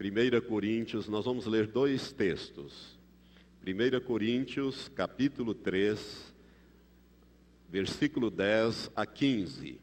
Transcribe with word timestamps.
1 0.00 0.40
Coríntios, 0.48 1.06
nós 1.08 1.24
vamos 1.24 1.46
ler 1.46 1.68
dois 1.68 2.10
textos. 2.12 2.98
1 3.64 4.00
Coríntios, 4.04 4.88
capítulo 4.88 5.54
3, 5.54 6.34
versículo 7.68 8.28
10 8.28 8.90
a 8.96 9.06
15. 9.06 9.80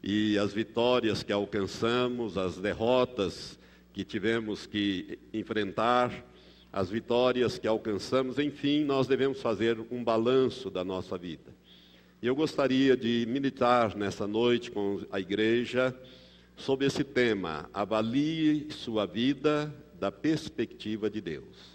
e 0.04 0.38
as 0.38 0.54
vitórias 0.54 1.24
que 1.24 1.34
alcançamos, 1.34 2.38
as 2.38 2.56
derrotas 2.58 3.58
que 3.92 4.04
tivemos 4.04 4.68
que 4.68 5.18
enfrentar, 5.34 6.24
as 6.72 6.88
vitórias 6.92 7.58
que 7.58 7.68
alcançamos, 7.68 8.38
enfim, 8.38 8.84
nós 8.84 9.08
devemos 9.08 9.42
fazer 9.42 9.80
um 9.90 10.04
balanço 10.04 10.70
da 10.70 10.84
nossa 10.84 11.18
vida. 11.18 11.52
E 12.22 12.28
eu 12.28 12.36
gostaria 12.36 12.96
de 12.96 13.26
militar 13.28 13.96
nessa 13.96 14.28
noite 14.28 14.70
com 14.70 15.02
a 15.12 15.20
igreja 15.20 15.98
sobre 16.56 16.86
esse 16.86 17.04
tema: 17.04 17.68
avalie 17.74 18.68
sua 18.70 19.08
vida 19.08 19.74
da 20.00 20.12
perspectiva 20.12 21.10
de 21.10 21.22
Deus. 21.22 21.71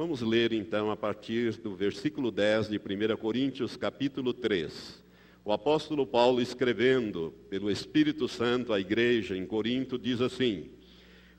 Vamos 0.00 0.22
ler 0.22 0.50
então 0.54 0.90
a 0.90 0.96
partir 0.96 1.58
do 1.58 1.76
versículo 1.76 2.30
10 2.30 2.70
de 2.70 2.78
1 2.78 3.18
Coríntios, 3.18 3.76
capítulo 3.76 4.32
3. 4.32 4.98
O 5.44 5.52
apóstolo 5.52 6.06
Paulo, 6.06 6.40
escrevendo 6.40 7.34
pelo 7.50 7.70
Espírito 7.70 8.26
Santo 8.26 8.72
à 8.72 8.80
igreja 8.80 9.36
em 9.36 9.44
Corinto, 9.44 9.98
diz 9.98 10.22
assim: 10.22 10.70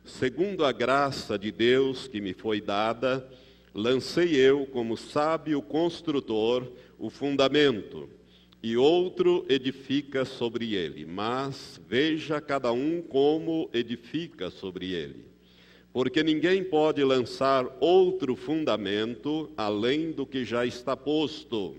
Segundo 0.05 0.63
a 0.63 0.71
graça 0.71 1.39
de 1.39 1.51
Deus 1.51 2.07
que 2.07 2.21
me 2.21 2.35
foi 2.35 2.61
dada, 2.61 3.27
lancei 3.73 4.35
eu, 4.35 4.67
como 4.67 4.95
sábio 4.95 5.59
construtor, 5.63 6.71
o 6.99 7.09
fundamento, 7.09 8.07
e 8.61 8.77
outro 8.77 9.43
edifica 9.49 10.23
sobre 10.23 10.75
ele. 10.75 11.03
Mas 11.03 11.81
veja 11.89 12.39
cada 12.39 12.71
um 12.71 13.01
como 13.01 13.71
edifica 13.73 14.51
sobre 14.51 14.93
ele 14.93 15.30
porque 15.93 16.23
ninguém 16.23 16.63
pode 16.63 17.03
lançar 17.03 17.65
outro 17.79 18.35
fundamento 18.35 19.51
além 19.57 20.11
do 20.11 20.25
que 20.25 20.45
já 20.45 20.65
está 20.65 20.95
posto, 20.95 21.75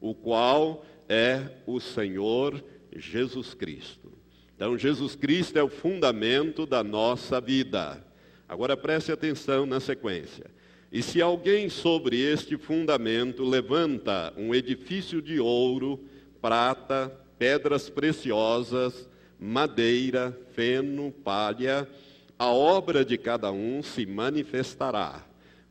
o 0.00 0.14
qual 0.14 0.84
é 1.08 1.42
o 1.66 1.80
Senhor 1.80 2.62
Jesus 2.94 3.54
Cristo. 3.54 4.12
Então, 4.54 4.76
Jesus 4.76 5.14
Cristo 5.14 5.58
é 5.58 5.62
o 5.62 5.68
fundamento 5.68 6.66
da 6.66 6.82
nossa 6.82 7.40
vida. 7.40 8.02
Agora 8.48 8.76
preste 8.76 9.12
atenção 9.12 9.66
na 9.66 9.80
sequência. 9.80 10.46
E 10.92 11.02
se 11.02 11.20
alguém 11.20 11.68
sobre 11.68 12.18
este 12.20 12.56
fundamento 12.56 13.44
levanta 13.44 14.32
um 14.36 14.54
edifício 14.54 15.20
de 15.20 15.40
ouro, 15.40 16.00
prata, 16.40 17.12
pedras 17.38 17.90
preciosas, 17.90 19.08
madeira, 19.38 20.38
feno, 20.54 21.12
palha, 21.12 21.88
a 22.38 22.50
obra 22.50 23.04
de 23.04 23.16
cada 23.16 23.50
um 23.50 23.82
se 23.82 24.04
manifestará, 24.04 25.24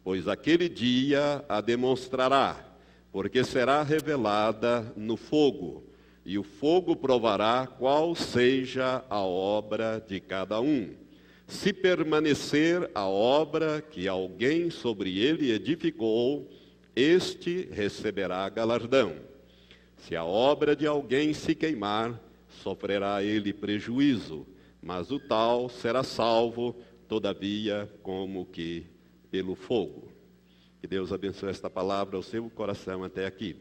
pois 0.03 0.27
aquele 0.27 0.67
dia 0.67 1.45
a 1.47 1.61
demonstrará, 1.61 2.65
porque 3.11 3.43
será 3.43 3.83
revelada 3.83 4.91
no 4.95 5.15
fogo, 5.15 5.83
e 6.25 6.39
o 6.39 6.43
fogo 6.43 6.95
provará 6.95 7.67
qual 7.67 8.15
seja 8.15 9.03
a 9.09 9.19
obra 9.19 10.03
de 10.07 10.19
cada 10.19 10.59
um. 10.59 10.89
Se 11.47 11.71
permanecer 11.71 12.89
a 12.95 13.07
obra 13.07 13.79
que 13.79 14.07
alguém 14.07 14.71
sobre 14.71 15.19
ele 15.19 15.51
edificou, 15.51 16.49
este 16.95 17.69
receberá 17.71 18.49
galardão. 18.49 19.13
Se 19.97 20.15
a 20.15 20.23
obra 20.23 20.75
de 20.75 20.87
alguém 20.87 21.31
se 21.33 21.53
queimar, 21.53 22.19
sofrerá 22.49 23.21
ele 23.21 23.53
prejuízo 23.53 24.47
mas 24.85 25.09
o 25.09 25.19
tal 25.19 25.68
será 25.68 26.03
salvo, 26.03 26.75
todavia, 27.07 27.91
como 28.03 28.46
que 28.46 28.85
pelo 29.31 29.56
fogo. 29.56 30.12
Que 30.79 30.85
Deus 30.85 31.12
abençoe 31.12 31.50
esta 31.50 31.68
palavra 31.68 32.18
ao 32.18 32.23
seu 32.23 32.47
coração 32.51 33.03
até 33.03 33.25
aqui. 33.25 33.56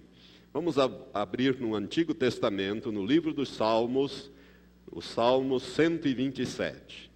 Vamos 0.53 0.77
abrir 1.15 1.59
no 1.59 1.75
Antigo 1.75 2.13
Testamento, 2.13 2.93
no 2.93 3.03
livro 3.03 3.33
dos 3.33 3.49
Salmos, 3.49 4.31
o 4.93 5.01
Salmo 5.01 5.59
127. 5.59 7.11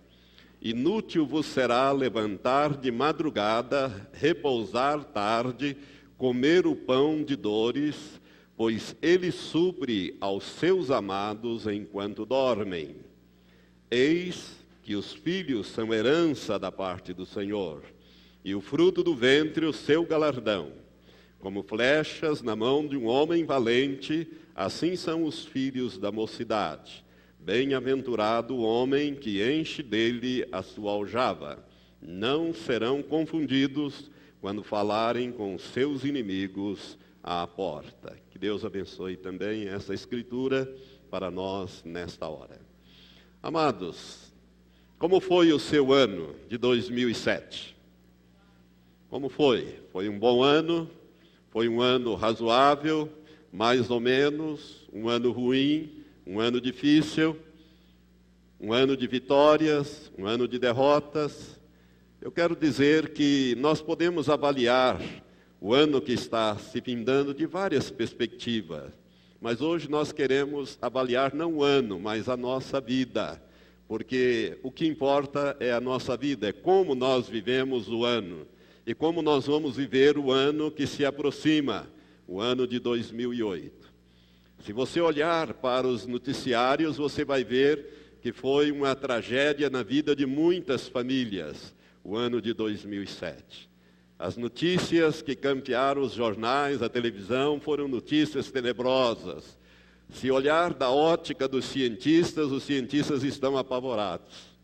Inútil 0.62 1.26
vos 1.26 1.46
será 1.46 1.92
levantar 1.92 2.78
de 2.78 2.92
madrugada, 2.92 4.10
repousar 4.14 5.04
tarde, 5.04 5.78
comer 6.18 6.66
o 6.66 6.76
pão 6.76 7.24
de 7.24 7.36
dores, 7.36 8.20
pois 8.56 8.96
ele 9.02 9.32
supre 9.32 10.18
aos 10.20 10.44
seus 10.44 10.90
amados 10.90 11.68
enquanto 11.68 12.26
dormem. 12.26 12.96
Eis 13.90 14.58
que 14.82 14.96
os 14.96 15.14
filhos 15.14 15.68
são 15.68 15.94
herança 15.94 16.58
da 16.58 16.72
parte 16.72 17.14
do 17.14 17.26
Senhor, 17.26 17.84
e 18.44 18.56
o 18.56 18.62
fruto 18.62 19.04
do 19.04 19.16
ventre 19.16 19.66
o 19.66 19.74
seu 19.74 20.06
galardão. 20.06 20.72
Como 21.40 21.62
flechas 21.62 22.42
na 22.42 22.56
mão 22.56 22.88
de 22.88 22.98
um 22.98 23.06
homem 23.06 23.46
valente, 23.46 24.28
assim 24.56 24.96
são 24.96 25.24
os 25.24 25.46
filhos 25.46 25.98
da 26.00 26.12
mocidade. 26.12 27.06
Bem-aventurado 27.40 28.56
o 28.56 28.64
homem 28.64 29.14
que 29.14 29.44
enche 29.44 29.84
dele 29.84 30.48
a 30.52 30.64
sua 30.64 30.94
aljava. 30.94 31.64
Não 32.02 32.54
serão 32.54 33.04
confundidos 33.04 34.10
quando 34.42 34.64
falarem 34.64 35.32
com 35.32 35.58
seus 35.58 36.04
inimigos 36.04 36.98
à 37.24 37.46
porta. 37.46 38.18
Que 38.30 38.40
Deus 38.40 38.64
abençoe 38.64 39.18
também 39.18 39.68
essa 39.68 39.94
escritura 39.94 40.72
para 41.10 41.32
nós 41.32 41.84
nesta 41.84 42.28
hora. 42.28 42.60
Amados, 43.42 44.34
como 45.00 45.20
foi 45.20 45.52
o 45.54 45.60
seu 45.60 45.94
ano 45.94 46.36
de 46.48 46.58
2007? 46.58 47.76
Como 49.10 49.30
foi? 49.30 49.80
Foi 49.92 50.10
um 50.10 50.18
bom 50.20 50.44
ano? 50.44 50.90
Foi 51.50 51.70
um 51.70 51.82
ano 51.82 52.16
razoável? 52.16 53.10
Mais 53.52 53.90
ou 53.90 54.00
menos? 54.00 54.88
Um 54.92 55.08
ano 55.08 55.32
ruim? 55.32 56.04
Um 56.26 56.40
ano 56.40 56.60
difícil? 56.60 57.38
Um 58.60 58.74
ano 58.74 58.98
de 58.98 59.08
vitórias? 59.08 60.12
Um 60.18 60.26
ano 60.26 60.48
de 60.48 60.60
derrotas? 60.60 61.57
Eu 62.28 62.32
quero 62.34 62.58
dizer 62.58 63.14
que 63.14 63.56
nós 63.58 63.82
podemos 63.82 64.28
avaliar 64.28 65.00
o 65.62 65.74
ano 65.74 66.02
que 66.02 66.12
está 66.12 66.58
se 66.58 66.82
findando 66.82 67.34
de 67.34 67.46
várias 67.46 67.90
perspectivas, 67.90 68.92
mas 69.40 69.62
hoje 69.62 69.90
nós 69.90 70.12
queremos 70.12 70.78
avaliar 70.82 71.34
não 71.34 71.54
o 71.54 71.64
ano, 71.64 71.98
mas 71.98 72.28
a 72.28 72.36
nossa 72.36 72.82
vida, 72.82 73.42
porque 73.88 74.60
o 74.62 74.70
que 74.70 74.86
importa 74.86 75.56
é 75.62 75.72
a 75.72 75.80
nossa 75.80 76.18
vida, 76.18 76.50
é 76.50 76.52
como 76.52 76.94
nós 76.94 77.30
vivemos 77.30 77.88
o 77.88 78.04
ano. 78.04 78.46
e 78.86 78.94
como 78.94 79.22
nós 79.22 79.48
vamos 79.48 79.78
viver 79.78 80.18
o 80.18 80.30
ano 80.30 80.70
que 80.70 80.86
se 80.86 81.06
aproxima, 81.06 81.90
o 82.28 82.42
ano 82.42 82.68
de 82.68 82.78
2008. 82.78 83.88
Se 84.66 84.74
você 84.74 85.00
olhar 85.00 85.54
para 85.54 85.88
os 85.88 86.06
noticiários, 86.06 86.98
você 86.98 87.24
vai 87.24 87.46
ver 87.46 88.18
que 88.22 88.34
foi 88.34 88.70
uma 88.70 88.94
tragédia 88.96 89.70
na 89.70 89.82
vida 89.82 90.14
de 90.14 90.26
muitas 90.26 90.90
famílias, 90.90 91.74
o 92.08 92.16
ano 92.16 92.42
de 92.42 92.54
2007. 92.54 93.70
As 94.18 94.38
notícias 94.38 95.22
que 95.22 95.36
campearam 95.36 96.02
os 96.02 96.14
jornais, 96.14 96.82
a 96.82 96.88
televisão, 96.88 97.60
foram 97.60 97.86
notícias 97.86 98.50
tenebrosas. 98.50 99.58
Se 100.10 100.32
olhar 100.32 100.74
da 100.74 100.90
ótica 100.90 101.50
dos 101.50 101.66
cientistas, 101.66 102.50
os 102.50 102.64
cientistas 102.64 103.24
estão 103.24 103.58
apavorados. 103.58 104.56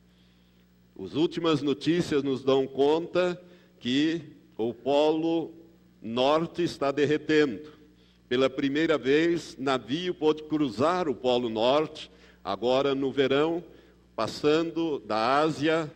As 0.97 1.15
últimas 1.15 1.61
notícias 1.61 2.23
nos 2.23 2.45
dão 2.45 2.65
conta 2.65 3.37
que 3.77 4.21
o 4.57 4.73
Polo 4.73 5.51
Norte 6.01 6.63
está 6.63 6.91
derretendo. 6.91 7.73
Pela 8.29 8.49
primeira 8.49 8.97
vez, 8.97 9.57
navio 9.59 10.13
pode 10.13 10.43
cruzar 10.43 11.09
o 11.09 11.13
Polo 11.13 11.49
Norte, 11.49 12.09
agora 12.41 12.95
no 12.95 13.11
verão, 13.11 13.61
passando 14.15 14.99
da 14.99 15.39
Ásia 15.39 15.91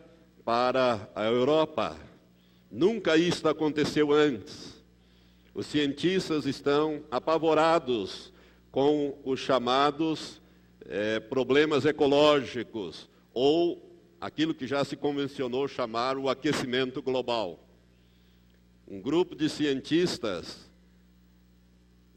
para 0.48 1.10
a 1.14 1.26
Europa. 1.26 1.94
Nunca 2.70 3.18
isto 3.18 3.46
aconteceu 3.50 4.12
antes. 4.12 4.82
Os 5.54 5.66
cientistas 5.66 6.46
estão 6.46 7.04
apavorados 7.10 8.32
com 8.72 9.14
os 9.24 9.40
chamados 9.40 10.40
eh, 10.86 11.20
problemas 11.20 11.84
ecológicos, 11.84 13.10
ou 13.34 13.92
aquilo 14.18 14.54
que 14.54 14.66
já 14.66 14.82
se 14.86 14.96
convencionou 14.96 15.68
chamar 15.68 16.16
o 16.16 16.30
aquecimento 16.30 17.02
global 17.02 17.62
um 18.90 19.02
grupo 19.02 19.36
de 19.36 19.50
cientistas 19.50 20.66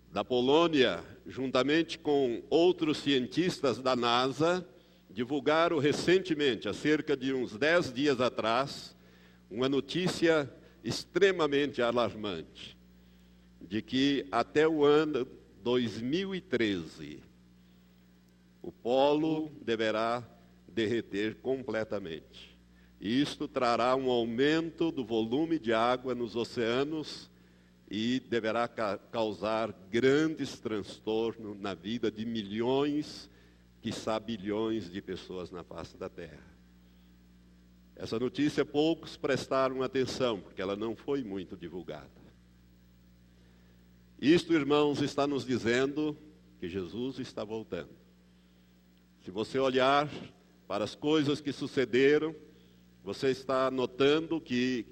da 0.09 0.23
Polônia, 0.23 1.03
juntamente 1.27 1.99
com 1.99 2.41
outros 2.49 2.99
cientistas 2.99 3.79
da 3.79 3.93
NASA, 3.93 4.65
divulgaram 5.13 5.77
recentemente, 5.77 6.67
há 6.67 6.73
cerca 6.73 7.15
de 7.15 7.33
uns 7.33 7.57
dez 7.57 7.91
dias 7.91 8.21
atrás, 8.21 8.95
uma 9.49 9.67
notícia 9.67 10.51
extremamente 10.83 11.81
alarmante, 11.81 12.77
de 13.61 13.81
que 13.81 14.25
até 14.31 14.67
o 14.67 14.83
ano 14.83 15.27
2013 15.63 17.19
o 18.61 18.71
polo 18.71 19.51
deverá 19.61 20.23
derreter 20.67 21.35
completamente. 21.35 22.57
Isto 22.99 23.47
trará 23.47 23.95
um 23.95 24.09
aumento 24.09 24.91
do 24.91 25.03
volume 25.03 25.57
de 25.57 25.73
água 25.73 26.13
nos 26.13 26.35
oceanos 26.35 27.29
e 27.89 28.19
deverá 28.19 28.67
ca 28.67 28.97
causar 29.11 29.73
grandes 29.89 30.59
transtornos 30.59 31.59
na 31.59 31.73
vida 31.73 32.11
de 32.11 32.25
milhões, 32.25 33.29
quiçá 33.81 34.19
bilhões 34.19 34.89
de 34.89 35.01
pessoas 35.01 35.49
na 35.51 35.63
face 35.63 35.97
da 35.97 36.07
Terra. 36.07 36.51
Essa 37.95 38.19
notícia 38.19 38.63
poucos 38.63 39.17
prestaram 39.17 39.81
atenção, 39.83 40.39
porque 40.39 40.61
ela 40.61 40.75
não 40.75 40.95
foi 40.95 41.23
muito 41.23 41.57
divulgada. 41.57 42.09
Isto, 44.19 44.53
irmãos, 44.53 45.01
está 45.01 45.25
nos 45.25 45.45
dizendo 45.45 46.15
que 46.59 46.69
Jesus 46.69 47.17
está 47.17 47.43
voltando. 47.43 47.89
Se 49.23 49.31
você 49.31 49.57
olhar 49.57 50.09
para 50.67 50.83
as 50.83 50.95
coisas 50.95 51.41
que 51.41 51.51
sucederam, 51.51 52.35
você 53.03 53.31
está 53.31 53.69
notando 53.71 54.39
que 54.39 54.85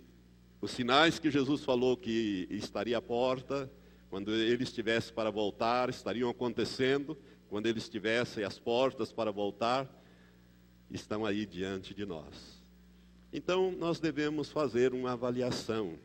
os 0.61 0.71
sinais 0.71 1.19
que 1.19 1.31
Jesus 1.31 1.63
falou 1.63 1.95
que 1.95 2.47
estaria 2.49 2.97
à 2.97 3.01
porta, 3.01 3.71
quando 4.09 4.33
ele 4.33 4.63
estivesse 4.63 5.13
para 5.13 5.29
voltar, 5.29 5.89
estariam 5.89 6.29
acontecendo, 6.29 7.17
quando 7.49 7.65
ele 7.65 7.79
estivesse 7.79 8.43
às 8.43 8.59
portas 8.59 9.11
para 9.11 9.31
voltar, 9.31 9.87
estão 10.91 11.25
aí 11.25 11.45
diante 11.45 11.93
de 11.93 12.05
nós. 12.05 12.63
Então, 13.33 13.71
nós 13.71 13.99
devemos 13.99 14.51
fazer 14.51 14.93
uma 14.93 15.13
avaliação, 15.13 15.97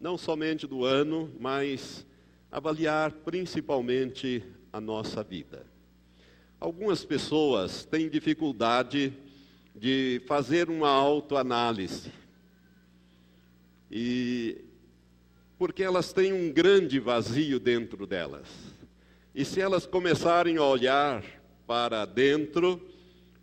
não 0.00 0.18
somente 0.18 0.66
do 0.66 0.84
ano, 0.84 1.32
mas 1.40 2.04
avaliar 2.50 3.12
principalmente 3.12 4.42
a 4.72 4.80
nossa 4.80 5.22
vida. 5.22 5.66
Algumas 6.58 7.04
pessoas 7.04 7.84
têm 7.84 8.08
dificuldade 8.08 9.12
de 9.74 10.22
fazer 10.26 10.68
uma 10.70 10.88
autoanálise. 10.88 12.10
E 13.90 14.64
porque 15.58 15.82
elas 15.82 16.12
têm 16.12 16.32
um 16.32 16.52
grande 16.52 16.98
vazio 16.98 17.58
dentro 17.58 18.06
delas. 18.06 18.75
E 19.36 19.44
se 19.44 19.60
elas 19.60 19.84
começarem 19.84 20.56
a 20.56 20.64
olhar 20.64 21.22
para 21.66 22.06
dentro, 22.06 22.80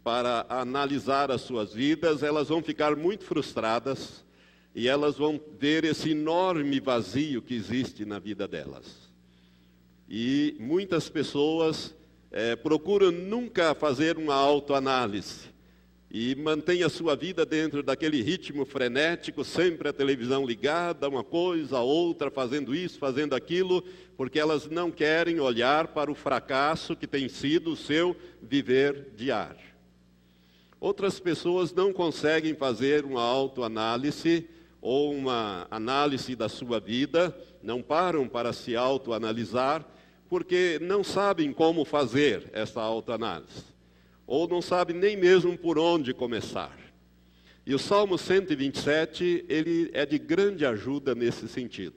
para 0.04 0.44
analisar 0.50 1.30
as 1.30 1.42
suas 1.42 1.72
vidas, 1.72 2.24
elas 2.24 2.50
vão 2.50 2.64
ficar 2.64 2.96
muito 2.96 3.24
frustradas 3.24 4.26
e 4.74 4.88
elas 4.88 5.20
vão 5.20 5.40
ver 5.60 5.84
esse 5.84 6.10
enorme 6.10 6.80
vazio 6.80 7.44
que 7.44 7.54
existe 7.54 8.06
na 8.06 8.18
vida 8.18 8.48
delas. 8.48 9.08
E 10.10 10.58
muitas 10.60 11.10
pessoas 11.10 11.94
é, 12.32 12.56
procuram 12.56 13.12
nunca 13.12 13.76
fazer 13.76 14.18
uma 14.18 14.34
autoanálise 14.34 15.53
e 16.14 16.36
mantém 16.36 16.84
a 16.84 16.90
sua 16.90 17.16
vida 17.16 17.44
dentro 17.44 17.82
daquele 17.82 18.22
ritmo 18.22 18.66
frenético, 18.66 19.44
sempre 19.44 19.90
a 19.90 19.94
televisão 19.94 20.46
ligada, 20.46 21.10
uma 21.10 21.24
coisa, 21.24 21.80
outra, 21.80 22.30
fazendo 22.30 22.76
isso, 22.76 23.00
fazendo 23.00 23.34
aquilo, 23.34 23.84
porque 24.16 24.40
elas 24.40 24.70
não 24.70 24.92
querem 24.92 25.40
olhar 25.40 25.88
para 25.88 26.12
o 26.12 26.16
fracasso 26.16 26.96
que 26.96 27.08
tem 27.08 27.28
sido 27.28 27.72
o 27.72 27.76
seu 27.76 28.16
viver 28.40 29.08
diário. 29.16 29.74
Outras 30.80 31.20
pessoas 31.20 31.74
não 31.74 31.92
conseguem 31.92 32.54
fazer 32.54 33.06
uma 33.06 33.24
autoanálise 33.24 34.48
ou 34.80 35.16
uma 35.16 35.66
análise 35.72 36.36
da 36.36 36.48
sua 36.48 36.80
vida, 36.80 37.36
não 37.64 37.82
param 37.82 38.28
para 38.28 38.54
se 38.54 38.76
autoanalisar, 38.76 39.84
porque 40.30 40.78
não 40.80 41.04
sabem 41.04 41.52
como 41.52 41.84
fazer 41.84 42.52
essa 42.54 42.82
autoanálise 42.82 43.73
ou 44.26 44.48
não 44.48 44.62
sabe 44.62 44.94
nem 44.94 45.18
mesmo 45.18 45.58
por 45.58 45.78
onde 45.78 46.14
começar. 46.14 46.78
E 47.66 47.74
o 47.74 47.80
Salmo 47.80 48.18
127, 48.18 49.46
ele 49.48 49.90
é 49.94 50.06
de 50.06 50.20
grande 50.20 50.66
ajuda 50.66 51.16
nesse 51.16 51.48
sentido. 51.48 51.96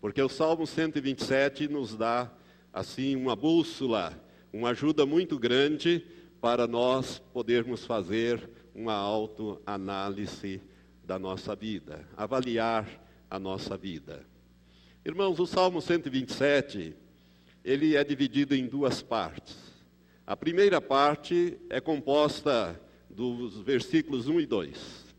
Porque 0.00 0.20
o 0.20 0.28
Salmo 0.28 0.66
127 0.66 1.68
nos 1.68 1.96
dá, 1.96 2.30
assim, 2.72 3.16
uma 3.16 3.34
bússola, 3.34 4.12
uma 4.52 4.70
ajuda 4.70 5.06
muito 5.06 5.38
grande 5.38 6.04
para 6.40 6.66
nós 6.66 7.18
podermos 7.32 7.86
fazer 7.86 8.50
uma 8.74 8.94
autoanálise 8.94 10.60
da 11.04 11.18
nossa 11.18 11.54
vida, 11.54 12.06
avaliar 12.16 12.86
a 13.30 13.38
nossa 13.38 13.76
vida. 13.76 14.26
Irmãos, 15.04 15.38
o 15.40 15.46
Salmo 15.46 15.80
127, 15.80 16.94
ele 17.64 17.96
é 17.96 18.04
dividido 18.04 18.54
em 18.54 18.66
duas 18.66 19.02
partes. 19.02 19.71
A 20.24 20.36
primeira 20.36 20.80
parte 20.80 21.58
é 21.68 21.80
composta 21.80 22.80
dos 23.10 23.58
versículos 23.58 24.28
1 24.28 24.40
e 24.40 24.46
2. 24.46 25.14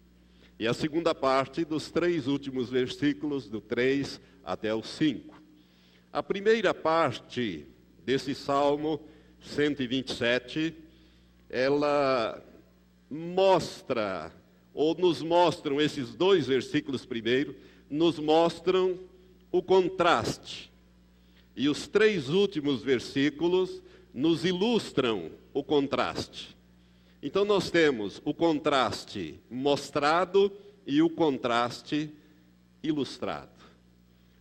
E 0.57 0.65
a 0.65 0.73
segunda 0.73 1.13
parte 1.13 1.65
dos 1.65 1.91
três 1.91 2.25
últimos 2.25 2.69
versículos, 2.69 3.49
do 3.49 3.59
3 3.59 4.21
até 4.45 4.73
o 4.73 4.81
5. 4.81 5.41
A 6.11 6.23
primeira 6.23 6.73
parte 6.73 7.67
desse 8.05 8.33
Salmo 8.33 8.97
127, 9.41 10.73
ela 11.49 12.41
mostra, 13.11 14.31
ou 14.73 14.95
nos 14.95 15.21
mostram, 15.21 15.81
esses 15.81 16.15
dois 16.15 16.47
versículos 16.47 17.05
primeiro, 17.05 17.57
nos 17.89 18.19
mostram 18.19 18.97
o 19.51 19.61
contraste. 19.61 20.71
E 21.57 21.67
os 21.67 21.87
três 21.87 22.29
últimos 22.29 22.81
versículos 22.81 23.83
nos 24.13 24.45
ilustram 24.45 25.31
o 25.53 25.63
contraste. 25.63 26.55
Então 27.21 27.45
nós 27.45 27.71
temos 27.71 28.21
o 28.23 28.33
contraste 28.33 29.39
mostrado 29.49 30.51
e 30.85 31.01
o 31.01 31.09
contraste 31.09 32.11
ilustrado. 32.83 33.49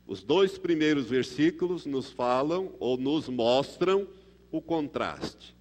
Os 0.07 0.23
dois 0.23 0.59
primeiros 0.59 1.07
versículos 1.07 1.87
nos 1.87 2.11
falam 2.11 2.73
ou 2.79 2.97
nos 2.97 3.29
mostram 3.29 4.07
o 4.51 4.61
contraste. 4.61 5.55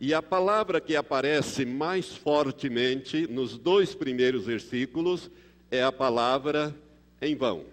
E 0.00 0.14
a 0.14 0.22
palavra 0.22 0.80
que 0.80 0.96
aparece 0.96 1.64
mais 1.64 2.16
fortemente 2.16 3.26
nos 3.26 3.58
dois 3.58 3.94
primeiros 3.94 4.46
versículos 4.46 5.30
é 5.70 5.82
a 5.82 5.92
palavra 5.92 6.74
em 7.20 7.34
vão. 7.34 7.64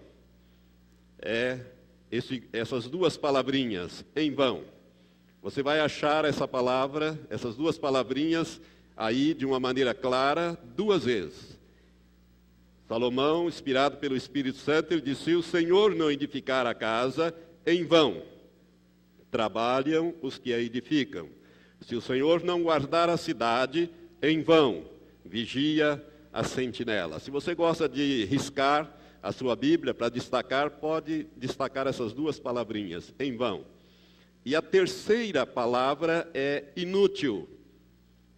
É 1.20 1.60
esse, 2.10 2.42
essas 2.52 2.88
duas 2.88 3.16
palavrinhas, 3.16 4.04
em 4.14 4.32
vão. 4.34 4.64
Você 5.42 5.62
vai 5.62 5.80
achar 5.80 6.24
essa 6.24 6.46
palavra, 6.46 7.18
essas 7.28 7.56
duas 7.56 7.76
palavrinhas 7.76 8.60
aí 8.96 9.34
de 9.34 9.44
uma 9.44 9.58
maneira 9.60 9.92
clara, 9.92 10.56
duas 10.76 11.04
vezes. 11.04 11.58
Salomão, 12.88 13.48
inspirado 13.48 13.96
pelo 13.96 14.16
Espírito 14.16 14.58
Santo, 14.58 14.92
ele 14.92 15.00
disse: 15.00 15.24
Se 15.24 15.34
o 15.34 15.42
Senhor 15.42 15.94
não 15.94 16.10
edificar 16.10 16.66
a 16.66 16.74
casa, 16.74 17.34
em 17.66 17.84
vão 17.84 18.22
trabalham 19.32 20.14
os 20.20 20.36
que 20.36 20.52
a 20.52 20.60
edificam. 20.60 21.26
Se 21.80 21.96
o 21.96 22.02
Senhor 22.02 22.44
não 22.44 22.62
guardar 22.62 23.08
a 23.08 23.16
cidade, 23.16 23.90
em 24.20 24.42
vão 24.42 24.84
vigia 25.24 26.04
a 26.32 26.44
sentinela. 26.44 27.18
Se 27.18 27.30
você 27.30 27.54
gosta 27.54 27.88
de 27.88 28.26
riscar 28.26 28.94
a 29.22 29.32
sua 29.32 29.56
Bíblia 29.56 29.94
para 29.94 30.10
destacar, 30.10 30.70
pode 30.70 31.26
destacar 31.36 31.86
essas 31.86 32.12
duas 32.12 32.38
palavrinhas, 32.38 33.12
em 33.18 33.34
vão. 33.36 33.64
E 34.44 34.56
a 34.56 34.62
terceira 34.62 35.46
palavra 35.46 36.28
é 36.34 36.64
inútil 36.76 37.48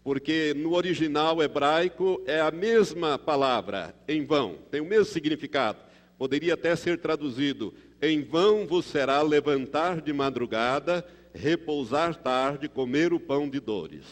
porque 0.05 0.53
no 0.55 0.75
original 0.75 1.43
hebraico 1.43 2.23
é 2.27 2.39
a 2.39 2.51
mesma 2.51 3.19
palavra, 3.19 3.95
em 4.07 4.23
vão, 4.23 4.59
tem 4.71 4.83
o 4.83 4.85
mesmo 4.85 5.07
significado. 5.07 5.79
Poderia 6.19 6.53
até 6.53 6.77
ser 6.77 6.99
traduzido: 6.99 7.73
em 8.03 8.23
vão 8.23 8.67
vos 8.67 8.85
será 8.85 9.23
levantar 9.23 10.03
de 10.03 10.13
madrugada, 10.13 11.05
repousar 11.33 12.15
tarde, 12.17 12.69
comer 12.69 13.15
o 13.15 13.19
pão 13.19 13.49
de 13.49 13.59
dores, 13.59 14.05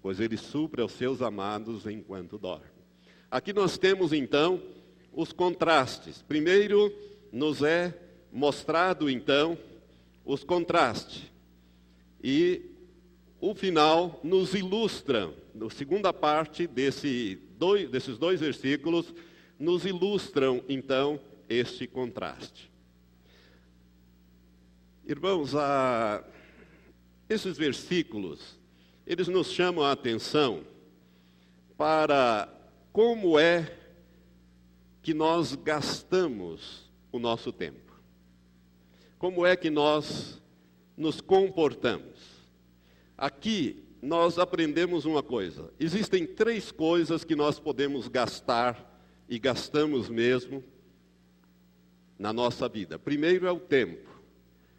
pois 0.00 0.18
ele 0.18 0.38
supre 0.38 0.80
aos 0.80 0.92
seus 0.92 1.20
amados 1.20 1.86
enquanto 1.86 2.38
dorme. 2.38 2.64
Aqui 3.30 3.52
nós 3.52 3.76
temos 3.76 4.14
então 4.14 4.62
os 5.12 5.30
contrastes. 5.30 6.22
Primeiro, 6.22 6.90
nos 7.30 7.62
é 7.62 7.92
mostrado 8.32 9.10
então 9.10 9.58
os 10.24 10.42
contrastes. 10.42 11.33
E 12.26 12.70
o 13.38 13.54
final 13.54 14.18
nos 14.24 14.54
ilustra, 14.54 15.30
na 15.54 15.68
segunda 15.68 16.10
parte 16.10 16.66
desse 16.66 17.38
dois, 17.58 17.90
desses 17.90 18.16
dois 18.16 18.40
versículos, 18.40 19.12
nos 19.58 19.84
ilustram 19.84 20.64
então 20.66 21.20
este 21.50 21.86
contraste. 21.86 22.72
Irmãos, 25.06 25.54
a, 25.54 26.24
esses 27.28 27.58
versículos, 27.58 28.58
eles 29.06 29.28
nos 29.28 29.48
chamam 29.52 29.84
a 29.84 29.92
atenção 29.92 30.64
para 31.76 32.48
como 32.90 33.38
é 33.38 33.70
que 35.02 35.12
nós 35.12 35.54
gastamos 35.54 36.90
o 37.12 37.18
nosso 37.18 37.52
tempo. 37.52 38.00
Como 39.18 39.44
é 39.44 39.54
que 39.54 39.68
nós 39.68 40.42
nos 40.96 41.20
comportamos. 41.20 42.44
Aqui 43.16 43.84
nós 44.00 44.38
aprendemos 44.38 45.04
uma 45.04 45.22
coisa: 45.22 45.72
existem 45.78 46.26
três 46.26 46.70
coisas 46.70 47.24
que 47.24 47.34
nós 47.34 47.58
podemos 47.58 48.08
gastar, 48.08 48.92
e 49.28 49.38
gastamos 49.38 50.08
mesmo, 50.08 50.62
na 52.18 52.32
nossa 52.32 52.68
vida. 52.68 52.98
Primeiro 52.98 53.46
é 53.46 53.50
o 53.50 53.58
tempo, 53.58 54.08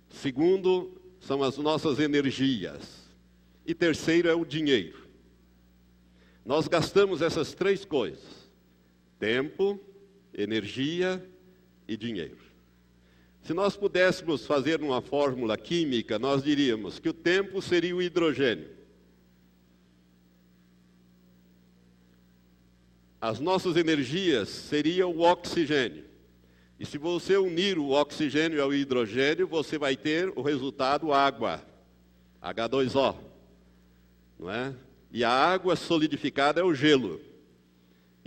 segundo 0.10 1.01
são 1.19 1.41
as 1.41 1.57
nossas 1.57 2.00
energias, 2.00 3.10
e 3.65 3.74
terceiro 3.74 4.29
é 4.29 4.36
o 4.36 4.45
dinheiro. 4.45 5.05
Nós 6.45 6.67
gastamos 6.67 7.22
essas 7.22 7.53
três 7.55 7.84
coisas: 7.84 8.51
tempo, 9.17 9.79
energia 10.34 11.27
e 11.88 11.98
dinheiro. 11.98 12.44
Se 13.45 13.53
nós 13.53 13.77
pudéssemos 13.77 14.43
fazer 14.47 14.81
uma 14.81 15.03
fórmula 15.03 15.55
química, 15.55 16.17
nós 16.17 16.41
diríamos 16.41 16.97
que 16.97 17.07
o 17.07 17.13
tempo 17.13 17.61
seria 17.61 17.95
o 17.95 18.01
hidrogênio. 18.01 18.67
As 23.21 23.39
nossas 23.39 23.77
energias 23.77 24.49
seriam 24.49 25.11
o 25.11 25.21
oxigênio. 25.21 26.05
E 26.79 26.87
se 26.87 26.97
você 26.97 27.37
unir 27.37 27.77
o 27.77 27.91
oxigênio 27.91 28.63
ao 28.63 28.73
hidrogênio, 28.73 29.47
você 29.47 29.77
vai 29.77 29.95
ter 29.95 30.33
o 30.35 30.41
resultado 30.41 31.13
água, 31.13 31.63
H2O. 32.41 33.15
Não 34.39 34.49
é? 34.49 34.73
E 35.11 35.23
a 35.23 35.29
água 35.29 35.75
solidificada 35.75 36.61
é 36.61 36.63
o 36.63 36.73
gelo. 36.73 37.21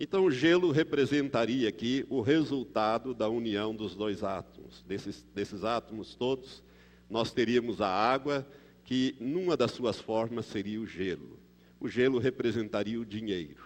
Então, 0.00 0.26
o 0.26 0.31
gelo 0.31 0.71
representaria 0.71 1.69
aqui 1.69 2.07
o 2.09 2.21
resultado 2.21 3.12
da 3.12 3.28
união 3.28 3.75
dos 3.75 3.97
dois 3.97 4.23
átomos. 4.23 4.85
Desses, 4.85 5.26
desses 5.35 5.64
átomos 5.64 6.14
todos, 6.14 6.62
nós 7.11 7.33
teríamos 7.33 7.81
a 7.81 7.88
água, 7.88 8.47
que 8.85 9.17
numa 9.19 9.57
das 9.57 9.73
suas 9.73 10.00
formas 10.00 10.47
seria 10.47 10.81
o 10.81 10.87
gelo. 10.87 11.40
O 11.81 11.88
gelo 11.88 12.21
representaria 12.21 13.00
o 13.00 13.05
dinheiro. 13.05 13.64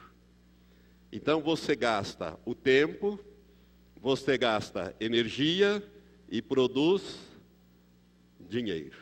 Então, 1.12 1.42
você 1.42 1.76
gasta 1.76 2.38
o 2.46 2.54
tempo, 2.54 3.20
você 4.00 4.38
gasta 4.38 4.96
energia 4.98 5.86
e 6.30 6.40
produz 6.40 7.18
dinheiro. 8.48 8.96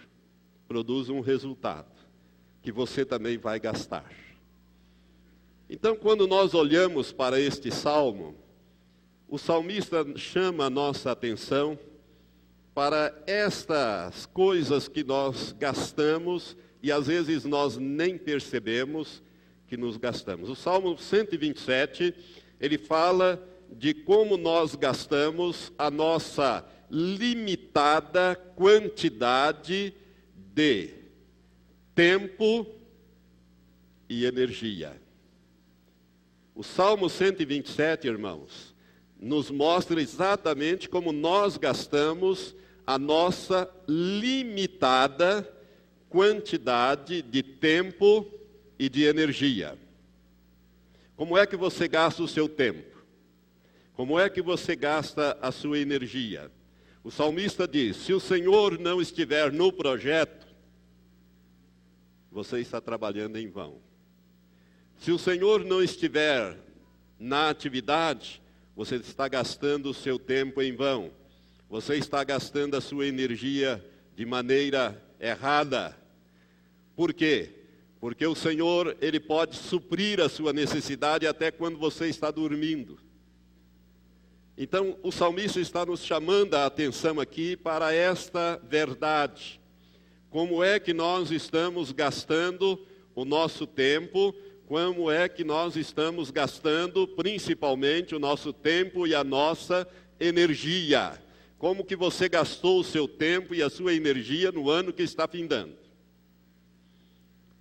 Produz 0.67 1.09
um 1.09 1.21
resultado 1.21 1.95
que 2.61 2.73
você 2.73 3.05
também 3.05 3.39
vai 3.39 3.61
gastar. 3.61 4.05
Então, 5.73 5.95
quando 5.95 6.27
nós 6.27 6.53
olhamos 6.53 7.13
para 7.13 7.41
este 7.41 7.71
salmo, 7.71 8.35
o 9.29 9.39
salmista 9.39 10.05
chama 10.17 10.65
a 10.65 10.71
nossa 10.71 11.13
atenção 11.13 11.79
para 12.75 13.17
estas 13.25 14.27
coisas 14.27 14.89
que 14.89 15.05
nós 15.05 15.53
gastamos 15.53 16.57
e 16.83 16.91
às 16.91 17.07
vezes 17.07 17.45
nós 17.45 17.77
nem 17.77 18.19
percebemos 18.19 19.23
que 19.69 19.77
nos 19.77 19.97
gastamos. 19.97 20.51
O 20.51 20.57
Salmo 20.57 20.99
127, 20.99 22.17
ele 22.59 22.77
fala 22.77 23.41
de 23.71 23.95
como 23.95 24.37
nós 24.37 24.75
gastamos 24.75 25.73
a 25.79 25.89
nossa 25.89 26.67
limitada 26.91 28.35
quantidade 28.57 29.95
de 30.53 30.95
tempo 31.95 32.67
e 34.09 34.25
energia. 34.25 35.01
O 36.61 36.63
Salmo 36.63 37.09
127, 37.09 38.07
irmãos, 38.07 38.75
nos 39.19 39.51
mostra 39.51 39.99
exatamente 39.99 40.91
como 40.91 41.11
nós 41.11 41.57
gastamos 41.57 42.55
a 42.87 42.99
nossa 42.99 43.67
limitada 43.89 45.51
quantidade 46.11 47.23
de 47.23 47.43
tempo 47.43 48.31
e 48.79 48.91
de 48.91 49.05
energia. 49.05 49.79
Como 51.17 51.39
é 51.39 51.47
que 51.47 51.57
você 51.57 51.89
gasta 51.89 52.23
o 52.23 52.29
seu 52.29 52.47
tempo? 52.47 52.95
Como 53.95 54.21
é 54.21 54.29
que 54.29 54.43
você 54.43 54.77
gasta 54.77 55.39
a 55.41 55.51
sua 55.51 55.79
energia? 55.79 56.53
O 57.03 57.11
salmista 57.11 57.67
diz: 57.67 57.97
se 57.97 58.13
o 58.13 58.21
Senhor 58.21 58.79
não 58.79 59.01
estiver 59.01 59.51
no 59.51 59.73
projeto, 59.73 60.47
você 62.31 62.61
está 62.61 62.83
trabalhando 62.83 63.39
em 63.39 63.49
vão. 63.49 63.89
Se 65.01 65.11
o 65.11 65.19
Senhor 65.19 65.65
não 65.65 65.83
estiver 65.83 66.59
na 67.19 67.49
atividade, 67.49 68.43
você 68.77 68.97
está 68.97 69.27
gastando 69.29 69.89
o 69.89 69.95
seu 69.95 70.19
tempo 70.19 70.61
em 70.61 70.77
vão. 70.77 71.11
Você 71.71 71.95
está 71.95 72.23
gastando 72.23 72.77
a 72.77 72.83
sua 72.83 73.07
energia 73.07 73.83
de 74.15 74.27
maneira 74.27 75.03
errada. 75.19 75.97
Por 76.95 77.15
quê? 77.15 77.49
Porque 77.99 78.27
o 78.27 78.35
Senhor, 78.35 78.95
ele 79.01 79.19
pode 79.19 79.57
suprir 79.57 80.21
a 80.21 80.29
sua 80.29 80.53
necessidade 80.53 81.27
até 81.27 81.51
quando 81.51 81.79
você 81.79 82.07
está 82.07 82.31
dormindo. 82.31 82.99
Então, 84.55 84.99
o 85.03 85.11
salmista 85.11 85.61
está 85.61 85.87
nos 85.87 86.05
chamando 86.05 86.57
a 86.57 86.67
atenção 86.67 87.19
aqui 87.19 87.57
para 87.57 87.95
esta 87.95 88.61
verdade. 88.69 89.63
Como 90.29 90.63
é 90.63 90.79
que 90.79 90.93
nós 90.93 91.31
estamos 91.31 91.91
gastando 91.91 92.87
o 93.15 93.25
nosso 93.25 93.67
tempo 93.67 94.35
como 94.71 95.11
é 95.11 95.29
que 95.29 95.43
nós 95.43 95.75
estamos 95.75 96.31
gastando 96.31 97.05
principalmente 97.05 98.15
o 98.15 98.21
nosso 98.21 98.53
tempo 98.53 99.05
e 99.05 99.17
a 99.17 99.25
nossa 99.25 99.85
energia. 100.21 101.21
Como 101.59 101.85
que 101.85 101.97
você 101.97 102.29
gastou 102.29 102.79
o 102.79 102.85
seu 102.85 103.09
tempo 103.09 103.53
e 103.53 103.65
a 103.65 103.69
sua 103.69 103.93
energia 103.93 104.53
no 104.53 104.71
ano 104.71 104.93
que 104.93 105.03
está 105.03 105.27
findando? 105.27 105.75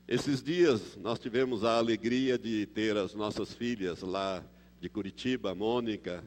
Esses 0.08 0.44
dias 0.44 0.96
nós 0.98 1.18
tivemos 1.18 1.64
a 1.64 1.80
alegria 1.80 2.38
de 2.38 2.68
ter 2.68 2.96
as 2.96 3.16
nossas 3.16 3.56
filhas 3.56 4.04
lá 4.04 4.44
de 4.80 4.88
Curitiba, 4.88 5.50
a 5.50 5.56
Mônica 5.56 6.24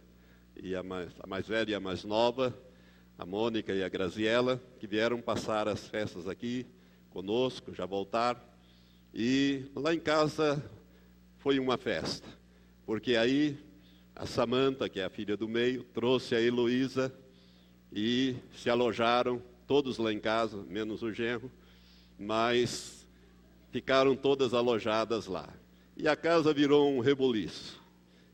e 0.61 0.75
a 0.75 0.83
mais, 0.83 1.13
a 1.21 1.29
mais 1.29 1.47
velha 1.47 1.71
e 1.71 1.75
a 1.77 1.81
mais 1.81 2.03
nova, 2.03 2.53
a 3.17 3.25
Mônica 3.25 3.73
e 3.73 3.85
a 3.85 3.89
Graziela, 3.89 4.61
que 4.81 4.89
vieram 4.89 5.21
passar 5.21 5.69
as 5.69 5.87
festas 5.87 6.27
aqui 6.27 6.67
conosco, 7.11 7.73
já 7.73 7.87
voltaram. 7.87 8.52
E 9.15 9.65
lá 9.75 9.95
em 9.95 10.01
casa 10.01 10.65
foi 11.39 11.59
uma 11.59 11.77
festa, 11.77 12.27
porque 12.87 13.15
aí 13.15 13.59
a 14.17 14.25
Samanta, 14.25 14.89
que 14.89 15.01
é 15.01 15.05
a 15.05 15.11
filha 15.11 15.37
do 15.37 15.49
meio, 15.49 15.83
trouxe 15.83 16.35
a 16.35 16.41
Heloísa 16.41 17.13
e 17.93 18.37
se 18.57 18.71
alojaram, 18.71 19.43
todos 19.67 19.99
lá 19.99 20.13
em 20.13 20.19
casa, 20.19 20.57
menos 20.69 21.03
o 21.03 21.13
genro, 21.13 21.51
mas 22.19 23.07
ficaram 23.71 24.17
todas 24.17 24.55
alojadas 24.55 25.27
lá. 25.27 25.49
E 25.97 26.09
a 26.09 26.17
casa 26.17 26.55
virou 26.55 26.91
um 26.91 27.01
reboliço. 27.01 27.83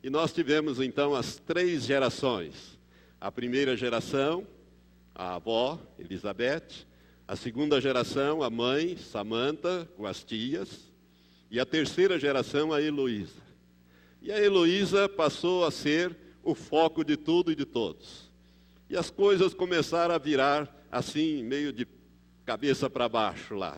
E 0.02 0.08
nós 0.08 0.32
tivemos 0.32 0.80
então 0.80 1.14
as 1.14 1.36
três 1.36 1.84
gerações. 1.84 2.78
A 3.20 3.32
primeira 3.32 3.76
geração, 3.76 4.46
a 5.12 5.34
avó, 5.34 5.78
Elizabeth. 5.98 6.86
A 7.28 7.36
segunda 7.36 7.78
geração, 7.78 8.42
a 8.42 8.48
mãe, 8.48 8.96
Samanta, 8.96 9.86
com 9.98 10.06
as 10.06 10.24
tias. 10.24 10.90
E 11.50 11.60
a 11.60 11.66
terceira 11.66 12.18
geração, 12.18 12.72
a 12.72 12.80
Heloísa. 12.80 13.42
E 14.22 14.32
a 14.32 14.42
Heloísa 14.42 15.10
passou 15.10 15.66
a 15.66 15.70
ser 15.70 16.16
o 16.42 16.54
foco 16.54 17.04
de 17.04 17.18
tudo 17.18 17.52
e 17.52 17.54
de 17.54 17.66
todos. 17.66 18.30
E 18.88 18.96
as 18.96 19.10
coisas 19.10 19.52
começaram 19.52 20.14
a 20.14 20.18
virar 20.18 20.74
assim, 20.90 21.42
meio 21.42 21.70
de 21.70 21.86
cabeça 22.46 22.88
para 22.88 23.06
baixo 23.10 23.54
lá. 23.54 23.76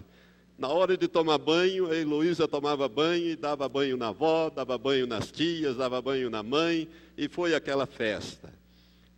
Na 0.56 0.68
hora 0.68 0.96
de 0.96 1.08
tomar 1.08 1.38
banho, 1.38 1.90
a 1.90 1.96
Heloísa 1.96 2.46
tomava 2.46 2.88
banho 2.88 3.30
e 3.30 3.34
dava 3.34 3.68
banho 3.68 3.96
na 3.96 4.10
avó, 4.10 4.48
dava 4.48 4.78
banho 4.78 5.08
nas 5.08 5.32
tias, 5.32 5.76
dava 5.76 6.00
banho 6.00 6.30
na 6.30 6.44
mãe, 6.44 6.88
e 7.18 7.28
foi 7.28 7.56
aquela 7.56 7.84
festa. 7.84 8.54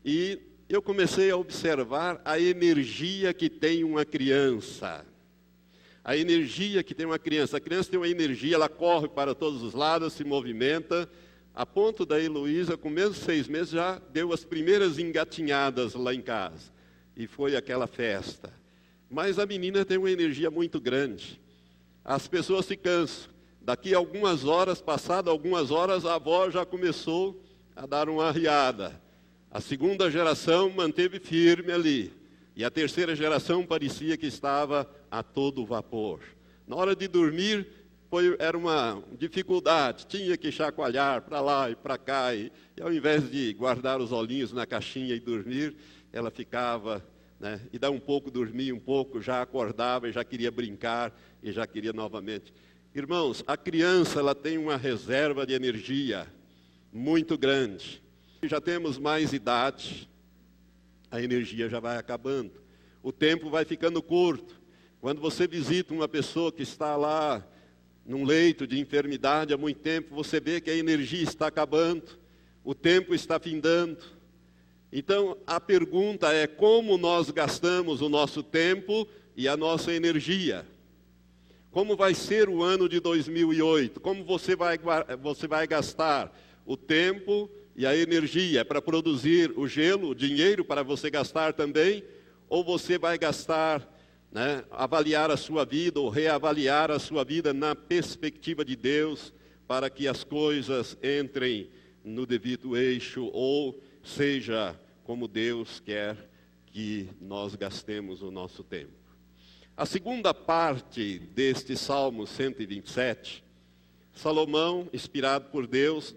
E 0.02 0.40
eu 0.68 0.80
comecei 0.80 1.30
a 1.30 1.36
observar 1.36 2.20
a 2.24 2.38
energia 2.38 3.32
que 3.34 3.50
tem 3.50 3.84
uma 3.84 4.04
criança. 4.04 5.04
A 6.04 6.16
energia 6.16 6.82
que 6.82 6.94
tem 6.94 7.06
uma 7.06 7.18
criança. 7.18 7.56
A 7.56 7.60
criança 7.60 7.90
tem 7.90 7.98
uma 7.98 8.08
energia, 8.08 8.54
ela 8.54 8.68
corre 8.68 9.08
para 9.08 9.34
todos 9.34 9.62
os 9.62 9.74
lados, 9.74 10.14
se 10.14 10.24
movimenta, 10.24 11.08
a 11.54 11.66
ponto 11.66 12.06
da 12.06 12.18
Heloísa, 12.18 12.78
com 12.78 12.88
menos 12.88 13.16
de 13.16 13.24
seis 13.24 13.46
meses, 13.46 13.70
já 13.70 14.00
deu 14.10 14.32
as 14.32 14.42
primeiras 14.42 14.98
engatinhadas 14.98 15.94
lá 15.94 16.14
em 16.14 16.22
casa. 16.22 16.72
E 17.14 17.26
foi 17.26 17.54
aquela 17.54 17.86
festa. 17.86 18.50
Mas 19.10 19.38
a 19.38 19.44
menina 19.44 19.84
tem 19.84 19.98
uma 19.98 20.10
energia 20.10 20.50
muito 20.50 20.80
grande. 20.80 21.38
As 22.02 22.26
pessoas 22.26 22.64
se 22.64 22.76
cansam. 22.76 23.30
Daqui 23.60 23.94
a 23.94 23.98
algumas 23.98 24.44
horas, 24.44 24.80
passado 24.80 25.28
algumas 25.28 25.70
horas, 25.70 26.06
a 26.06 26.14
avó 26.14 26.50
já 26.50 26.64
começou 26.64 27.44
a 27.76 27.84
dar 27.84 28.08
uma 28.08 28.24
arriada. 28.24 29.01
A 29.54 29.60
segunda 29.60 30.10
geração 30.10 30.70
manteve 30.70 31.20
firme 31.20 31.70
ali. 31.70 32.10
E 32.56 32.64
a 32.64 32.70
terceira 32.70 33.14
geração 33.14 33.66
parecia 33.66 34.16
que 34.16 34.24
estava 34.24 34.90
a 35.10 35.22
todo 35.22 35.66
vapor. 35.66 36.20
Na 36.66 36.74
hora 36.74 36.96
de 36.96 37.06
dormir, 37.06 37.66
foi, 38.08 38.34
era 38.38 38.56
uma 38.56 39.04
dificuldade, 39.18 40.06
tinha 40.06 40.38
que 40.38 40.50
chacoalhar 40.50 41.20
para 41.20 41.42
lá 41.42 41.70
e 41.70 41.76
para 41.76 41.98
cá, 41.98 42.34
e, 42.34 42.50
e, 42.74 42.80
ao 42.80 42.90
invés 42.90 43.30
de 43.30 43.52
guardar 43.52 44.00
os 44.00 44.10
olhinhos 44.10 44.54
na 44.54 44.64
caixinha 44.64 45.14
e 45.14 45.20
dormir, 45.20 45.76
ela 46.10 46.30
ficava, 46.30 47.06
né, 47.38 47.60
e 47.70 47.78
dá 47.78 47.90
um 47.90 48.00
pouco, 48.00 48.30
dormia 48.30 48.74
um 48.74 48.80
pouco, 48.80 49.20
já 49.20 49.42
acordava 49.42 50.08
e 50.08 50.12
já 50.12 50.24
queria 50.24 50.50
brincar 50.50 51.14
e 51.42 51.52
já 51.52 51.66
queria 51.66 51.92
novamente. 51.92 52.54
Irmãos, 52.94 53.44
a 53.46 53.58
criança 53.58 54.20
ela 54.20 54.34
tem 54.34 54.56
uma 54.56 54.78
reserva 54.78 55.44
de 55.44 55.52
energia 55.52 56.26
muito 56.90 57.36
grande. 57.36 58.02
Já 58.44 58.60
temos 58.60 58.98
mais 58.98 59.32
idade, 59.32 60.10
a 61.08 61.22
energia 61.22 61.68
já 61.68 61.78
vai 61.78 61.96
acabando. 61.96 62.50
O 63.00 63.12
tempo 63.12 63.48
vai 63.48 63.64
ficando 63.64 64.02
curto. 64.02 64.60
Quando 65.00 65.20
você 65.20 65.46
visita 65.46 65.94
uma 65.94 66.08
pessoa 66.08 66.50
que 66.50 66.64
está 66.64 66.96
lá 66.96 67.46
num 68.04 68.24
leito 68.24 68.66
de 68.66 68.80
enfermidade 68.80 69.54
há 69.54 69.56
muito 69.56 69.78
tempo, 69.78 70.12
você 70.12 70.40
vê 70.40 70.60
que 70.60 70.70
a 70.70 70.74
energia 70.74 71.22
está 71.22 71.46
acabando, 71.46 72.18
o 72.64 72.74
tempo 72.74 73.14
está 73.14 73.38
findando. 73.38 74.02
Então, 74.92 75.38
a 75.46 75.60
pergunta 75.60 76.32
é 76.32 76.48
como 76.48 76.98
nós 76.98 77.30
gastamos 77.30 78.00
o 78.02 78.08
nosso 78.08 78.42
tempo 78.42 79.06
e 79.36 79.46
a 79.46 79.56
nossa 79.56 79.92
energia. 79.92 80.66
Como 81.70 81.96
vai 81.96 82.12
ser 82.12 82.48
o 82.48 82.60
ano 82.60 82.88
de 82.88 82.98
2008? 82.98 84.00
Como 84.00 84.24
você 84.24 84.56
vai, 84.56 84.80
você 85.20 85.46
vai 85.46 85.64
gastar 85.64 86.36
o 86.66 86.76
tempo 86.76 87.48
e 87.74 87.86
a 87.86 87.96
energia 87.96 88.64
para 88.64 88.82
produzir 88.82 89.52
o 89.56 89.66
gelo, 89.66 90.10
o 90.10 90.14
dinheiro 90.14 90.64
para 90.64 90.82
você 90.82 91.10
gastar 91.10 91.52
também? 91.52 92.04
Ou 92.48 92.62
você 92.62 92.98
vai 92.98 93.16
gastar 93.16 93.88
né, 94.30 94.64
avaliar 94.70 95.30
a 95.30 95.36
sua 95.36 95.64
vida 95.64 96.00
ou 96.00 96.08
reavaliar 96.08 96.90
a 96.90 96.98
sua 96.98 97.24
vida 97.24 97.52
na 97.52 97.74
perspectiva 97.74 98.64
de 98.64 98.74
Deus, 98.74 99.32
para 99.68 99.90
que 99.90 100.08
as 100.08 100.24
coisas 100.24 100.96
entrem 101.02 101.70
no 102.04 102.26
devido 102.26 102.76
eixo 102.76 103.30
ou 103.32 103.80
seja 104.02 104.78
como 105.04 105.28
Deus 105.28 105.80
quer 105.80 106.16
que 106.66 107.08
nós 107.20 107.54
gastemos 107.54 108.22
o 108.22 108.30
nosso 108.30 108.64
tempo. 108.64 109.02
A 109.76 109.86
segunda 109.86 110.34
parte 110.34 111.18
deste 111.18 111.76
Salmo 111.76 112.26
127, 112.26 113.44
Salomão, 114.14 114.88
inspirado 114.92 115.46
por 115.50 115.66
Deus, 115.66 116.14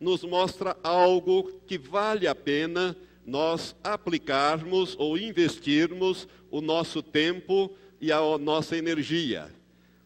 nos 0.00 0.22
mostra 0.22 0.76
algo 0.82 1.60
que 1.66 1.78
vale 1.78 2.26
a 2.26 2.34
pena 2.34 2.96
nós 3.24 3.74
aplicarmos 3.82 4.94
ou 4.98 5.18
investirmos 5.18 6.28
o 6.50 6.60
nosso 6.60 7.02
tempo 7.02 7.74
e 8.00 8.12
a 8.12 8.20
nossa 8.38 8.76
energia. 8.76 9.50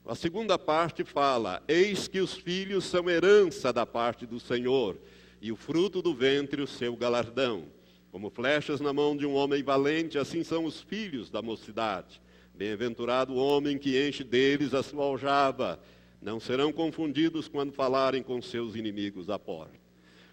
A 0.06 0.14
segunda 0.14 0.58
parte 0.58 1.04
fala: 1.04 1.62
Eis 1.68 2.08
que 2.08 2.20
os 2.20 2.34
filhos 2.34 2.84
são 2.84 3.08
herança 3.08 3.72
da 3.72 3.84
parte 3.84 4.26
do 4.26 4.40
Senhor, 4.40 4.96
e 5.40 5.52
o 5.52 5.56
fruto 5.56 6.00
do 6.00 6.14
ventre 6.14 6.62
o 6.62 6.66
seu 6.66 6.96
galardão. 6.96 7.64
Como 8.10 8.28
flechas 8.28 8.80
na 8.80 8.92
mão 8.92 9.16
de 9.16 9.24
um 9.24 9.34
homem 9.34 9.62
valente, 9.62 10.18
assim 10.18 10.42
são 10.42 10.64
os 10.64 10.80
filhos 10.80 11.30
da 11.30 11.40
mocidade. 11.40 12.20
Bem-aventurado 12.52 13.32
o 13.32 13.36
homem 13.36 13.78
que 13.78 14.04
enche 14.04 14.24
deles 14.24 14.74
a 14.74 14.82
sua 14.82 15.04
aljava. 15.04 15.78
Não 16.20 16.40
serão 16.40 16.72
confundidos 16.72 17.46
quando 17.48 17.72
falarem 17.72 18.22
com 18.22 18.42
seus 18.42 18.74
inimigos 18.74 19.30
à 19.30 19.38
porta. 19.38 19.79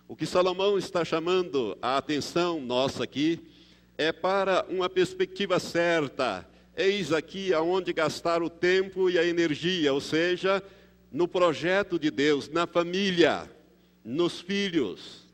O 0.09 0.15
que 0.15 0.25
Salomão 0.25 0.77
está 0.77 1.03
chamando 1.03 1.77
a 1.81 1.97
atenção 1.97 2.61
nossa 2.61 3.03
aqui 3.03 3.41
é 3.97 4.13
para 4.13 4.65
uma 4.69 4.89
perspectiva 4.89 5.59
certa. 5.59 6.47
Eis 6.77 7.11
aqui 7.11 7.53
aonde 7.53 7.91
gastar 7.91 8.41
o 8.41 8.49
tempo 8.49 9.09
e 9.09 9.19
a 9.19 9.25
energia, 9.25 9.93
ou 9.93 9.99
seja, 9.99 10.63
no 11.11 11.27
projeto 11.27 11.99
de 11.99 12.09
Deus, 12.09 12.47
na 12.47 12.65
família, 12.65 13.51
nos 14.01 14.39
filhos. 14.39 15.27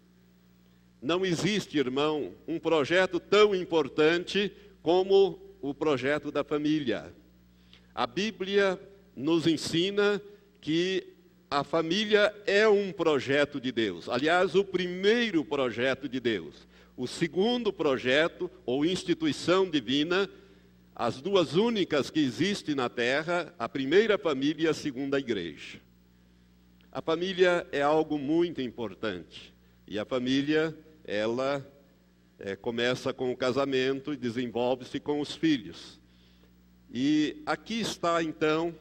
Não 1.00 1.24
existe, 1.24 1.78
irmão, 1.78 2.34
um 2.48 2.58
projeto 2.58 3.20
tão 3.20 3.54
importante 3.54 4.52
como 4.82 5.40
o 5.62 5.72
projeto 5.72 6.32
da 6.32 6.44
família. 6.44 7.14
A 7.94 8.08
Bíblia 8.08 8.80
nos 9.16 9.46
ensina 9.46 10.20
que 10.60 11.12
a 11.54 11.63
família 11.63 12.34
é 12.48 12.68
um 12.68 12.92
projeto 12.92 13.62
de 13.62 13.72
Deus. 13.72 14.10
Aliás, 14.10 14.56
o 14.56 14.66
primeiro 14.66 15.46
projeto 15.46 16.10
de 16.10 16.20
Deus. 16.20 16.68
O 16.98 17.06
segundo 17.06 17.72
projeto, 17.72 18.50
ou 18.66 18.84
instituição 18.84 19.70
divina, 19.70 20.28
as 20.96 21.22
duas 21.22 21.54
únicas 21.54 22.10
que 22.10 22.20
existem 22.20 22.74
na 22.74 22.89
terra, 22.89 23.54
a 23.60 23.70
primeira 23.70 24.18
família 24.18 24.66
e 24.66 24.68
a 24.68 24.74
segunda 24.74 25.20
igreja. 25.20 25.80
A 26.92 27.04
família 27.04 27.68
é 27.72 27.84
algo 27.84 28.18
muito 28.18 28.60
importante. 28.60 29.54
E 29.88 30.00
a 30.00 30.06
família, 30.06 30.76
ela 31.06 31.63
é, 32.39 32.56
começa 32.56 33.13
com 33.13 33.32
o 33.32 33.38
casamento 33.38 34.12
e 34.12 34.18
desenvolve-se 34.18 35.00
com 35.00 35.22
os 35.22 35.36
filhos. 35.36 36.00
E 36.92 37.44
aqui 37.46 37.80
está, 37.80 38.24
então, 38.24 38.74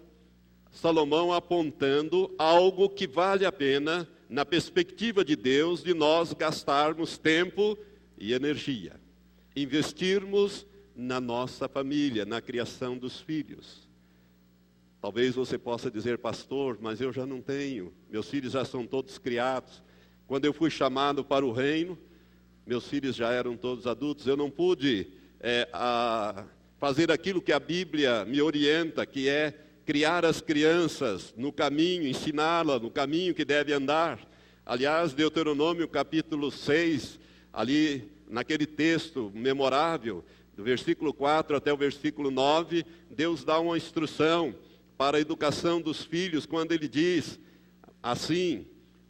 Salomão 0.73 1.33
apontando 1.33 2.35
algo 2.39 2.89
que 2.89 3.07
vale 3.07 3.45
a 3.45 3.53
pena, 3.53 4.09
na 4.29 4.45
perspectiva 4.47 5.23
de 5.23 5.37
Deus, 5.37 5.83
de 5.83 5.93
nós 5.93 6.33
gastarmos 6.33 7.19
tempo 7.19 7.77
e 8.17 8.33
energia. 8.33 8.99
Investirmos 9.55 10.67
na 10.97 11.21
nossa 11.21 11.69
família, 11.69 12.25
na 12.25 12.41
criação 12.41 12.97
dos 12.97 13.21
filhos. 13.21 13.87
Talvez 15.03 15.35
você 15.35 15.59
possa 15.59 15.91
dizer, 15.91 16.17
pastor, 16.19 16.79
mas 16.81 17.01
eu 17.03 17.13
já 17.13 17.27
não 17.27 17.43
tenho, 17.43 17.93
meus 18.11 18.31
filhos 18.31 18.53
já 18.53 18.65
são 18.65 18.87
todos 18.87 19.19
criados. 19.19 19.83
Quando 20.27 20.47
eu 20.47 20.55
fui 20.55 20.71
chamado 20.71 21.23
para 21.23 21.45
o 21.45 21.53
reino, 21.53 21.99
meus 22.67 22.89
filhos 22.89 23.15
já 23.15 23.31
eram 23.31 23.57
todos 23.57 23.87
adultos, 23.87 24.27
eu 24.27 24.37
não 24.37 24.51
pude 24.51 25.09
é, 25.39 25.69
fazer 26.79 27.11
aquilo 27.11 27.43
que 27.43 27.53
a 27.53 27.61
Bíblia 27.61 28.25
me 28.25 28.41
orienta, 28.41 29.05
que 29.05 29.29
é 29.29 29.72
criar 29.93 30.25
as 30.25 30.41
crianças 30.41 31.35
no 31.37 31.53
caminho, 31.53 32.09
ensiná-las 32.09 32.81
no 32.81 32.91
caminho 32.91 33.35
que 33.35 33.45
deve 33.45 33.75
andar. 33.75 34.27
Aliás, 34.65 35.13
Deuteronômio 35.13 35.87
capítulo 35.87 36.51
6, 36.51 37.21
ali 37.53 38.11
naquele 38.27 38.65
texto 38.65 39.31
memorável, 39.35 40.25
do 40.57 40.65
versículo 40.65 41.13
4 41.13 41.55
até 41.55 41.71
o 41.71 41.77
versículo 41.77 42.31
9, 42.31 42.87
Deus 43.11 43.45
dá 43.45 43.61
uma 43.61 43.77
instrução 43.77 44.55
para 44.97 45.19
a 45.19 45.21
educação 45.21 45.79
dos 45.79 46.03
filhos, 46.03 46.47
quando 46.47 46.73
ele 46.73 46.89
diz 46.89 47.39
assim: 48.03 48.65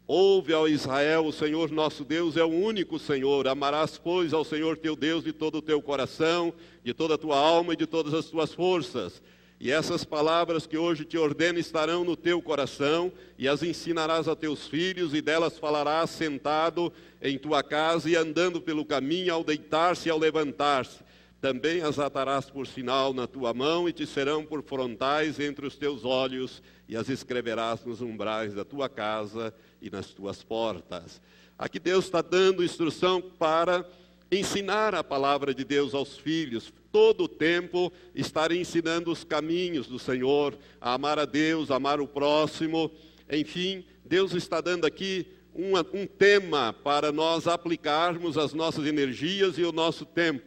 Ouve 0.04 0.52
ao 0.52 0.68
Israel, 0.68 1.26
o 1.26 1.32
Senhor 1.32 1.70
nosso 1.70 2.04
Deus 2.04 2.36
é 2.36 2.42
o 2.42 2.48
único 2.48 2.98
Senhor. 2.98 3.46
Amarás, 3.46 3.98
pois, 3.98 4.32
ao 4.32 4.44
Senhor 4.44 4.76
teu 4.76 4.96
Deus 4.96 5.22
de 5.22 5.32
todo 5.32 5.58
o 5.58 5.62
teu 5.62 5.80
coração, 5.80 6.52
de 6.82 6.92
toda 6.92 7.14
a 7.14 7.18
tua 7.18 7.38
alma 7.38 7.74
e 7.74 7.76
de 7.76 7.86
todas 7.86 8.12
as 8.12 8.26
tuas 8.26 8.52
forças 8.52 9.22
E 9.62 9.70
essas 9.70 10.02
palavras 10.02 10.66
que 10.66 10.76
hoje 10.76 11.04
te 11.04 11.16
ordeno 11.16 11.56
estarão 11.56 12.02
no 12.02 12.16
teu 12.16 12.42
coração, 12.42 13.12
e 13.38 13.46
as 13.46 13.62
ensinarás 13.62 14.26
a 14.26 14.34
teus 14.34 14.66
filhos, 14.66 15.14
e 15.14 15.22
delas 15.22 15.56
falarás 15.56 16.10
sentado 16.10 16.92
em 17.22 17.38
tua 17.38 17.62
casa 17.62 18.10
e 18.10 18.16
andando 18.16 18.60
pelo 18.60 18.84
caminho, 18.84 19.32
ao 19.32 19.44
deitar-se 19.44 20.08
e 20.08 20.10
ao 20.10 20.18
levantar-se. 20.18 20.98
Também 21.40 21.80
as 21.80 22.00
atarás 22.00 22.50
por 22.50 22.66
sinal 22.66 23.14
na 23.14 23.28
tua 23.28 23.54
mão, 23.54 23.88
e 23.88 23.92
te 23.92 24.04
serão 24.04 24.44
por 24.44 24.64
frontais 24.64 25.38
entre 25.38 25.64
os 25.64 25.76
teus 25.76 26.04
olhos, 26.04 26.60
e 26.88 26.96
as 26.96 27.08
escreverás 27.08 27.84
nos 27.84 28.00
umbrais 28.00 28.52
da 28.54 28.64
tua 28.64 28.88
casa 28.88 29.54
e 29.80 29.88
nas 29.88 30.08
tuas 30.08 30.42
portas. 30.42 31.20
Aqui 31.56 31.78
Deus 31.78 32.06
está 32.06 32.20
dando 32.20 32.64
instrução 32.64 33.22
para 33.38 33.88
ensinar 34.28 34.92
a 34.92 35.04
palavra 35.04 35.54
de 35.54 35.62
Deus 35.62 35.94
aos 35.94 36.16
filhos, 36.16 36.72
todo 36.92 37.24
o 37.24 37.28
tempo 37.28 37.90
estar 38.14 38.52
ensinando 38.52 39.10
os 39.10 39.24
caminhos 39.24 39.86
do 39.86 39.98
Senhor, 39.98 40.56
a 40.80 40.92
amar 40.92 41.18
a 41.18 41.24
Deus, 41.24 41.70
a 41.70 41.76
amar 41.76 42.00
o 42.00 42.06
próximo. 42.06 42.92
Enfim, 43.30 43.84
Deus 44.04 44.34
está 44.34 44.60
dando 44.60 44.86
aqui 44.86 45.26
um, 45.54 45.72
um 45.98 46.06
tema 46.06 46.72
para 46.72 47.10
nós 47.10 47.46
aplicarmos 47.46 48.36
as 48.36 48.52
nossas 48.52 48.86
energias 48.86 49.58
e 49.58 49.62
o 49.62 49.72
nosso 49.72 50.04
tempo, 50.04 50.46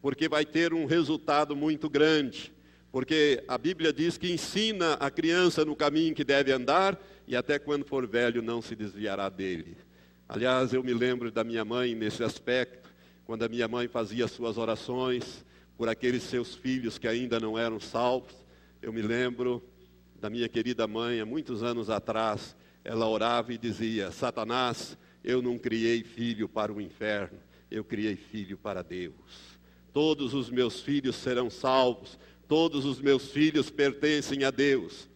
porque 0.00 0.28
vai 0.28 0.44
ter 0.44 0.74
um 0.74 0.84
resultado 0.84 1.54
muito 1.54 1.88
grande. 1.88 2.52
Porque 2.90 3.42
a 3.48 3.56
Bíblia 3.56 3.92
diz 3.92 4.18
que 4.18 4.30
ensina 4.30 4.94
a 4.94 5.10
criança 5.10 5.64
no 5.64 5.74
caminho 5.74 6.14
que 6.14 6.24
deve 6.24 6.52
andar 6.52 7.00
e 7.26 7.34
até 7.34 7.58
quando 7.58 7.86
for 7.86 8.06
velho 8.06 8.42
não 8.42 8.60
se 8.60 8.76
desviará 8.76 9.30
dele. 9.30 9.78
Aliás, 10.28 10.72
eu 10.74 10.82
me 10.82 10.92
lembro 10.92 11.30
da 11.30 11.42
minha 11.42 11.64
mãe 11.64 11.94
nesse 11.94 12.22
aspecto, 12.22 12.81
quando 13.24 13.44
a 13.44 13.48
minha 13.48 13.68
mãe 13.68 13.88
fazia 13.88 14.26
suas 14.28 14.58
orações 14.58 15.44
por 15.76 15.88
aqueles 15.88 16.22
seus 16.22 16.54
filhos 16.54 16.98
que 16.98 17.08
ainda 17.08 17.40
não 17.40 17.58
eram 17.58 17.80
salvos. 17.80 18.34
Eu 18.80 18.92
me 18.92 19.02
lembro 19.02 19.62
da 20.20 20.28
minha 20.28 20.48
querida 20.48 20.86
mãe, 20.86 21.20
há 21.20 21.26
muitos 21.26 21.62
anos 21.62 21.90
atrás, 21.90 22.56
ela 22.84 23.08
orava 23.08 23.52
e 23.52 23.58
dizia: 23.58 24.10
Satanás, 24.10 24.96
eu 25.24 25.40
não 25.40 25.58
criei 25.58 26.02
filho 26.02 26.48
para 26.48 26.72
o 26.72 26.80
inferno, 26.80 27.38
eu 27.70 27.84
criei 27.84 28.16
filho 28.16 28.58
para 28.58 28.82
Deus. 28.82 29.14
Todos 29.92 30.34
os 30.34 30.50
meus 30.50 30.80
filhos 30.80 31.16
serão 31.16 31.50
salvos, 31.50 32.18
todos 32.48 32.84
os 32.84 33.00
meus 33.00 33.30
filhos 33.30 33.70
pertencem 33.70 34.44
a 34.44 34.50
Deus. 34.50 35.08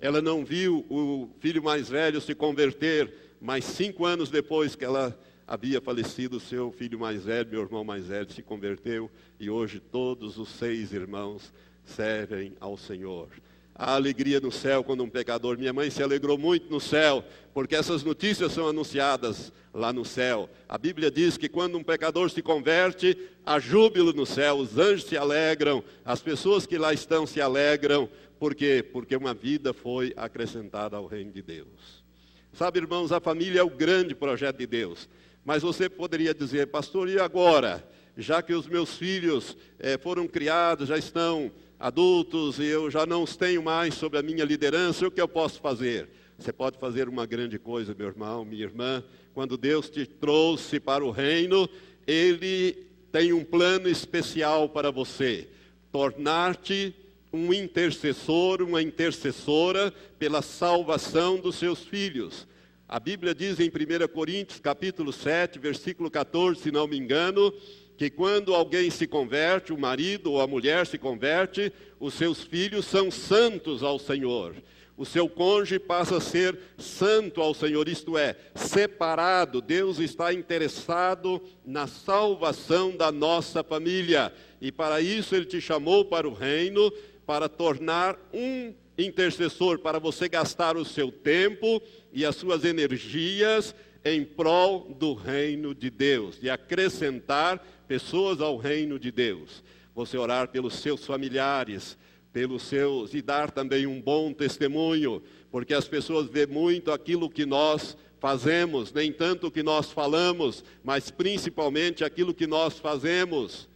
Ela 0.00 0.22
não 0.22 0.44
viu 0.44 0.86
o 0.88 1.28
filho 1.40 1.62
mais 1.62 1.88
velho 1.88 2.20
se 2.20 2.34
converter 2.34 3.28
mas 3.40 3.64
cinco 3.64 4.04
anos 4.04 4.30
depois 4.30 4.74
que 4.74 4.84
ela 4.84 5.18
havia 5.48 5.80
falecido, 5.80 6.38
seu 6.38 6.70
filho 6.70 6.98
mais 6.98 7.24
velho, 7.24 7.48
meu 7.48 7.62
irmão 7.62 7.82
mais 7.82 8.04
velho, 8.04 8.30
se 8.30 8.42
converteu 8.42 9.10
e 9.40 9.48
hoje 9.48 9.80
todos 9.80 10.36
os 10.36 10.50
seis 10.50 10.92
irmãos 10.92 11.54
servem 11.86 12.52
ao 12.60 12.76
Senhor. 12.76 13.28
A 13.74 13.94
alegria 13.94 14.40
no 14.40 14.52
céu 14.52 14.84
quando 14.84 15.02
um 15.02 15.08
pecador, 15.08 15.56
minha 15.56 15.72
mãe 15.72 15.88
se 15.88 16.02
alegrou 16.02 16.36
muito 16.36 16.70
no 16.70 16.78
céu, 16.78 17.24
porque 17.54 17.74
essas 17.74 18.04
notícias 18.04 18.52
são 18.52 18.68
anunciadas 18.68 19.50
lá 19.72 19.90
no 19.90 20.04
céu. 20.04 20.50
A 20.68 20.76
Bíblia 20.76 21.10
diz 21.10 21.38
que 21.38 21.48
quando 21.48 21.78
um 21.78 21.84
pecador 21.84 22.28
se 22.28 22.42
converte, 22.42 23.16
há 23.46 23.58
júbilo 23.58 24.12
no 24.12 24.26
céu, 24.26 24.56
os 24.56 24.76
anjos 24.76 25.04
se 25.04 25.16
alegram, 25.16 25.82
as 26.04 26.20
pessoas 26.20 26.66
que 26.66 26.76
lá 26.76 26.92
estão 26.92 27.24
se 27.26 27.40
alegram, 27.40 28.06
por 28.38 28.54
quê? 28.54 28.84
Porque 28.92 29.16
uma 29.16 29.32
vida 29.32 29.72
foi 29.72 30.12
acrescentada 30.14 30.96
ao 30.96 31.06
reino 31.06 31.32
de 31.32 31.40
Deus. 31.40 32.04
Sabe, 32.52 32.80
irmãos, 32.80 33.12
a 33.12 33.20
família 33.20 33.60
é 33.60 33.62
o 33.62 33.70
grande 33.70 34.14
projeto 34.14 34.58
de 34.58 34.66
Deus. 34.66 35.08
Mas 35.48 35.62
você 35.62 35.88
poderia 35.88 36.34
dizer, 36.34 36.66
pastor, 36.66 37.08
e 37.08 37.18
agora? 37.18 37.82
Já 38.18 38.42
que 38.42 38.52
os 38.52 38.66
meus 38.66 38.98
filhos 38.98 39.56
eh, 39.78 39.96
foram 39.96 40.28
criados, 40.28 40.90
já 40.90 40.98
estão 40.98 41.50
adultos 41.80 42.58
e 42.58 42.66
eu 42.66 42.90
já 42.90 43.06
não 43.06 43.22
os 43.22 43.34
tenho 43.34 43.62
mais 43.62 43.94
sob 43.94 44.18
a 44.18 44.22
minha 44.22 44.44
liderança, 44.44 45.06
o 45.06 45.10
que 45.10 45.18
eu 45.18 45.26
posso 45.26 45.58
fazer? 45.58 46.06
Você 46.38 46.52
pode 46.52 46.76
fazer 46.78 47.08
uma 47.08 47.24
grande 47.24 47.58
coisa, 47.58 47.94
meu 47.94 48.08
irmão, 48.08 48.44
minha 48.44 48.62
irmã. 48.62 49.02
Quando 49.32 49.56
Deus 49.56 49.88
te 49.88 50.04
trouxe 50.04 50.78
para 50.78 51.02
o 51.02 51.10
reino, 51.10 51.66
Ele 52.06 52.86
tem 53.10 53.32
um 53.32 53.42
plano 53.42 53.88
especial 53.88 54.68
para 54.68 54.90
você. 54.90 55.48
Tornar-te 55.90 56.94
um 57.32 57.54
intercessor, 57.54 58.60
uma 58.60 58.82
intercessora 58.82 59.94
pela 60.18 60.42
salvação 60.42 61.38
dos 61.38 61.56
seus 61.56 61.84
filhos. 61.84 62.46
A 62.90 62.98
Bíblia 62.98 63.34
diz 63.34 63.60
em 63.60 63.68
1 63.68 64.08
Coríntios, 64.08 64.60
capítulo 64.60 65.12
7, 65.12 65.58
versículo 65.58 66.10
14, 66.10 66.58
se 66.62 66.70
não 66.70 66.86
me 66.86 66.96
engano, 66.96 67.52
que 67.98 68.08
quando 68.08 68.54
alguém 68.54 68.88
se 68.88 69.06
converte, 69.06 69.74
o 69.74 69.78
marido 69.78 70.32
ou 70.32 70.40
a 70.40 70.46
mulher 70.46 70.86
se 70.86 70.96
converte, 70.96 71.70
os 72.00 72.14
seus 72.14 72.42
filhos 72.42 72.86
são 72.86 73.10
santos 73.10 73.82
ao 73.82 73.98
Senhor. 73.98 74.56
O 74.96 75.04
seu 75.04 75.28
cônjuge 75.28 75.78
passa 75.78 76.16
a 76.16 76.20
ser 76.20 76.58
santo 76.78 77.42
ao 77.42 77.52
Senhor, 77.52 77.86
isto 77.90 78.16
é, 78.16 78.34
separado. 78.54 79.60
Deus 79.60 79.98
está 79.98 80.32
interessado 80.32 81.42
na 81.66 81.86
salvação 81.86 82.96
da 82.96 83.12
nossa 83.12 83.62
família. 83.62 84.32
E 84.62 84.72
para 84.72 85.02
isso 85.02 85.36
ele 85.36 85.44
te 85.44 85.60
chamou 85.60 86.06
para 86.06 86.26
o 86.26 86.32
reino, 86.32 86.90
para 87.26 87.50
tornar 87.50 88.18
um 88.32 88.72
intercessor, 88.98 89.78
para 89.78 90.00
você 90.00 90.28
gastar 90.28 90.76
o 90.76 90.84
seu 90.84 91.12
tempo 91.12 91.80
e 92.12 92.26
as 92.26 92.34
suas 92.34 92.64
energias 92.64 93.74
em 94.04 94.24
prol 94.24 94.94
do 94.98 95.14
reino 95.14 95.74
de 95.74 95.88
Deus, 95.88 96.40
de 96.40 96.50
acrescentar 96.50 97.64
pessoas 97.86 98.40
ao 98.40 98.56
reino 98.56 98.98
de 98.98 99.12
Deus. 99.12 99.62
Você 99.94 100.18
orar 100.18 100.48
pelos 100.48 100.74
seus 100.74 101.04
familiares, 101.06 101.96
pelos 102.32 102.62
seus 102.62 103.14
e 103.14 103.22
dar 103.22 103.50
também 103.50 103.86
um 103.86 104.00
bom 104.00 104.32
testemunho, 104.32 105.22
porque 105.50 105.74
as 105.74 105.88
pessoas 105.88 106.28
vê 106.28 106.46
muito 106.46 106.92
aquilo 106.92 107.30
que 107.30 107.46
nós 107.46 107.96
fazemos, 108.20 108.92
nem 108.92 109.12
tanto 109.12 109.46
o 109.46 109.50
que 109.50 109.62
nós 109.62 109.92
falamos, 109.92 110.64
mas 110.82 111.10
principalmente 111.10 112.04
aquilo 112.04 112.34
que 112.34 112.46
nós 112.46 112.78
fazemos. 112.78 113.68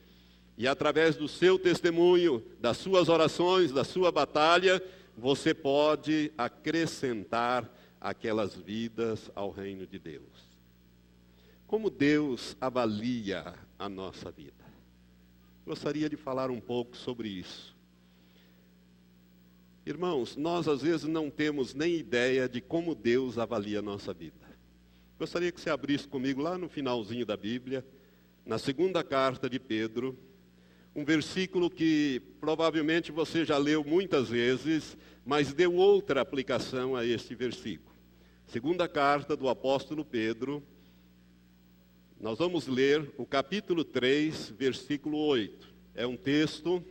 E 0.58 0.66
através 0.66 1.16
do 1.16 1.26
seu 1.26 1.58
testemunho, 1.58 2.42
das 2.60 2.76
suas 2.76 3.08
orações, 3.08 3.72
da 3.72 3.84
sua 3.84 4.12
batalha, 4.12 4.82
você 5.16 5.54
pode 5.54 6.32
acrescentar 6.36 7.70
aquelas 8.00 8.54
vidas 8.54 9.30
ao 9.34 9.50
reino 9.50 9.86
de 9.86 9.98
Deus. 9.98 10.52
Como 11.66 11.88
Deus 11.88 12.56
avalia 12.60 13.54
a 13.78 13.88
nossa 13.88 14.30
vida? 14.30 14.64
Gostaria 15.64 16.08
de 16.08 16.16
falar 16.16 16.50
um 16.50 16.60
pouco 16.60 16.96
sobre 16.96 17.28
isso. 17.28 17.74
Irmãos, 19.86 20.36
nós 20.36 20.68
às 20.68 20.82
vezes 20.82 21.06
não 21.08 21.30
temos 21.30 21.74
nem 21.74 21.96
ideia 21.96 22.48
de 22.48 22.60
como 22.60 22.94
Deus 22.94 23.38
avalia 23.38 23.80
a 23.80 23.82
nossa 23.82 24.12
vida. 24.12 24.42
Gostaria 25.18 25.52
que 25.52 25.60
você 25.60 25.70
abrisse 25.70 26.06
comigo 26.06 26.40
lá 26.40 26.58
no 26.58 26.68
finalzinho 26.68 27.24
da 27.24 27.36
Bíblia, 27.36 27.84
na 28.44 28.58
segunda 28.58 29.04
carta 29.04 29.48
de 29.48 29.58
Pedro, 29.58 30.18
um 30.94 31.04
versículo 31.04 31.70
que 31.70 32.20
provavelmente 32.40 33.10
você 33.10 33.44
já 33.44 33.56
leu 33.56 33.82
muitas 33.82 34.28
vezes, 34.28 34.96
mas 35.24 35.52
deu 35.52 35.74
outra 35.74 36.20
aplicação 36.20 36.94
a 36.94 37.04
este 37.04 37.34
versículo. 37.34 37.94
Segunda 38.46 38.86
carta 38.86 39.34
do 39.34 39.48
apóstolo 39.48 40.04
Pedro, 40.04 40.62
nós 42.20 42.38
vamos 42.38 42.66
ler 42.66 43.10
o 43.16 43.24
capítulo 43.24 43.84
3, 43.84 44.50
versículo 44.50 45.18
8. 45.18 45.66
É 45.94 46.06
um 46.06 46.16
texto 46.16 46.84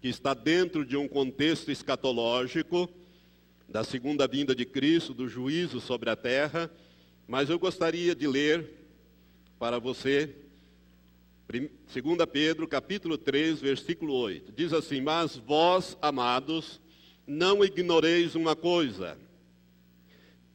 que 0.00 0.08
está 0.08 0.32
dentro 0.32 0.84
de 0.84 0.96
um 0.96 1.08
contexto 1.08 1.70
escatológico 1.70 2.88
da 3.68 3.82
segunda 3.82 4.26
vinda 4.26 4.54
de 4.54 4.64
Cristo, 4.64 5.12
do 5.12 5.28
juízo 5.28 5.80
sobre 5.80 6.10
a 6.10 6.16
terra, 6.16 6.70
mas 7.26 7.50
eu 7.50 7.58
gostaria 7.58 8.14
de 8.14 8.26
ler 8.26 8.70
para 9.58 9.78
você 9.78 10.34
2 11.58 11.68
Pedro, 12.32 12.68
capítulo 12.68 13.18
3, 13.18 13.60
versículo 13.60 14.14
8. 14.14 14.52
Diz 14.52 14.72
assim: 14.72 15.00
Mas 15.00 15.36
vós, 15.36 15.98
amados, 16.00 16.80
não 17.26 17.64
ignoreis 17.64 18.36
uma 18.36 18.54
coisa, 18.54 19.18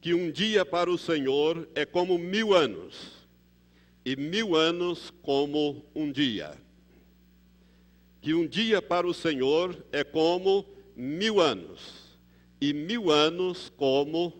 que 0.00 0.14
um 0.14 0.30
dia 0.30 0.64
para 0.64 0.90
o 0.90 0.96
Senhor 0.96 1.68
é 1.74 1.84
como 1.84 2.16
mil 2.16 2.54
anos, 2.54 3.12
e 4.04 4.16
mil 4.16 4.56
anos 4.56 5.12
como 5.20 5.84
um 5.94 6.10
dia. 6.10 6.56
Que 8.22 8.32
um 8.32 8.46
dia 8.46 8.80
para 8.80 9.06
o 9.06 9.12
Senhor 9.12 9.84
é 9.92 10.02
como 10.02 10.64
mil 10.96 11.40
anos, 11.40 12.16
e 12.58 12.72
mil 12.72 13.10
anos 13.10 13.70
como 13.76 14.32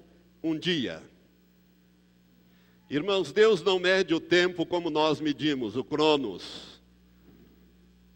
um 0.42 0.58
dia. 0.58 1.02
Irmãos, 2.88 3.32
Deus 3.32 3.62
não 3.62 3.80
mede 3.80 4.14
o 4.14 4.20
tempo 4.20 4.64
como 4.64 4.90
nós 4.90 5.20
medimos, 5.20 5.76
o 5.76 5.82
cronos. 5.82 6.80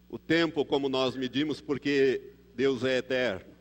O 0.09 0.17
tempo 0.17 0.63
como 0.63 0.87
nós 0.87 1.13
medimos, 1.13 1.59
porque 1.59 2.21
Deus 2.55 2.85
é 2.85 2.99
eterno. 2.99 3.51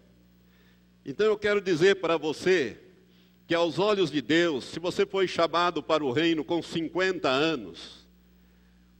Então 1.05 1.27
eu 1.27 1.37
quero 1.37 1.61
dizer 1.61 1.96
para 1.96 2.16
você 2.16 2.79
que 3.44 3.55
aos 3.55 3.81
olhos 3.81 4.09
de 4.09 4.23
Deus, 4.23 4.64
se 4.64 4.79
você 4.79 5.05
foi 5.05 5.27
chamado 5.27 5.83
para 5.83 6.05
o 6.05 6.12
reino 6.12 6.44
com 6.44 6.62
50 6.62 7.29
anos, 7.29 8.07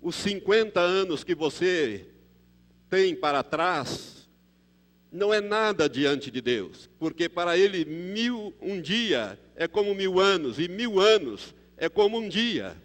os 0.03 0.17
50 0.17 0.81
anos 0.81 1.23
que 1.23 1.37
você 1.37 2.09
tem 2.89 3.15
para 3.15 3.45
trás 3.45 4.29
não 5.13 5.33
é 5.33 5.41
nada 5.41 5.89
diante 5.89 6.29
de 6.31 6.41
Deus, 6.41 6.91
porque 6.99 7.29
para 7.29 7.57
ele 7.57 7.85
mil 7.85 8.53
um 8.61 8.81
dia 8.81 9.39
é 9.55 9.69
como 9.69 9.95
mil 9.95 10.19
anos 10.19 10.59
e 10.59 10.67
mil 10.67 10.99
anos 10.99 11.55
é 11.81 11.89
como 11.89 12.19
um 12.19 12.29
dia. 12.29 12.77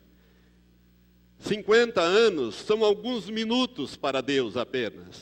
50 1.40 2.02
anos 2.02 2.56
são 2.56 2.84
alguns 2.84 3.30
minutos 3.30 3.98
para 3.98 4.22
Deus 4.22 4.56
apenas. 4.56 5.22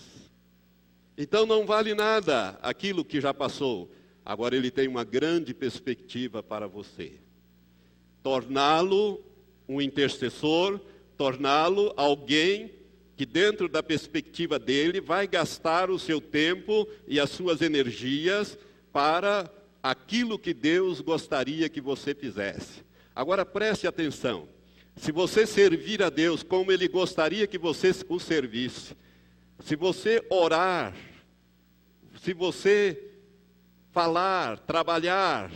Então 1.18 1.46
não 1.48 1.66
vale 1.66 1.96
nada 1.96 2.58
aquilo 2.62 3.04
que 3.04 3.20
já 3.20 3.34
passou. 3.34 3.92
Agora 4.24 4.56
ele 4.56 4.70
tem 4.70 4.88
uma 4.88 5.04
grande 5.04 5.56
perspectiva 5.56 6.44
para 6.44 6.68
você. 6.68 7.14
Torná-lo 8.22 9.22
um 9.68 9.82
intercessor, 9.82 10.80
torná-lo 11.18 11.94
alguém 11.98 12.72
que, 13.18 13.26
dentro 13.26 13.68
da 13.68 13.82
perspectiva 13.82 14.60
dele, 14.60 15.02
vai 15.02 15.28
gastar 15.28 15.90
o 15.90 15.98
seu 15.98 16.22
tempo 16.22 16.88
e 17.08 17.20
as 17.20 17.32
suas 17.32 17.62
energias 17.62 18.58
para 18.92 19.52
aquilo 19.82 20.38
que 20.38 20.54
Deus 20.54 21.02
gostaria 21.02 21.68
que 21.70 21.82
você 21.82 22.14
fizesse. 22.14 22.84
Agora 23.16 23.46
preste 23.46 23.86
atenção. 23.86 24.48
Se 24.96 25.12
você 25.12 25.46
servir 25.46 26.02
a 26.02 26.10
Deus 26.10 26.44
como 26.44 26.72
Ele 26.72 26.88
gostaria 26.88 27.48
que 27.48 27.58
você 27.58 27.92
o 28.08 28.20
servisse, 28.20 28.96
se 29.60 29.76
você 29.76 30.26
orar, 30.30 30.96
se 32.22 32.34
você 32.34 33.12
falar, 33.92 34.60
trabalhar, 34.60 35.52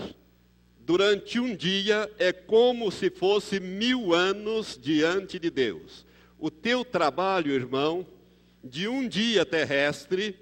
durante 0.80 1.40
um 1.40 1.56
dia 1.56 2.10
é 2.18 2.32
como 2.32 2.92
se 2.92 3.10
fosse 3.10 3.60
mil 3.60 4.14
anos 4.14 4.80
diante 4.82 5.40
de 5.40 5.50
Deus. 5.50 6.06
O 6.40 6.52
teu 6.52 6.86
trabalho, 6.86 7.52
irmão, 7.52 8.06
de 8.64 8.88
um 8.88 9.08
dia 9.08 9.46
terrestre, 9.46 10.38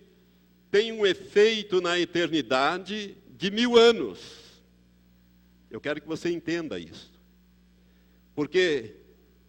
tem 0.69 0.91
um 0.91 1.05
efeito 1.05 1.79
na 1.79 1.97
eternidade 1.97 3.17
de 3.29 3.49
mil 3.49 3.77
anos. 3.77 4.44
Eu 5.69 5.81
quero 5.81 6.01
que 6.01 6.07
você 6.07 6.29
entenda 6.29 6.79
isso. 6.79 7.11
Porque 8.35 8.95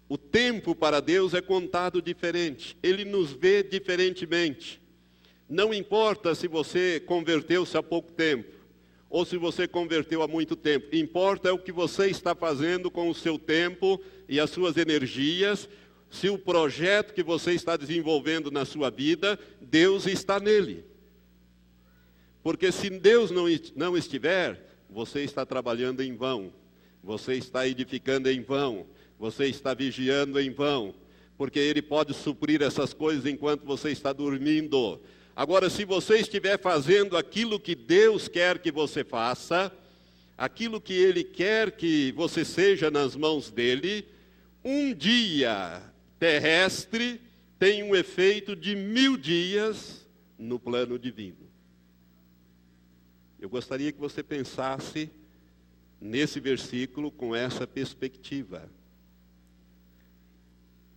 o 0.09 0.16
tempo 0.16 0.74
para 0.74 1.00
Deus 1.00 1.35
é 1.35 1.40
contado 1.40 2.00
diferente, 2.00 2.76
Ele 2.83 3.05
nos 3.05 3.33
vê 3.33 3.62
diferentemente. 3.62 4.81
Não 5.48 5.72
importa 5.72 6.35
se 6.35 6.48
você 6.48 7.00
converteu-se 7.00 7.76
há 7.76 7.83
pouco 7.83 8.12
tempo, 8.12 8.55
ou 9.09 9.24
se 9.24 9.37
você 9.37 9.68
converteu 9.68 10.22
há 10.22 10.29
muito 10.29 10.57
tempo, 10.57 10.94
importa 10.94 11.48
é 11.48 11.52
o 11.52 11.59
que 11.59 11.72
você 11.72 12.09
está 12.09 12.35
fazendo 12.35 12.90
com 12.90 13.09
o 13.09 13.14
seu 13.14 13.38
tempo 13.38 14.00
e 14.29 14.40
as 14.40 14.50
suas 14.50 14.76
energias, 14.76 15.68
se 16.11 16.29
o 16.29 16.38
projeto 16.38 17.14
que 17.14 17.22
você 17.22 17.52
está 17.52 17.76
desenvolvendo 17.76 18.50
na 18.50 18.64
sua 18.64 18.90
vida, 18.90 19.38
Deus 19.61 20.07
está 20.07 20.40
nele. 20.40 20.85
Porque 22.42 22.70
se 22.70 22.90
Deus 22.90 23.31
não, 23.31 23.44
não 23.74 23.96
estiver, 23.96 24.76
você 24.88 25.20
está 25.20 25.44
trabalhando 25.44 26.03
em 26.03 26.14
vão, 26.14 26.53
você 27.03 27.35
está 27.35 27.66
edificando 27.66 28.31
em 28.31 28.40
vão, 28.40 28.87
você 29.18 29.46
está 29.46 29.75
vigiando 29.75 30.40
em 30.40 30.51
vão, 30.51 30.94
porque 31.37 31.59
Ele 31.59 31.83
pode 31.83 32.14
suprir 32.14 32.62
essas 32.62 32.92
coisas 32.92 33.27
enquanto 33.27 33.64
você 33.64 33.90
está 33.90 34.12
dormindo. 34.12 35.01
Agora, 35.35 35.68
se 35.68 35.85
você 35.85 36.18
estiver 36.18 36.59
fazendo 36.59 37.16
aquilo 37.16 37.61
que 37.61 37.75
Deus 37.75 38.27
quer 38.27 38.59
que 38.59 38.72
você 38.72 39.05
faça, 39.05 39.70
aquilo 40.37 40.81
que 40.81 40.94
Ele 40.94 41.22
quer 41.22 41.72
que 41.72 42.12
você 42.12 42.44
seja 42.44 42.90
nas 42.90 43.14
mãos 43.14 43.51
dele, 43.51 44.07
um 44.64 44.92
dia 44.92 45.83
terrestre 46.18 47.20
tem 47.59 47.83
um 47.83 47.94
efeito 47.94 48.57
de 48.57 48.75
mil 48.75 49.16
dias 49.16 50.07
no 50.38 50.59
plano 50.59 50.99
divino. 50.99 51.45
Eu 53.46 53.50
gostaria 53.50 53.92
que 53.92 54.00
você 54.00 54.24
pensasse 54.24 55.09
nesse 56.00 56.40
versículo 56.40 57.12
com 57.12 57.32
essa 57.32 57.64
perspectiva. 57.64 58.68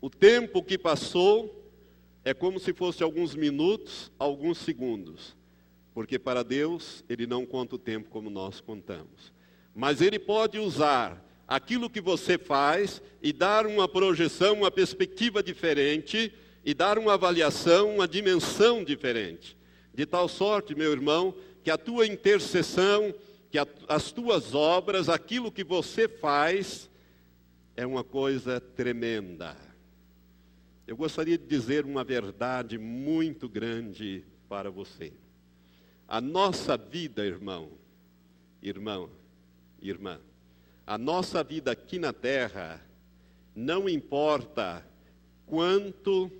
O 0.01 0.09
tempo 0.09 0.63
que 0.63 0.75
passou 0.75 1.71
é 2.25 2.33
como 2.33 2.59
se 2.59 2.73
fosse 2.73 3.03
alguns 3.03 3.35
minutos, 3.35 4.12
alguns 4.17 4.57
segundos, 4.57 5.38
porque 5.93 6.17
para 6.17 6.41
Deus 6.41 7.05
ele 7.07 7.27
não 7.27 7.45
conta 7.45 7.75
o 7.75 7.77
tempo 7.77 8.09
como 8.09 8.31
nós 8.31 8.59
contamos. 8.59 9.31
Mas 9.75 10.01
ele 10.01 10.17
pode 10.17 10.57
usar 10.57 11.23
aquilo 11.47 11.88
que 11.88 12.01
você 12.01 12.35
faz 12.35 12.99
e 13.21 13.31
dar 13.31 13.67
uma 13.67 13.88
projeção, 13.88 14.55
uma 14.55 14.71
perspectiva 14.71 15.43
diferente 15.43 16.33
e 16.65 16.73
dar 16.73 16.97
uma 16.97 17.13
avaliação, 17.13 17.93
uma 17.93 18.07
dimensão 18.07 18.83
diferente. 18.83 19.55
De 19.93 20.03
tal 20.03 20.27
sorte, 20.27 20.73
meu 20.73 20.91
irmão, 20.91 21.35
que 21.63 21.72
a 21.72 21.78
tua 21.78 22.08
intercessão, 22.08 23.13
que 23.52 23.58
a, 23.58 23.67
as 23.88 24.12
tuas 24.12 24.54
obras, 24.54 25.10
aquilo 25.10 25.52
que 25.52 25.63
você 25.63 26.08
faz, 26.08 26.89
é 27.76 27.86
uma 27.86 28.04
coisa 28.04 28.60
tremenda. 28.60 29.56
Eu 30.88 30.98
gostaria 30.98 31.38
de 31.38 31.45
dizer 31.45 31.86
uma 31.86 32.04
verdade 32.04 32.78
muito 32.78 33.48
grande 33.48 34.26
para 34.48 34.72
você. 34.72 35.13
A 36.08 36.19
nossa 36.19 36.76
vida, 36.76 37.26
irmão, 37.26 37.69
irmão, 38.62 39.10
irmã, 39.82 40.19
a 40.86 40.98
nossa 40.98 41.43
vida 41.43 41.72
aqui 41.72 42.00
na 42.00 42.12
terra, 42.12 42.84
não 43.56 43.88
importa 43.88 44.84
quanto 45.45 46.32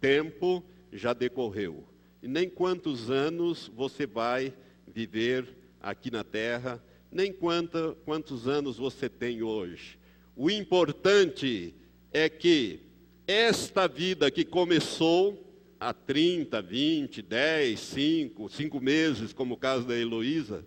tempo 0.00 0.62
já 0.92 1.12
decorreu, 1.12 1.84
e 2.26 2.28
nem 2.28 2.50
quantos 2.50 3.08
anos 3.08 3.70
você 3.72 4.04
vai 4.04 4.52
viver 4.84 5.46
aqui 5.80 6.10
na 6.10 6.24
terra, 6.24 6.82
nem 7.08 7.32
quanta, 7.32 7.96
quantos 8.04 8.48
anos 8.48 8.78
você 8.78 9.08
tem 9.08 9.44
hoje. 9.44 9.96
O 10.34 10.50
importante 10.50 11.72
é 12.12 12.28
que 12.28 12.80
esta 13.28 13.86
vida 13.86 14.28
que 14.28 14.44
começou 14.44 15.40
há 15.78 15.92
30, 15.94 16.60
20, 16.60 17.22
10, 17.22 17.78
5, 17.78 18.48
5 18.48 18.80
meses, 18.80 19.32
como 19.32 19.54
o 19.54 19.56
caso 19.56 19.86
da 19.86 19.96
Heloísa, 19.96 20.64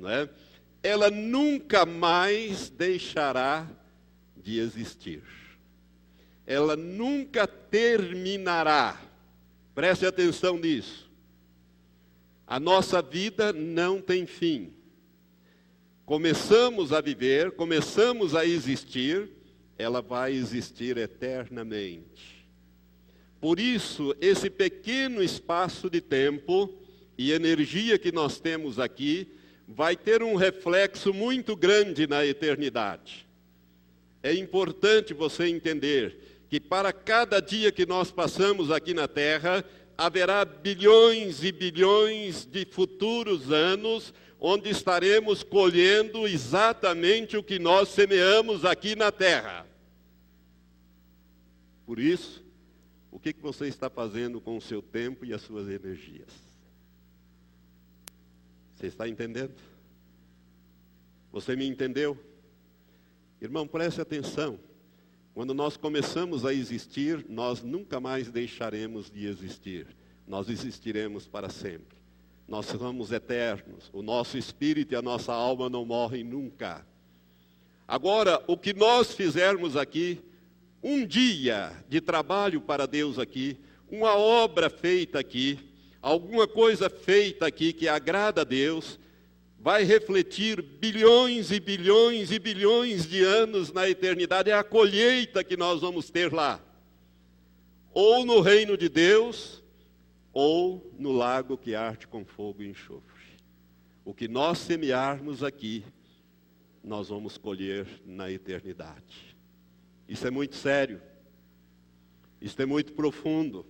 é? 0.00 0.28
ela 0.82 1.08
nunca 1.08 1.86
mais 1.86 2.68
deixará 2.68 3.70
de 4.36 4.58
existir. 4.58 5.22
Ela 6.44 6.74
nunca 6.74 7.46
terminará. 7.46 9.05
Preste 9.76 10.06
atenção 10.06 10.56
nisso. 10.56 11.06
A 12.46 12.58
nossa 12.58 13.02
vida 13.02 13.52
não 13.52 14.00
tem 14.00 14.24
fim. 14.24 14.72
Começamos 16.06 16.94
a 16.94 17.02
viver, 17.02 17.50
começamos 17.50 18.34
a 18.34 18.46
existir, 18.46 19.28
ela 19.76 20.00
vai 20.00 20.32
existir 20.32 20.96
eternamente. 20.96 22.48
Por 23.38 23.60
isso, 23.60 24.16
esse 24.18 24.48
pequeno 24.48 25.22
espaço 25.22 25.90
de 25.90 26.00
tempo 26.00 26.72
e 27.18 27.32
energia 27.32 27.98
que 27.98 28.10
nós 28.10 28.40
temos 28.40 28.78
aqui 28.78 29.28
vai 29.68 29.94
ter 29.94 30.22
um 30.22 30.36
reflexo 30.36 31.12
muito 31.12 31.54
grande 31.54 32.06
na 32.06 32.24
eternidade. 32.24 33.28
É 34.22 34.32
importante 34.32 35.12
você 35.12 35.48
entender 35.48 36.25
que 36.48 36.60
para 36.60 36.92
cada 36.92 37.40
dia 37.40 37.72
que 37.72 37.86
nós 37.86 38.10
passamos 38.10 38.70
aqui 38.70 38.94
na 38.94 39.08
Terra, 39.08 39.64
haverá 39.96 40.44
bilhões 40.44 41.42
e 41.42 41.50
bilhões 41.50 42.44
de 42.44 42.66
futuros 42.66 43.50
anos 43.50 44.12
onde 44.38 44.68
estaremos 44.68 45.42
colhendo 45.42 46.26
exatamente 46.26 47.36
o 47.36 47.42
que 47.42 47.58
nós 47.58 47.88
semeamos 47.88 48.64
aqui 48.64 48.94
na 48.94 49.10
terra. 49.10 49.66
Por 51.86 51.98
isso, 51.98 52.44
o 53.10 53.18
que, 53.18 53.32
você 53.32 53.66
está 53.66 53.88
fazendo 53.88 54.40
com 54.40 54.56
o 54.56 54.60
seu 54.60 54.82
tempo 54.82 55.24
e 55.24 55.32
as 55.32 55.40
suas 55.40 55.68
energias? 55.68 56.28
Você 58.74 58.88
está 58.88 59.08
entendendo? 59.08 59.54
Você 61.32 61.56
me 61.56 61.66
entendeu? 61.66 62.18
Irmão, 63.40 63.66
preste 63.66 64.00
atenção. 64.00 64.60
Quando 65.36 65.52
nós 65.52 65.76
começamos 65.76 66.46
a 66.46 66.54
existir, 66.54 67.26
nós 67.28 67.62
nunca 67.62 68.00
mais 68.00 68.30
deixaremos 68.30 69.10
de 69.10 69.26
existir. 69.26 69.86
Nós 70.26 70.48
existiremos 70.48 71.28
para 71.28 71.50
sempre. 71.50 71.98
Nós 72.48 72.64
somos 72.64 73.12
eternos. 73.12 73.90
O 73.92 74.00
nosso 74.00 74.38
espírito 74.38 74.94
e 74.94 74.96
a 74.96 75.02
nossa 75.02 75.34
alma 75.34 75.68
não 75.68 75.84
morrem 75.84 76.24
nunca. 76.24 76.86
Agora, 77.86 78.42
o 78.46 78.56
que 78.56 78.72
nós 78.72 79.12
fizermos 79.12 79.76
aqui, 79.76 80.20
um 80.82 81.06
dia 81.06 81.70
de 81.86 82.00
trabalho 82.00 82.62
para 82.62 82.86
Deus 82.86 83.18
aqui, 83.18 83.58
uma 83.90 84.16
obra 84.16 84.70
feita 84.70 85.18
aqui, 85.18 85.58
alguma 86.00 86.48
coisa 86.48 86.88
feita 86.88 87.46
aqui 87.46 87.74
que 87.74 87.86
agrada 87.86 88.40
a 88.40 88.44
Deus, 88.44 88.98
vai 89.66 89.82
refletir 89.82 90.62
bilhões 90.62 91.50
e 91.50 91.58
bilhões 91.58 92.30
e 92.30 92.38
bilhões 92.38 93.04
de 93.04 93.24
anos 93.24 93.72
na 93.72 93.90
eternidade. 93.90 94.48
É 94.48 94.54
a 94.54 94.62
colheita 94.62 95.42
que 95.42 95.56
nós 95.56 95.80
vamos 95.80 96.08
ter 96.08 96.32
lá. 96.32 96.64
Ou 97.92 98.24
no 98.24 98.40
reino 98.40 98.76
de 98.76 98.88
Deus, 98.88 99.64
ou 100.32 100.94
no 100.96 101.10
lago 101.10 101.58
que 101.58 101.74
arde 101.74 102.06
com 102.06 102.24
fogo 102.24 102.62
e 102.62 102.68
enxofre. 102.68 103.40
O 104.04 104.14
que 104.14 104.28
nós 104.28 104.58
semearmos 104.58 105.42
aqui, 105.42 105.84
nós 106.84 107.08
vamos 107.08 107.36
colher 107.36 107.88
na 108.06 108.30
eternidade. 108.30 109.36
Isso 110.08 110.28
é 110.28 110.30
muito 110.30 110.54
sério. 110.54 111.02
Isso 112.40 112.62
é 112.62 112.66
muito 112.66 112.92
profundo. 112.92 113.66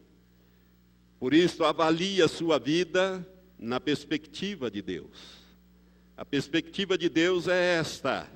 Por 1.19 1.33
isso, 1.33 1.65
avalie 1.65 2.21
a 2.21 2.29
sua 2.29 2.59
vida 2.59 3.27
na 3.59 3.81
perspectiva 3.81 4.71
de 4.71 4.83
Deus. 4.83 5.36
A 6.17 6.25
perspectiva 6.25 6.97
de 6.97 7.09
Deus 7.09 7.47
é 7.47 7.77
esta: 7.79 8.27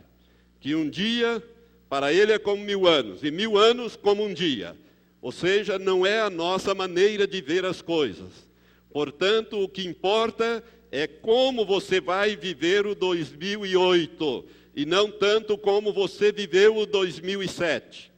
que 0.60 0.74
um 0.74 0.88
dia 0.88 1.42
para 1.88 2.12
Ele 2.12 2.32
é 2.32 2.38
como 2.38 2.62
mil 2.62 2.86
anos, 2.86 3.24
e 3.24 3.30
mil 3.30 3.56
anos 3.56 3.96
como 3.96 4.24
um 4.24 4.32
dia. 4.32 4.76
Ou 5.22 5.32
seja, 5.32 5.78
não 5.78 6.06
é 6.06 6.20
a 6.20 6.30
nossa 6.30 6.74
maneira 6.74 7.26
de 7.26 7.40
ver 7.40 7.64
as 7.64 7.82
coisas. 7.82 8.48
Portanto, 8.92 9.60
o 9.60 9.68
que 9.68 9.86
importa 9.86 10.62
é 10.90 11.06
como 11.06 11.64
você 11.64 12.00
vai 12.00 12.36
viver 12.36 12.86
o 12.86 12.94
2008 12.94 14.44
e 14.74 14.86
não 14.86 15.10
tanto 15.10 15.58
como 15.58 15.92
você 15.92 16.32
viveu 16.32 16.76
o 16.76 16.86
2007. 16.86 18.10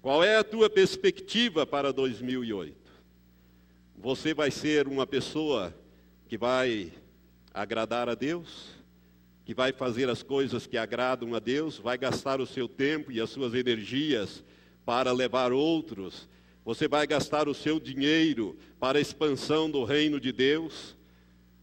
Qual 0.00 0.22
é 0.22 0.36
a 0.36 0.44
tua 0.44 0.68
perspectiva 0.68 1.66
para 1.66 1.92
2008? 1.92 2.76
Você 3.96 4.34
vai 4.34 4.50
ser 4.50 4.88
uma 4.88 5.06
pessoa 5.06 5.74
que 6.28 6.36
vai 6.36 6.92
agradar 7.52 8.08
a 8.08 8.14
Deus? 8.14 8.70
Que 9.44 9.54
vai 9.54 9.72
fazer 9.72 10.08
as 10.08 10.22
coisas 10.22 10.66
que 10.66 10.76
agradam 10.76 11.34
a 11.34 11.38
Deus? 11.38 11.78
Vai 11.78 11.98
gastar 11.98 12.40
o 12.40 12.46
seu 12.46 12.68
tempo 12.68 13.10
e 13.10 13.20
as 13.20 13.30
suas 13.30 13.54
energias 13.54 14.44
para 14.84 15.12
levar 15.12 15.52
outros? 15.52 16.28
Você 16.64 16.86
vai 16.86 17.06
gastar 17.06 17.48
o 17.48 17.54
seu 17.54 17.80
dinheiro 17.80 18.56
para 18.78 18.98
a 18.98 19.00
expansão 19.00 19.70
do 19.70 19.82
reino 19.84 20.20
de 20.20 20.30
Deus? 20.30 20.96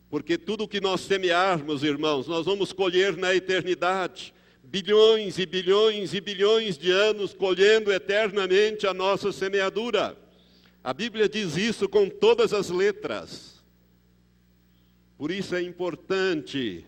Porque 0.09 0.37
tudo 0.37 0.67
que 0.67 0.81
nós 0.81 1.01
semearmos, 1.01 1.83
irmãos, 1.83 2.27
nós 2.27 2.45
vamos 2.45 2.73
colher 2.73 3.15
na 3.15 3.33
eternidade. 3.33 4.33
Bilhões 4.63 5.39
e 5.39 5.45
bilhões 5.45 6.13
e 6.13 6.21
bilhões 6.21 6.77
de 6.77 6.91
anos 6.91 7.33
colhendo 7.33 7.91
eternamente 7.91 8.85
a 8.85 8.93
nossa 8.93 9.31
semeadura. 9.31 10.17
A 10.83 10.93
Bíblia 10.93 11.29
diz 11.29 11.55
isso 11.55 11.87
com 11.87 12.09
todas 12.09 12.53
as 12.53 12.69
letras. 12.69 13.58
Por 15.19 15.31
isso 15.31 15.53
é 15.53 15.61
importante 15.61 16.85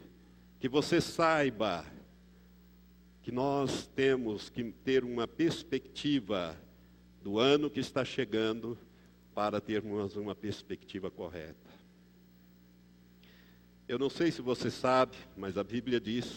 que 0.57 0.69
você 0.69 1.01
saiba 1.01 1.85
que 3.21 3.29
nós 3.29 3.87
temos 3.87 4.49
que 4.49 4.63
ter 4.85 5.03
uma 5.03 5.27
perspectiva 5.27 6.57
do 7.21 7.37
ano 7.37 7.69
que 7.69 7.81
está 7.81 8.05
chegando 8.05 8.77
para 9.35 9.59
termos 9.59 10.15
uma 10.15 10.33
perspectiva 10.33 11.11
correta. 11.11 11.69
Eu 13.85 13.99
não 13.99 14.09
sei 14.09 14.31
se 14.31 14.41
você 14.41 14.71
sabe, 14.71 15.17
mas 15.35 15.57
a 15.57 15.63
Bíblia 15.65 15.99
diz 15.99 16.33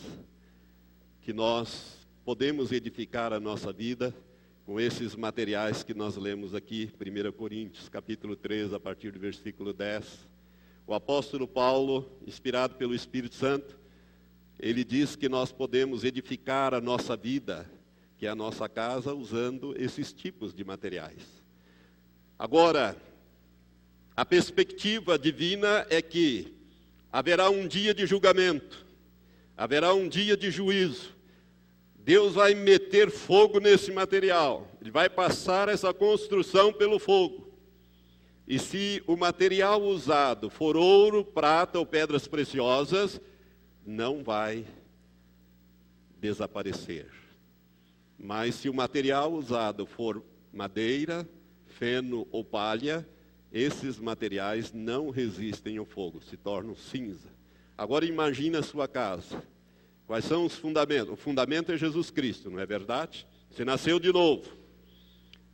que 1.23 1.33
nós 1.33 1.97
podemos 2.25 2.73
edificar 2.73 3.33
a 3.33 3.39
nossa 3.39 3.73
vida 3.73 4.13
com 4.67 4.81
esses 4.81 5.15
materiais 5.15 5.85
que 5.85 5.95
nós 5.95 6.17
lemos 6.17 6.57
aqui, 6.57 6.91
1 7.01 7.31
Coríntios, 7.31 7.89
capítulo 7.89 8.35
3, 8.35 8.73
a 8.73 8.81
partir 8.81 9.13
do 9.13 9.21
versículo 9.21 9.73
10. 9.73 10.34
O 10.87 10.93
apóstolo 10.93 11.49
Paulo, 11.49 12.11
inspirado 12.27 12.75
pelo 12.75 12.95
Espírito 12.95 13.35
Santo, 13.37 13.79
ele 14.61 14.85
diz 14.85 15.17
que 15.17 15.31
nós 15.31 15.51
podemos 15.51 16.05
edificar 16.05 16.75
a 16.75 16.81
nossa 16.81 17.17
vida, 17.17 17.69
que 18.19 18.27
é 18.27 18.29
a 18.29 18.35
nossa 18.35 18.69
casa, 18.69 19.15
usando 19.15 19.75
esses 19.79 20.13
tipos 20.13 20.53
de 20.53 20.63
materiais. 20.63 21.23
Agora, 22.39 22.97
a 24.15 24.27
perspectiva 24.27 25.19
divina 25.19 25.87
é 25.89 26.03
que 26.03 26.55
haverá 27.11 27.49
um 27.49 27.67
dia 27.67 27.95
de 27.95 28.05
julgamento, 28.07 28.85
haverá 29.57 29.95
um 29.95 30.07
dia 30.07 30.37
de 30.37 30.51
juízo. 30.51 31.15
Deus 31.97 32.35
vai 32.35 32.55
meter 32.55 33.11
fogo 33.11 33.59
nesse 33.59 33.91
material, 33.91 34.69
ele 34.83 34.91
vai 34.91 35.09
passar 35.09 35.71
essa 35.71 35.95
construção 35.95 36.75
pelo 36.75 36.99
fogo. 36.99 37.44
E 38.47 38.59
se 38.59 39.03
o 39.07 39.17
material 39.17 39.83
usado 39.83 40.51
for 40.51 40.77
ouro, 40.77 41.25
prata 41.25 41.79
ou 41.79 41.87
pedras 41.87 42.29
preciosas, 42.29 43.21
não 43.87 44.23
vai 44.23 44.67
desaparecer. 46.21 47.11
Mas 48.19 48.55
se 48.57 48.69
o 48.69 48.75
material 48.75 49.33
usado 49.33 49.87
for 49.87 50.23
madeira, 50.53 51.29
feno 51.67 52.27
ou 52.31 52.45
palha, 52.45 53.07
esses 53.53 53.99
materiais 53.99 54.73
não 54.73 55.11
resistem 55.11 55.79
ao 55.79 55.85
fogo, 55.85 56.21
se 56.23 56.37
tornam 56.37 56.75
cinza. 56.75 57.29
Agora 57.77 58.05
imagine 58.05 58.57
a 58.57 58.63
sua 58.63 58.87
casa. 58.87 59.43
Quais 60.07 60.25
são 60.25 60.45
os 60.45 60.57
fundamentos? 60.57 61.13
O 61.13 61.17
fundamento 61.17 61.73
é 61.73 61.77
Jesus 61.77 62.11
Cristo, 62.11 62.51
não 62.51 62.59
é 62.59 62.67
verdade? 62.67 63.27
Você 63.51 63.65
nasceu 63.65 63.99
de 63.99 64.13
novo. 64.13 64.64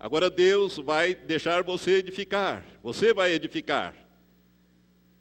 Agora 0.01 0.31
Deus 0.31 0.79
vai 0.79 1.15
deixar 1.15 1.63
você 1.63 1.99
edificar. 1.99 2.65
Você 2.83 3.13
vai 3.13 3.33
edificar. 3.35 3.95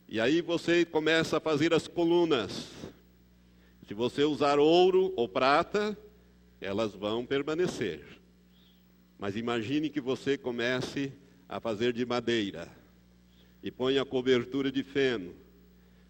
E 0.08 0.22
aí 0.22 0.42
você 0.42 0.86
começa 0.86 1.36
a 1.36 1.42
fazer 1.42 1.74
as 1.74 1.86
colunas. 1.86 2.70
Se 3.86 3.94
você 3.94 4.24
usar 4.24 4.58
ouro 4.58 5.14
ou 5.18 5.28
prata, 5.28 5.98
elas 6.62 6.94
vão 6.94 7.26
permanecer. 7.26 8.06
Mas 9.20 9.36
imagine 9.36 9.90
que 9.90 10.00
você 10.00 10.38
comece 10.38 11.12
a 11.50 11.60
fazer 11.60 11.92
de 11.92 12.06
madeira, 12.06 12.70
e 13.62 13.70
põe 13.70 13.98
a 13.98 14.06
cobertura 14.06 14.72
de 14.72 14.82
feno, 14.82 15.34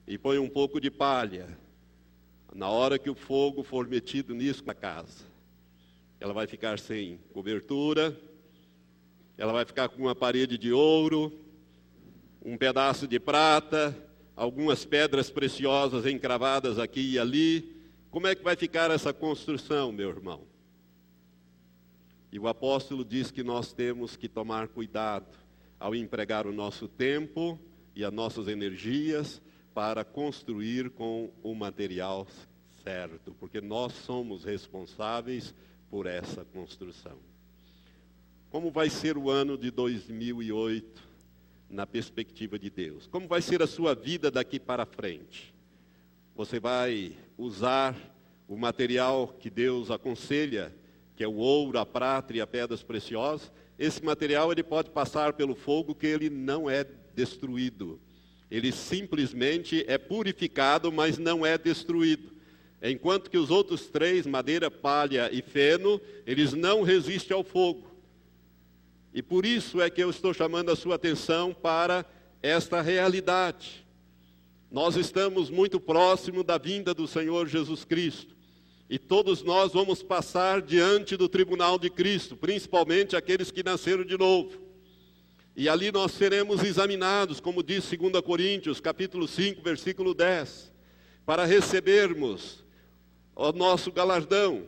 e 0.05 0.15
põe 0.15 0.37
um 0.37 0.49
pouco 0.49 0.79
de 0.79 0.91
palha. 0.91 1.57
Na 2.53 2.69
hora 2.69 2.99
que 2.99 3.09
o 3.09 3.15
fogo 3.15 3.63
for 3.63 3.87
metido 3.87 4.35
nisso 4.35 4.63
na 4.63 4.75
casa, 4.75 5.23
ela 6.19 6.33
vai 6.33 6.45
ficar 6.45 6.77
sem 6.77 7.19
cobertura, 7.33 8.15
ela 9.39 9.53
vai 9.53 9.63
ficar 9.63 9.87
com 9.87 10.01
uma 10.01 10.13
parede 10.13 10.57
de 10.57 10.73
ouro, 10.73 11.31
um 12.43 12.57
pedaço 12.57 13.07
de 13.07 13.21
prata, 13.21 13.97
algumas 14.35 14.83
pedras 14.83 15.29
preciosas 15.29 16.05
encravadas 16.05 16.77
aqui 16.77 17.13
e 17.13 17.17
ali. 17.17 17.73
Como 18.11 18.27
é 18.27 18.35
que 18.35 18.43
vai 18.43 18.57
ficar 18.57 18.91
essa 18.91 19.13
construção, 19.13 19.93
meu 19.93 20.09
irmão? 20.09 20.43
E 22.29 22.37
o 22.37 22.49
apóstolo 22.49 23.05
diz 23.05 23.31
que 23.31 23.41
nós 23.41 23.71
temos 23.71 24.17
que 24.17 24.27
tomar 24.27 24.67
cuidado 24.67 25.37
ao 25.79 25.95
empregar 25.95 26.45
o 26.45 26.51
nosso 26.51 26.89
tempo 26.89 27.57
e 27.95 28.03
as 28.03 28.11
nossas 28.11 28.49
energias 28.49 29.41
para 29.73 30.03
construir 30.03 30.89
com 30.89 31.31
o 31.41 31.55
material 31.55 32.27
certo, 32.83 33.33
porque 33.39 33.61
nós 33.61 33.93
somos 33.93 34.43
responsáveis 34.43 35.55
por 35.89 36.07
essa 36.07 36.43
construção. 36.43 37.17
Como 38.49 38.71
vai 38.71 38.89
ser 38.89 39.17
o 39.17 39.29
ano 39.29 39.57
de 39.57 39.69
2008 39.69 41.03
na 41.69 41.85
perspectiva 41.85 42.57
de 42.57 42.69
Deus? 42.69 43.07
Como 43.07 43.27
vai 43.27 43.41
ser 43.41 43.61
a 43.61 43.67
sua 43.67 43.93
vida 43.93 44.31
daqui 44.31 44.59
para 44.59 44.85
frente? 44.85 45.53
Você 46.35 46.59
vai 46.59 47.15
usar 47.37 47.95
o 48.47 48.57
material 48.57 49.27
que 49.39 49.49
Deus 49.49 49.91
aconselha 49.91 50.73
que 51.19 51.23
é 51.25 51.27
o 51.27 51.35
ouro, 51.35 51.77
a 51.77 51.85
prata 51.85 52.33
e 52.33 52.39
as 52.39 52.47
pedras 52.49 52.81
preciosas, 52.81 53.51
esse 53.77 54.01
material 54.01 54.53
ele 54.53 54.63
pode 54.63 54.89
passar 54.89 55.33
pelo 55.33 55.53
fogo 55.53 55.93
que 55.93 56.07
ele 56.07 56.29
não 56.29 56.69
é 56.69 56.85
destruído. 57.13 57.99
Ele 58.49 58.71
simplesmente 58.71 59.83
é 59.85 59.97
purificado, 59.97 60.93
mas 60.93 61.17
não 61.17 61.45
é 61.45 61.57
destruído. 61.57 62.31
Enquanto 62.81 63.29
que 63.29 63.37
os 63.37 63.51
outros 63.51 63.87
três, 63.87 64.25
madeira, 64.25 64.71
palha 64.71 65.29
e 65.29 65.41
feno, 65.41 65.99
eles 66.25 66.53
não 66.53 66.83
resistem 66.83 67.35
ao 67.35 67.43
fogo. 67.43 67.88
E 69.13 69.21
por 69.21 69.45
isso 69.45 69.81
é 69.81 69.89
que 69.89 70.03
eu 70.03 70.09
estou 70.09 70.33
chamando 70.33 70.71
a 70.71 70.75
sua 70.75 70.95
atenção 70.95 71.53
para 71.53 72.05
esta 72.41 72.81
realidade. 72.81 73.85
Nós 74.71 74.95
estamos 74.95 75.49
muito 75.49 75.79
próximo 75.79 76.43
da 76.43 76.57
vinda 76.57 76.93
do 76.93 77.07
Senhor 77.07 77.47
Jesus 77.47 77.83
Cristo. 77.83 78.37
E 78.87 78.97
todos 78.99 79.43
nós 79.43 79.73
vamos 79.73 80.03
passar 80.03 80.61
diante 80.61 81.17
do 81.17 81.27
tribunal 81.27 81.77
de 81.77 81.89
Cristo, 81.89 82.35
principalmente 82.35 83.15
aqueles 83.15 83.51
que 83.51 83.63
nasceram 83.63 84.03
de 84.03 84.17
novo. 84.17 84.59
E 85.55 85.67
ali 85.67 85.91
nós 85.91 86.11
seremos 86.11 86.63
examinados, 86.63 87.39
como 87.39 87.63
diz 87.63 87.89
2 87.89 88.21
Coríntios, 88.21 88.79
capítulo 88.79 89.27
5, 89.27 89.61
versículo 89.61 90.13
10, 90.13 90.71
para 91.25 91.45
recebermos 91.45 92.63
o 93.35 93.51
nosso 93.51 93.91
galardão. 93.91 94.65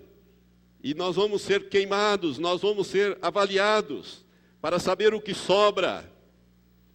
E 0.83 0.93
nós 0.95 1.15
vamos 1.15 1.43
ser 1.43 1.69
queimados, 1.69 2.39
nós 2.39 2.61
vamos 2.61 2.87
ser 2.87 3.17
avaliados 3.21 4.25
para 4.61 4.79
saber 4.79 5.13
o 5.13 5.19
que 5.19 5.33
sobra, 5.33 6.09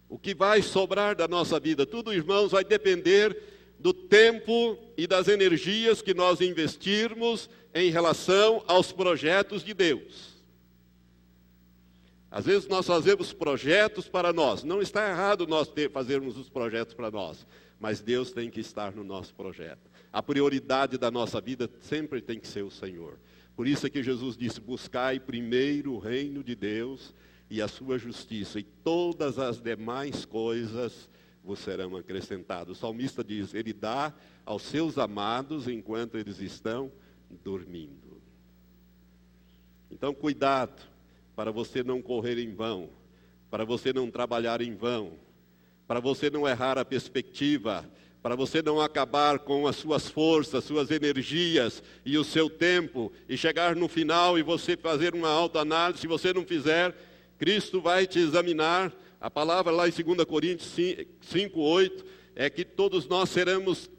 o 0.07 0.17
que 0.17 0.33
vai 0.33 0.61
sobrar 0.61 1.15
da 1.15 1.27
nossa 1.27 1.59
vida. 1.59 1.85
Tudo, 1.85 2.13
irmãos, 2.13 2.51
vai 2.51 2.63
depender 2.63 3.37
do 3.77 3.93
tempo 3.93 4.77
e 4.97 5.05
das 5.05 5.27
energias 5.27 6.01
que 6.01 6.13
nós 6.13 6.39
investirmos 6.39 7.49
em 7.73 7.91
relação 7.91 8.63
aos 8.67 8.91
projetos 8.91 9.63
de 9.63 9.73
Deus. 9.73 10.37
Às 12.31 12.45
vezes 12.45 12.67
nós 12.67 12.85
fazemos 12.85 13.33
projetos 13.33 14.07
para 14.07 14.33
nós. 14.33 14.63
Não 14.63 14.81
está 14.81 15.09
errado 15.09 15.45
nós 15.45 15.67
ter, 15.67 15.91
fazermos 15.91 16.37
os 16.37 16.49
projetos 16.49 16.93
para 16.93 17.11
nós, 17.11 17.45
mas 17.79 18.01
Deus 18.01 18.31
tem 18.31 18.49
que 18.49 18.59
estar 18.59 18.93
no 18.93 19.03
nosso 19.03 19.33
projeto. 19.35 19.89
A 20.11 20.23
prioridade 20.23 20.97
da 20.97 21.11
nossa 21.11 21.39
vida 21.39 21.69
sempre 21.81 22.21
tem 22.21 22.39
que 22.39 22.47
ser 22.47 22.63
o 22.63 22.71
Senhor. 22.71 23.19
Por 23.55 23.67
isso 23.67 23.87
é 23.87 23.89
que 23.89 24.03
Jesus 24.03 24.35
disse: 24.35 24.59
buscai 24.59 25.19
primeiro 25.19 25.93
o 25.93 25.99
reino 25.99 26.43
de 26.43 26.55
Deus 26.55 27.13
e 27.49 27.61
a 27.61 27.67
sua 27.67 27.97
justiça, 27.97 28.59
e 28.59 28.63
todas 28.63 29.39
as 29.39 29.61
demais 29.61 30.25
coisas 30.25 31.09
vos 31.43 31.59
serão 31.59 31.95
acrescentadas. 31.95 32.77
O 32.77 32.79
salmista 32.79 33.23
diz: 33.23 33.53
Ele 33.53 33.71
dá 33.71 34.13
aos 34.45 34.63
seus 34.63 34.97
amados 34.97 35.67
enquanto 35.67 36.17
eles 36.17 36.39
estão 36.39 36.91
dormindo. 37.43 38.21
Então, 39.89 40.13
cuidado 40.13 40.81
para 41.35 41.51
você 41.51 41.83
não 41.83 42.01
correr 42.01 42.37
em 42.37 42.53
vão, 42.53 42.89
para 43.49 43.63
você 43.63 43.93
não 43.93 44.11
trabalhar 44.11 44.61
em 44.61 44.75
vão, 44.75 45.13
para 45.87 45.99
você 45.99 46.29
não 46.29 46.47
errar 46.47 46.77
a 46.77 46.83
perspectiva, 46.83 47.89
para 48.21 48.35
você 48.35 48.61
não 48.61 48.81
acabar 48.81 49.39
com 49.39 49.67
as 49.67 49.77
suas 49.77 50.09
forças, 50.09 50.65
suas 50.65 50.91
energias 50.91 51.81
e 52.03 52.17
o 52.17 52.23
seu 52.23 52.49
tempo 52.49 53.11
e 53.29 53.37
chegar 53.37 53.75
no 53.75 53.87
final 53.87 54.37
e 54.37 54.43
você 54.43 54.75
fazer 54.75 55.15
uma 55.15 55.29
autoanálise, 55.29 56.01
se 56.01 56.07
você 56.07 56.33
não 56.33 56.45
fizer, 56.45 56.93
Cristo 57.37 57.81
vai 57.81 58.07
te 58.07 58.19
examinar. 58.19 58.93
A 59.19 59.29
palavra 59.29 59.71
lá 59.71 59.87
em 59.87 59.91
2 59.91 60.25
Coríntios 60.25 60.75
5, 61.21 61.59
8 61.59 62.05
é 62.35 62.49
que 62.49 62.63
todos 62.63 63.07
nós 63.07 63.29
seremos 63.29 63.89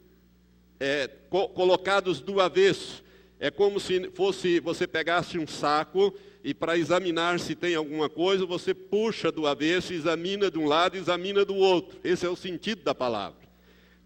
é, 0.79 1.09
co 1.29 1.49
colocados 1.49 2.21
do 2.21 2.39
avesso. 2.39 3.03
É 3.39 3.49
como 3.49 3.79
se 3.79 4.09
fosse 4.11 4.59
você 4.59 4.87
pegasse 4.87 5.37
um 5.37 5.47
saco 5.47 6.13
e 6.43 6.53
para 6.53 6.77
examinar 6.77 7.39
se 7.39 7.53
tem 7.55 7.75
alguma 7.75 8.09
coisa, 8.09 8.45
você 8.45 8.73
puxa 8.73 9.31
do 9.31 9.45
avesso, 9.45 9.93
examina 9.93 10.49
de 10.49 10.57
um 10.57 10.65
lado, 10.65 10.97
examina 10.97 11.43
do 11.43 11.55
outro. 11.55 11.99
Esse 12.03 12.25
é 12.25 12.29
o 12.29 12.35
sentido 12.35 12.83
da 12.83 12.95
palavra. 12.95 13.47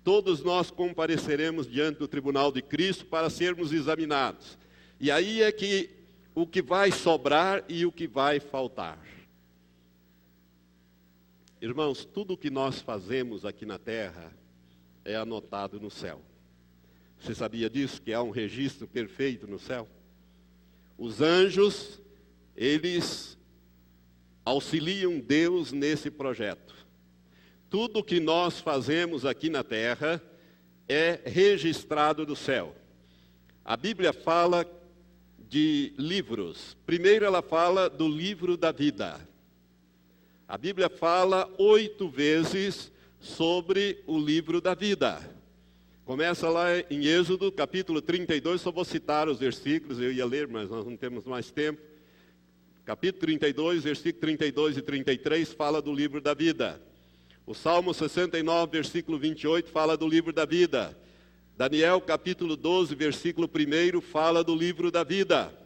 Todos 0.04 0.44
nós 0.44 0.70
compareceremos 0.70 1.70
diante 1.70 2.00
do 2.00 2.08
tribunal 2.08 2.52
de 2.52 2.62
Cristo 2.62 3.06
para 3.06 3.30
sermos 3.30 3.72
examinados. 3.72 4.58
E 5.00 5.10
aí 5.10 5.42
é 5.42 5.52
que 5.52 5.90
o 6.36 6.46
que 6.46 6.62
vai 6.62 6.92
sobrar 6.92 7.64
e 7.70 7.86
o 7.86 7.92
que 7.92 8.08
vai 8.08 8.40
faltar. 8.40 9.00
Irmãos, 11.64 12.04
tudo 12.04 12.34
o 12.34 12.38
que 12.38 12.50
nós 12.50 12.82
fazemos 12.82 13.46
aqui 13.46 13.66
na 13.66 13.80
terra 13.80 14.38
é 15.06 15.16
anotado 15.16 15.80
no 15.80 15.90
céu. 15.90 16.22
Você 17.18 17.34
sabia 17.34 17.70
disso? 17.70 18.02
Que 18.02 18.12
há 18.12 18.22
um 18.22 18.32
registro 18.32 18.86
perfeito 18.86 19.48
no 19.48 19.58
céu? 19.58 19.88
Os 20.98 21.22
anjos, 21.22 22.02
eles 22.54 23.38
auxiliam 24.44 25.22
Deus 25.22 25.72
nesse 25.72 26.12
projeto. 26.12 26.76
Tudo 27.70 28.00
o 28.00 28.04
que 28.04 28.20
nós 28.20 28.60
fazemos 28.60 29.26
aqui 29.26 29.50
na 29.50 29.64
terra 29.64 30.22
é 30.86 31.22
registrado 31.24 32.28
no 32.28 32.36
céu. 32.36 32.76
A 33.64 33.78
Bíblia 33.78 34.12
fala 34.12 34.70
de 35.48 35.94
livros. 35.98 36.76
Primeiro, 36.86 37.24
ela 37.24 37.42
fala 37.42 37.90
do 37.90 38.06
livro 38.06 38.58
da 38.58 38.74
vida. 38.74 39.32
A 40.48 40.58
Bíblia 40.58 40.90
fala 40.90 41.50
oito 41.58 42.10
vezes 42.10 42.92
sobre 43.20 44.04
o 44.06 44.20
livro 44.20 44.60
da 44.60 44.76
vida. 44.76 45.22
Começa 46.04 46.50
lá 46.50 46.68
em 46.90 47.06
Êxodo, 47.06 47.50
capítulo 47.50 48.02
32, 48.02 48.60
só 48.60 48.70
vou 48.70 48.84
citar 48.84 49.30
os 49.30 49.40
versículos, 49.40 50.00
eu 50.00 50.12
ia 50.12 50.26
ler, 50.26 50.50
mas 50.50 50.70
nós 50.70 50.86
não 50.86 50.98
temos 50.98 51.24
mais 51.24 51.50
tempo. 51.50 51.82
Capítulo 52.84 53.22
32, 53.22 53.84
versículo 53.84 54.20
32 54.20 54.78
e 54.78 54.82
33 54.82 55.54
fala 55.54 55.82
do 55.82 55.94
livro 55.94 56.20
da 56.20 56.34
vida. 56.34 56.82
O 57.46 57.54
Salmo 57.54 57.94
69, 57.94 58.72
versículo 58.74 59.18
28 59.18 59.70
fala 59.72 59.96
do 59.96 60.06
livro 60.06 60.34
da 60.34 60.44
vida. 60.44 60.98
Daniel, 61.56 62.02
capítulo 62.02 62.58
12, 62.58 62.94
versículo 62.96 63.50
1 63.50 64.02
fala 64.02 64.44
do 64.44 64.54
livro 64.54 64.92
da 64.92 65.06
vida. 65.06 65.58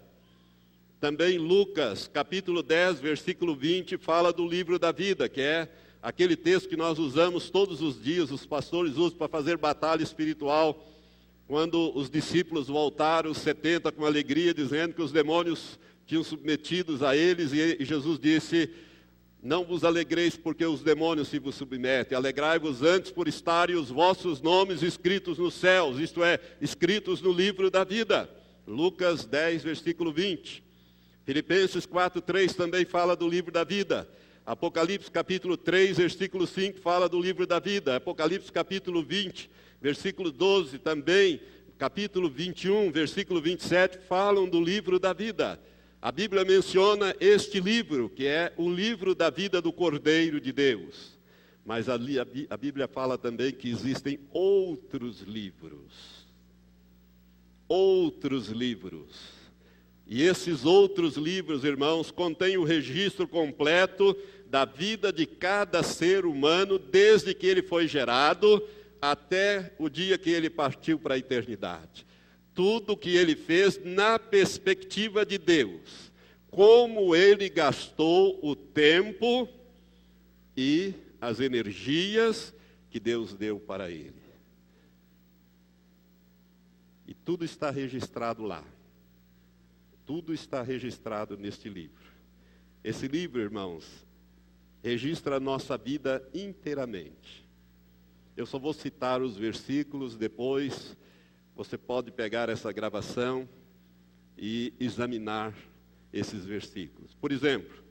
Também 0.99 1.37
Lucas, 1.37 2.09
capítulo 2.11 2.63
10, 2.63 2.99
versículo 2.99 3.55
20, 3.55 3.99
fala 3.99 4.33
do 4.33 4.47
livro 4.47 4.79
da 4.79 4.91
vida, 4.91 5.29
que 5.29 5.41
é 5.41 5.69
aquele 6.01 6.35
texto 6.35 6.67
que 6.67 6.75
nós 6.75 6.97
usamos 6.97 7.51
todos 7.51 7.83
os 7.83 8.01
dias, 8.01 8.31
os 8.31 8.47
pastores 8.47 8.97
usam 8.97 9.15
para 9.15 9.27
fazer 9.27 9.57
batalha 9.57 10.01
espiritual. 10.01 10.83
Quando 11.45 11.95
os 11.95 12.09
discípulos 12.09 12.67
voltaram, 12.67 13.29
os 13.29 13.37
70, 13.37 13.91
com 13.91 14.07
alegria, 14.07 14.55
dizendo 14.55 14.95
que 14.95 15.01
os 15.03 15.11
demônios 15.11 15.77
tinham 16.07 16.23
submetidos 16.23 17.03
a 17.03 17.15
eles, 17.15 17.53
e 17.53 17.77
Jesus 17.85 18.17
disse: 18.17 18.67
Não 19.43 19.63
vos 19.63 19.83
alegreis 19.83 20.35
porque 20.35 20.65
os 20.65 20.81
demônios 20.81 21.27
se 21.27 21.37
vos 21.37 21.53
submetem, 21.53 22.17
alegrai-vos 22.17 22.81
antes 22.81 23.11
por 23.11 23.27
estarem 23.27 23.75
os 23.75 23.91
vossos 23.91 24.41
nomes 24.41 24.81
escritos 24.81 25.37
nos 25.37 25.53
céus, 25.53 25.99
isto 25.99 26.23
é, 26.23 26.39
escritos 26.59 27.21
no 27.21 27.31
livro 27.31 27.69
da 27.69 27.83
vida. 27.83 28.27
Lucas 28.65 29.27
10, 29.27 29.63
versículo 29.63 30.11
20. 30.11 30.65
Filipenses 31.28 31.86
4:3 31.86 32.55
também 32.55 32.86
fala 32.86 33.13
do 33.13 33.28
livro 33.28 33.51
da 33.51 33.65
vida. 33.65 34.07
Apocalipse 34.45 35.11
capítulo 35.11 35.57
3, 35.57 35.97
versículo 35.97 36.47
5 36.47 36.80
fala 36.80 37.09
do 37.09 37.19
livro 37.19 37.45
da 37.45 37.59
vida. 37.59 37.97
Apocalipse 37.97 38.49
capítulo 38.49 39.03
20, 39.03 39.51
versículo 39.82 40.32
12 40.32 40.80
também, 40.80 41.41
capítulo 41.78 42.30
21, 42.30 42.93
versículo 42.93 43.41
27 43.41 43.97
falam 44.07 44.47
do 44.47 44.61
livro 44.61 44.97
da 44.97 45.11
vida. 45.11 45.59
A 46.01 46.13
Bíblia 46.13 46.45
menciona 46.45 47.13
este 47.19 47.59
livro, 47.59 48.07
que 48.07 48.25
é 48.25 48.53
o 48.55 48.69
livro 48.69 49.13
da 49.13 49.30
vida 49.30 49.61
do 49.61 49.73
Cordeiro 49.73 50.39
de 50.39 50.53
Deus. 50.53 51.19
Mas 51.65 51.89
ali 51.89 52.15
a 52.49 52.55
Bíblia 52.55 52.88
fala 52.88 53.17
também 53.17 53.51
que 53.51 53.69
existem 53.69 54.17
outros 54.32 55.23
livros. 55.23 56.25
Outros 57.67 58.47
livros 58.47 59.36
e 60.09 60.23
esses 60.23 60.63
outros 60.63 61.17
livros, 61.17 61.65
irmãos, 61.65 62.11
contêm 62.11 62.57
o 62.57 62.63
registro 62.63 63.27
completo 63.27 64.15
da 64.45 64.63
vida 64.63 65.11
de 65.11 65.25
cada 65.25 65.83
ser 65.83 66.25
humano 66.25 66.79
desde 66.79 67.33
que 67.33 67.45
ele 67.45 67.61
foi 67.61 67.89
gerado 67.89 68.65
até 69.01 69.75
o 69.77 69.89
dia 69.89 70.17
que 70.17 70.29
ele 70.29 70.49
partiu 70.49 70.97
para 70.97 71.15
a 71.15 71.17
eternidade. 71.17 72.07
Tudo 72.53 72.93
o 72.93 72.97
que 72.97 73.15
ele 73.17 73.35
fez 73.35 73.83
na 73.83 74.17
perspectiva 74.17 75.25
de 75.25 75.37
Deus. 75.37 76.09
Como 76.49 77.13
ele 77.13 77.49
gastou 77.49 78.39
o 78.41 78.55
tempo 78.55 79.49
e 80.55 80.93
as 81.19 81.41
energias 81.41 82.53
que 82.89 82.99
Deus 82.99 83.33
deu 83.33 83.59
para 83.59 83.91
ele. 83.91 84.15
E 87.05 87.13
tudo 87.13 87.43
está 87.43 87.69
registrado 87.69 88.43
lá. 88.43 88.63
Tudo 90.07 90.33
está 90.33 90.61
registrado 90.61 91.37
neste 91.37 91.67
livro. 91.67 92.13
Esse 92.81 93.09
livro, 93.09 93.41
irmãos, 93.41 94.07
registra 94.81 95.35
a 95.35 95.39
nossa 95.39 95.77
vida 95.77 96.25
inteiramente. 96.33 97.45
Eu 98.37 98.45
só 98.45 98.57
vou 98.57 98.71
citar 98.71 99.21
os 99.21 99.35
versículos, 99.35 100.15
depois 100.15 100.95
você 101.53 101.77
pode 101.77 102.09
pegar 102.09 102.47
essa 102.47 102.71
gravação 102.71 103.49
e 104.37 104.73
examinar 104.79 105.53
esses 106.13 106.45
versículos. 106.45 107.13
Por 107.15 107.33
exemplo, 107.33 107.83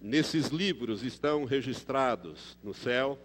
nesses 0.00 0.48
livros 0.48 1.04
estão 1.04 1.44
registrados 1.44 2.58
no 2.64 2.74
céu 2.74 3.16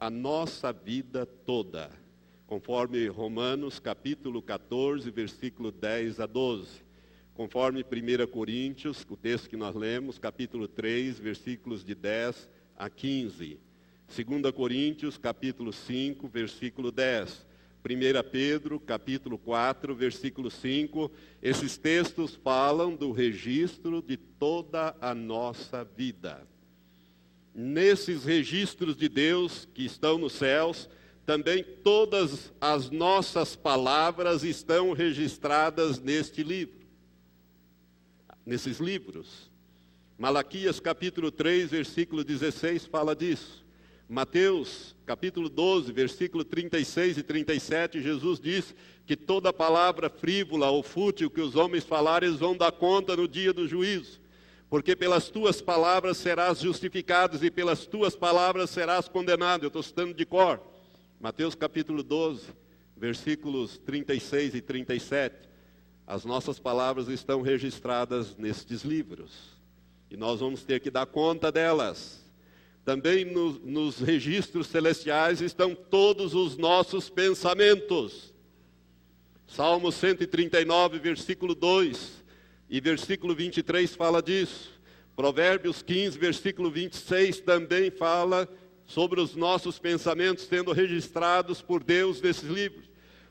a 0.00 0.08
nossa 0.08 0.72
vida 0.72 1.26
toda, 1.26 1.90
conforme 2.46 3.06
Romanos 3.08 3.78
capítulo 3.78 4.40
14, 4.40 5.10
versículo 5.10 5.70
10 5.70 6.20
a 6.20 6.24
12 6.24 6.85
conforme 7.36 7.84
1 7.84 8.26
Coríntios, 8.28 9.06
o 9.10 9.16
texto 9.16 9.50
que 9.50 9.56
nós 9.56 9.76
lemos, 9.76 10.18
capítulo 10.18 10.66
3, 10.66 11.18
versículos 11.18 11.84
de 11.84 11.94
10 11.94 12.48
a 12.76 12.88
15. 12.88 13.60
2 14.08 14.52
Coríntios, 14.54 15.18
capítulo 15.18 15.70
5, 15.70 16.26
versículo 16.28 16.90
10. 16.90 17.46
1 17.84 18.30
Pedro, 18.32 18.80
capítulo 18.80 19.36
4, 19.36 19.94
versículo 19.94 20.50
5. 20.50 21.10
Esses 21.42 21.76
textos 21.76 22.34
falam 22.34 22.96
do 22.96 23.12
registro 23.12 24.00
de 24.00 24.16
toda 24.16 24.96
a 24.98 25.14
nossa 25.14 25.84
vida. 25.84 26.48
Nesses 27.54 28.24
registros 28.24 28.96
de 28.96 29.10
Deus 29.10 29.68
que 29.74 29.84
estão 29.84 30.16
nos 30.16 30.32
céus, 30.32 30.88
também 31.26 31.62
todas 31.62 32.50
as 32.58 32.90
nossas 32.90 33.54
palavras 33.54 34.42
estão 34.42 34.94
registradas 34.94 36.00
neste 36.00 36.42
livro 36.42 36.85
nesses 38.46 38.78
livros. 38.78 39.50
Malaquias 40.16 40.80
capítulo 40.80 41.30
3, 41.30 41.70
versículo 41.70 42.24
16 42.24 42.86
fala 42.86 43.14
disso. 43.14 43.66
Mateus 44.08 44.94
capítulo 45.04 45.48
12, 45.48 45.92
versículo 45.92 46.44
36 46.44 47.18
e 47.18 47.22
37, 47.24 48.00
Jesus 48.00 48.38
diz 48.38 48.74
que 49.04 49.16
toda 49.16 49.52
palavra 49.52 50.08
frívola 50.08 50.70
ou 50.70 50.82
fútil 50.82 51.28
que 51.28 51.40
os 51.40 51.56
homens 51.56 51.84
falarem, 51.84 52.34
vão 52.36 52.56
dar 52.56 52.70
conta 52.72 53.16
no 53.16 53.26
dia 53.26 53.52
do 53.52 53.66
juízo. 53.66 54.20
porque 54.68 54.96
pelas 54.96 55.28
tuas 55.28 55.62
palavras 55.62 56.16
serás 56.16 56.58
justificado 56.58 57.44
e 57.44 57.50
pelas 57.50 57.86
tuas 57.86 58.16
palavras 58.16 58.70
serás 58.70 59.08
condenado. 59.08 59.64
Eu 59.64 59.68
estou 59.68 59.82
citando 59.82 60.12
de 60.12 60.26
cor. 60.26 60.60
Mateus 61.20 61.54
capítulo 61.54 62.02
12, 62.02 62.48
versículos 62.96 63.78
36 63.78 64.56
e 64.56 64.60
37. 64.60 65.48
As 66.06 66.24
nossas 66.24 66.58
palavras 66.58 67.08
estão 67.08 67.42
registradas 67.42 68.36
nestes 68.36 68.82
livros. 68.82 69.32
E 70.08 70.16
nós 70.16 70.38
vamos 70.38 70.62
ter 70.62 70.78
que 70.80 70.90
dar 70.90 71.06
conta 71.06 71.50
delas. 71.50 72.24
Também 72.84 73.24
no, 73.24 73.58
nos 73.58 73.98
registros 73.98 74.68
celestiais 74.68 75.40
estão 75.40 75.74
todos 75.74 76.32
os 76.32 76.56
nossos 76.56 77.10
pensamentos. 77.10 78.32
Salmo 79.48 79.90
139, 79.90 81.00
versículo 81.00 81.54
2 81.54 82.24
e 82.70 82.80
versículo 82.80 83.34
23 83.34 83.94
fala 83.96 84.22
disso. 84.22 84.70
Provérbios 85.16 85.82
15, 85.82 86.16
versículo 86.18 86.70
26 86.70 87.40
também 87.40 87.90
fala 87.90 88.48
sobre 88.84 89.20
os 89.20 89.34
nossos 89.34 89.80
pensamentos 89.80 90.44
sendo 90.44 90.72
registrados 90.72 91.60
por 91.60 91.82
Deus 91.82 92.20
nesses 92.20 92.48
livros. 92.48 92.88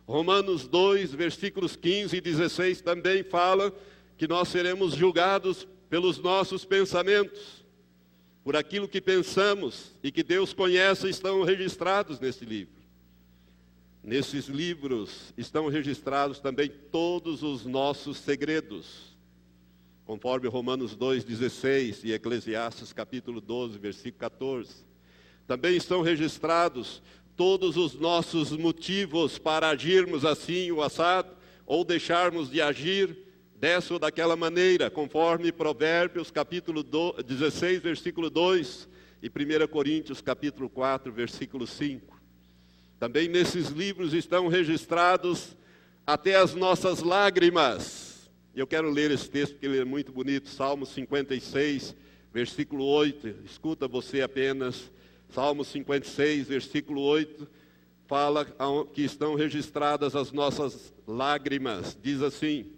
Romanos 0.07 0.67
2, 0.67 1.13
versículos 1.13 1.75
15 1.75 2.17
e 2.17 2.21
16 2.21 2.81
também 2.81 3.23
fala 3.23 3.73
que 4.17 4.27
nós 4.27 4.49
seremos 4.49 4.95
julgados 4.95 5.67
pelos 5.89 6.19
nossos 6.19 6.63
pensamentos, 6.63 7.65
por 8.43 8.55
aquilo 8.55 8.87
que 8.87 9.01
pensamos 9.01 9.93
e 10.03 10.11
que 10.11 10.21
Deus 10.21 10.53
conhece 10.53 11.09
estão 11.09 11.43
registrados 11.43 12.19
nesse 12.19 12.45
livro. 12.45 12.75
Nesses 14.03 14.45
livros 14.45 15.33
estão 15.35 15.67
registrados 15.67 16.39
também 16.39 16.69
todos 16.91 17.41
os 17.41 17.65
nossos 17.65 18.19
segredos, 18.19 19.17
conforme 20.05 20.47
Romanos 20.47 20.95
2,16 20.95 22.01
e 22.03 22.13
Eclesiastes 22.13 22.93
capítulo 22.93 23.41
12, 23.41 23.79
versículo 23.79 24.19
14. 24.19 24.85
Também 25.47 25.75
estão 25.75 26.03
registrados 26.03 27.01
todos 27.35 27.75
os 27.75 27.93
nossos 27.95 28.51
motivos 28.51 29.37
para 29.37 29.69
agirmos 29.69 30.23
assim 30.23 30.71
o 30.71 30.81
assado, 30.81 31.35
ou 31.65 31.83
deixarmos 31.83 32.49
de 32.49 32.61
agir 32.61 33.17
dessa 33.55 33.93
ou 33.93 33.99
daquela 33.99 34.35
maneira, 34.35 34.89
conforme 34.89 35.51
Provérbios 35.51 36.29
capítulo 36.31 36.83
16, 36.83 37.81
versículo 37.81 38.29
2 38.29 38.87
e 39.21 39.27
1 39.27 39.67
Coríntios 39.67 40.21
capítulo 40.21 40.69
4, 40.69 41.11
versículo 41.11 41.65
5. 41.65 42.15
Também 42.99 43.27
nesses 43.27 43.67
livros 43.69 44.13
estão 44.13 44.47
registrados 44.47 45.55
até 46.05 46.35
as 46.35 46.53
nossas 46.53 47.01
lágrimas. 47.01 48.29
Eu 48.55 48.65
quero 48.65 48.89
ler 48.89 49.11
esse 49.11 49.29
texto 49.29 49.53
porque 49.53 49.65
ele 49.65 49.79
é 49.79 49.85
muito 49.85 50.11
bonito, 50.11 50.47
Salmo 50.47 50.85
56, 50.85 51.95
versículo 52.33 52.85
8. 52.85 53.35
Escuta 53.45 53.87
você 53.87 54.21
apenas. 54.21 54.91
Salmo 55.35 55.63
56, 55.65 56.47
versículo 56.47 57.01
8, 57.01 57.45
fala 58.07 58.47
que 58.93 59.01
estão 59.01 59.35
registradas 59.35 60.15
as 60.15 60.31
nossas 60.31 60.93
lágrimas. 61.05 61.97
Diz 62.01 62.21
assim: 62.21 62.71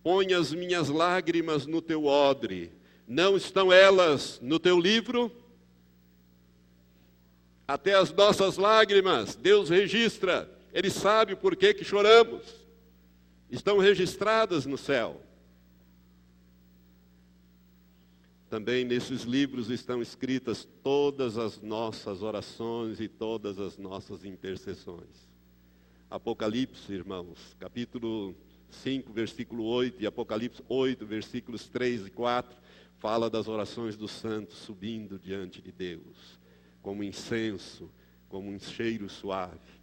põe 0.00 0.32
as 0.34 0.54
minhas 0.54 0.90
lágrimas 0.90 1.66
no 1.66 1.82
teu 1.82 2.04
odre. 2.04 2.70
Não 3.04 3.36
estão 3.36 3.72
elas 3.72 4.38
no 4.40 4.60
teu 4.60 4.78
livro? 4.78 5.28
Até 7.66 7.94
as 7.94 8.12
nossas 8.12 8.56
lágrimas, 8.56 9.34
Deus 9.34 9.70
registra, 9.70 10.48
Ele 10.72 10.90
sabe 10.90 11.36
por 11.36 11.54
que, 11.54 11.74
que 11.74 11.84
choramos. 11.84 12.42
Estão 13.50 13.78
registradas 13.78 14.64
no 14.64 14.78
céu. 14.78 15.20
Também 18.48 18.84
nesses 18.84 19.22
livros 19.22 19.70
estão 19.70 20.02
escritas 20.02 20.68
todas 20.82 21.38
as 21.38 21.60
nossas 21.60 22.22
orações 22.22 23.00
e 23.00 23.08
todas 23.08 23.58
as 23.58 23.78
nossas 23.78 24.24
intercessões. 24.24 25.30
Apocalipse, 26.10 26.92
irmãos, 26.92 27.56
capítulo 27.58 28.34
5, 28.68 29.12
versículo 29.12 29.64
8, 29.64 30.02
e 30.02 30.06
Apocalipse 30.06 30.62
8, 30.68 31.06
versículos 31.06 31.66
3 31.68 32.08
e 32.08 32.10
4, 32.10 32.54
fala 32.98 33.30
das 33.30 33.48
orações 33.48 33.96
dos 33.96 34.10
santos 34.10 34.58
subindo 34.58 35.18
diante 35.18 35.62
de 35.62 35.72
Deus, 35.72 36.38
como 36.82 37.02
incenso, 37.02 37.90
como 38.28 38.50
um 38.50 38.58
cheiro 38.58 39.08
suave. 39.08 39.81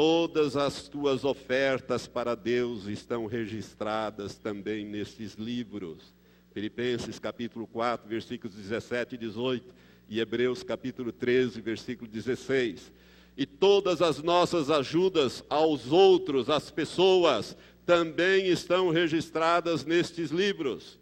Todas 0.00 0.56
as 0.56 0.86
tuas 0.86 1.24
ofertas 1.24 2.06
para 2.06 2.36
Deus 2.36 2.86
estão 2.86 3.26
registradas 3.26 4.38
também 4.38 4.84
nesses 4.84 5.34
livros. 5.34 6.14
Filipenses 6.52 7.18
capítulo 7.18 7.66
4, 7.66 8.08
versículos 8.08 8.54
17 8.54 9.16
e 9.16 9.18
18, 9.18 9.74
e 10.08 10.20
Hebreus 10.20 10.62
capítulo 10.62 11.10
13, 11.10 11.60
versículo 11.60 12.08
16 12.08 12.92
e 13.36 13.44
todas 13.44 14.00
as 14.00 14.22
nossas 14.22 14.70
ajudas 14.70 15.42
aos 15.50 15.90
outros, 15.90 16.48
às 16.48 16.70
pessoas, 16.70 17.56
também 17.84 18.46
estão 18.46 18.90
registradas 18.90 19.84
nestes 19.84 20.30
livros. 20.30 20.96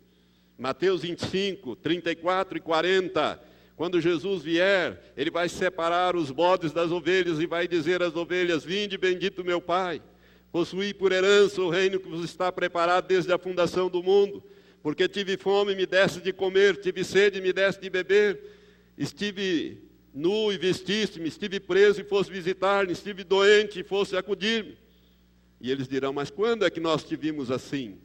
Mateus 0.57 1.03
25, 1.03 1.76
34 1.76 2.57
e 2.57 2.61
40. 2.62 3.45
Quando 3.77 4.01
Jesus 4.01 4.43
vier, 4.43 5.12
ele 5.14 5.31
vai 5.31 5.51
separar 5.51 6.16
os 6.16 6.31
bodes 6.31 6.72
das 6.72 6.91
ovelhas 6.91 7.39
e 7.39 7.47
vai 7.47 7.68
dizer 7.68 8.03
às 8.03 8.16
ovelhas: 8.16 8.64
Vinde, 8.64 8.97
bendito 8.97 9.45
meu 9.45 9.61
Pai, 9.61 10.03
possuí 10.51 10.95
por 10.95 11.12
herança 11.12 11.61
o 11.61 11.68
reino 11.68 12.01
que 12.01 12.09
vos 12.09 12.24
está 12.24 12.51
preparado 12.51 13.07
desde 13.07 13.31
a 13.31 13.39
fundação 13.39 13.91
do 13.91 14.03
mundo. 14.03 14.43
Porque 14.83 15.07
tive 15.07 15.37
fome, 15.37 15.74
me 15.74 15.85
deste 15.85 16.20
de 16.20 16.33
comer, 16.33 16.77
tive 16.77 17.05
sede, 17.05 17.41
me 17.41 17.53
deste 17.53 17.83
de 17.83 17.91
beber, 17.91 18.41
estive 18.97 19.83
nu 20.14 20.51
e 20.51 20.57
vestiste-me, 20.57 21.29
estive 21.29 21.61
preso 21.61 22.01
e 22.01 22.05
fosse 22.05 22.31
visitar-me, 22.31 22.93
estive 22.93 23.24
doente 23.24 23.81
e 23.81 23.85
fosse 23.85 24.16
acudir-me. 24.16 24.79
E 25.61 25.70
eles 25.70 25.87
dirão, 25.87 26.12
mas 26.12 26.31
quando 26.31 26.64
é 26.64 26.70
que 26.70 26.81
nós 26.81 27.05
te 27.05 27.14
vimos 27.16 27.51
assim? 27.51 27.99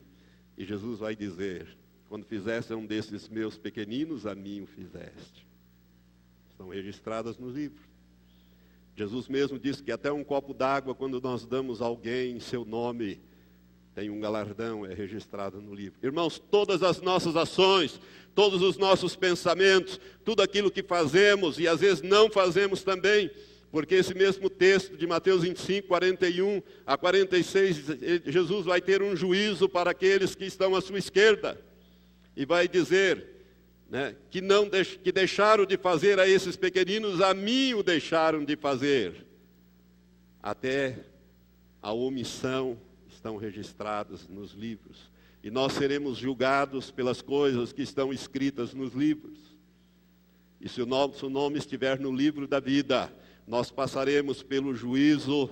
E 0.58 0.66
Jesus 0.66 1.00
vai 1.00 1.16
dizer, 1.16 1.68
quando 2.10 2.26
fizeste 2.26 2.74
um 2.74 2.86
desses 2.86 3.30
meus 3.30 3.58
pequeninos, 3.58 4.26
a 4.26 4.36
mim 4.36 4.62
o 4.62 4.66
fizeste. 4.66 5.51
Estão 6.62 6.70
registradas 6.70 7.40
no 7.40 7.50
livro. 7.50 7.82
Jesus 8.96 9.28
mesmo 9.28 9.58
disse 9.58 9.82
que 9.82 9.92
até 9.92 10.12
um 10.12 10.24
copo 10.24 10.54
d'água, 10.54 10.94
quando 10.94 11.20
nós 11.20 11.44
damos 11.44 11.82
a 11.82 11.86
alguém 11.86 12.40
seu 12.40 12.64
nome, 12.64 13.20
tem 13.96 14.12
um 14.12 14.20
galardão, 14.20 14.86
é 14.86 14.94
registrado 14.94 15.60
no 15.60 15.74
livro. 15.74 15.98
Irmãos, 16.04 16.38
todas 16.38 16.84
as 16.84 17.02
nossas 17.02 17.36
ações, 17.36 18.00
todos 18.36 18.62
os 18.62 18.78
nossos 18.78 19.16
pensamentos, 19.16 20.00
tudo 20.24 20.44
aquilo 20.44 20.70
que 20.70 20.84
fazemos 20.84 21.58
e 21.58 21.68
às 21.68 21.80
vezes 21.80 22.04
não 22.04 22.30
fazemos 22.30 22.84
também, 22.84 23.32
porque 23.72 23.96
esse 23.96 24.14
mesmo 24.14 24.48
texto 24.48 24.96
de 24.96 25.08
Mateus 25.08 25.42
25, 25.42 25.88
41 25.88 26.62
a 26.86 26.96
46, 26.96 27.86
Jesus 28.28 28.66
vai 28.68 28.80
ter 28.80 29.02
um 29.02 29.16
juízo 29.16 29.68
para 29.68 29.90
aqueles 29.90 30.36
que 30.36 30.46
estão 30.46 30.76
à 30.76 30.82
sua 30.82 31.00
esquerda 31.00 31.60
e 32.38 32.46
vai 32.46 32.68
dizer 32.68 33.31
né, 33.92 34.16
que, 34.30 34.40
não 34.40 34.70
que 35.04 35.12
deixaram 35.12 35.66
de 35.66 35.76
fazer 35.76 36.18
a 36.18 36.26
esses 36.26 36.56
pequeninos, 36.56 37.20
a 37.20 37.34
mim 37.34 37.74
o 37.74 37.84
deixaram 37.84 38.46
de 38.46 38.56
fazer, 38.56 39.26
até 40.42 40.98
a 41.82 41.92
omissão 41.92 42.80
estão 43.10 43.36
registradas 43.36 44.30
nos 44.30 44.54
livros. 44.54 45.12
E 45.44 45.52
nós 45.52 45.74
seremos 45.74 46.18
julgados 46.18 46.90
pelas 46.90 47.22
coisas 47.22 47.74
que 47.74 47.82
estão 47.82 48.14
escritas 48.14 48.74
nos 48.74 48.94
livros. 48.94 49.38
E 50.62 50.70
se 50.70 50.82
o 50.82 50.86
nosso 50.86 51.30
nome 51.30 51.58
estiver 51.58 52.00
no 52.00 52.16
livro 52.16 52.48
da 52.48 52.62
vida, 52.62 53.12
nós 53.46 53.72
passaremos 53.72 54.42
pelo 54.42 54.74
juízo, 54.74 55.50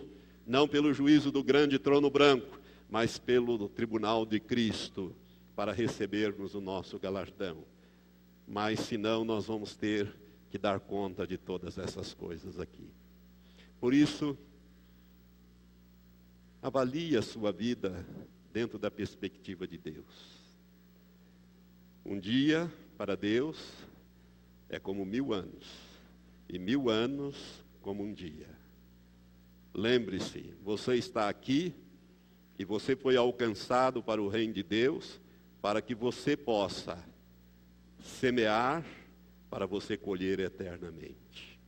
não 0.48 0.66
pelo 0.66 0.94
juízo 0.94 1.30
do 1.30 1.44
grande 1.44 1.78
trono 1.78 2.10
branco, 2.10 2.58
mas 2.90 3.18
pelo 3.18 3.68
tribunal 3.68 4.26
de 4.26 4.40
Cristo, 4.40 5.14
para 5.58 5.74
recebermos 5.74 6.56
o 6.56 6.62
nosso 6.62 6.98
galardão. 6.98 7.58
Mas 8.50 8.82
senão 8.82 9.24
nós 9.24 9.46
vamos 9.46 9.78
ter 9.78 10.14
que 10.50 10.58
dar 10.58 10.82
conta 10.82 11.26
de 11.26 11.38
todas 11.38 11.78
essas 11.78 12.14
coisas 12.14 12.60
aqui. 12.60 12.90
Por 13.80 13.94
isso, 13.94 14.38
Avalie 16.62 17.16
a 17.16 17.22
sua 17.22 17.54
vida 17.54 18.06
dentro 18.52 18.78
da 18.78 18.92
perspectiva 18.92 19.66
de 19.66 19.78
Deus. 19.78 20.06
Um 22.06 22.20
dia 22.20 22.70
para 22.98 23.16
Deus 23.16 23.58
é 24.68 24.78
como 24.78 25.06
mil 25.06 25.34
anos, 25.34 25.66
e 26.50 26.60
mil 26.60 26.90
anos 26.90 27.64
como 27.82 28.04
um 28.04 28.12
dia. 28.12 28.50
Lembre-se, 29.74 30.54
você 30.62 30.96
está 30.96 31.30
aqui 31.30 31.74
e 32.58 32.66
você 32.66 32.94
foi 32.94 33.16
alcançado 33.16 34.04
para 34.04 34.22
o 34.22 34.28
reino 34.28 34.54
de 34.54 34.64
Deus 34.64 35.18
para 35.62 35.82
que 35.82 35.96
você 35.96 36.36
possa 36.36 37.02
semear 38.02 38.86
para 39.50 39.66
você 39.66 39.98
colher 39.98 40.40
eternamente. 40.40 41.60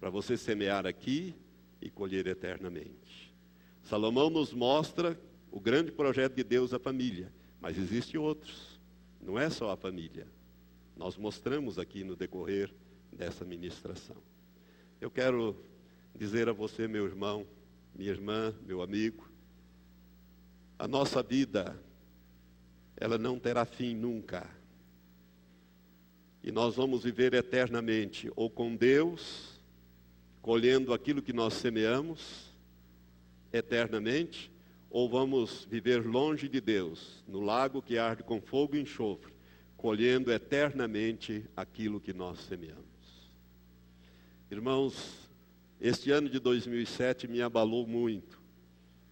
para 0.00 0.10
você 0.10 0.36
semear 0.36 0.86
aqui 0.86 1.34
e 1.80 1.90
colher 1.90 2.26
eternamente. 2.28 3.34
Salomão 3.82 4.30
nos 4.30 4.52
mostra 4.52 5.18
o 5.50 5.58
grande 5.58 5.90
projeto 5.90 6.34
de 6.34 6.44
Deus 6.44 6.72
à 6.72 6.78
família, 6.78 7.32
mas 7.60 7.76
existem 7.76 8.20
outros, 8.20 8.80
não 9.20 9.36
é 9.38 9.50
só 9.50 9.70
a 9.72 9.76
família. 9.76 10.26
Nós 10.96 11.16
mostramos 11.16 11.78
aqui 11.78 12.04
no 12.04 12.14
decorrer 12.14 12.72
dessa 13.12 13.44
ministração. 13.44 14.16
Eu 15.00 15.10
quero 15.10 15.56
dizer 16.14 16.48
a 16.48 16.52
você, 16.52 16.86
meu 16.86 17.04
irmão, 17.04 17.46
minha 17.94 18.10
irmã, 18.10 18.54
meu 18.64 18.82
amigo, 18.82 19.28
a 20.78 20.86
nossa 20.86 21.22
vida, 21.22 21.80
ela 22.96 23.18
não 23.18 23.38
terá 23.38 23.64
fim 23.64 23.94
nunca. 23.94 24.48
E 26.42 26.52
nós 26.52 26.76
vamos 26.76 27.04
viver 27.04 27.34
eternamente, 27.34 28.30
ou 28.36 28.48
com 28.48 28.74
Deus, 28.74 29.60
colhendo 30.40 30.94
aquilo 30.94 31.20
que 31.20 31.32
nós 31.32 31.54
semeamos, 31.54 32.54
eternamente, 33.52 34.50
ou 34.90 35.08
vamos 35.08 35.66
viver 35.70 36.06
longe 36.06 36.48
de 36.48 36.60
Deus, 36.60 37.22
no 37.26 37.40
lago 37.40 37.82
que 37.82 37.98
arde 37.98 38.22
com 38.22 38.40
fogo 38.40 38.76
e 38.76 38.80
enxofre, 38.80 39.32
colhendo 39.76 40.32
eternamente 40.32 41.44
aquilo 41.56 42.00
que 42.00 42.12
nós 42.12 42.40
semeamos. 42.40 42.86
Irmãos, 44.50 45.28
este 45.80 46.10
ano 46.10 46.28
de 46.28 46.40
2007 46.40 47.28
me 47.28 47.42
abalou 47.42 47.86
muito. 47.86 48.40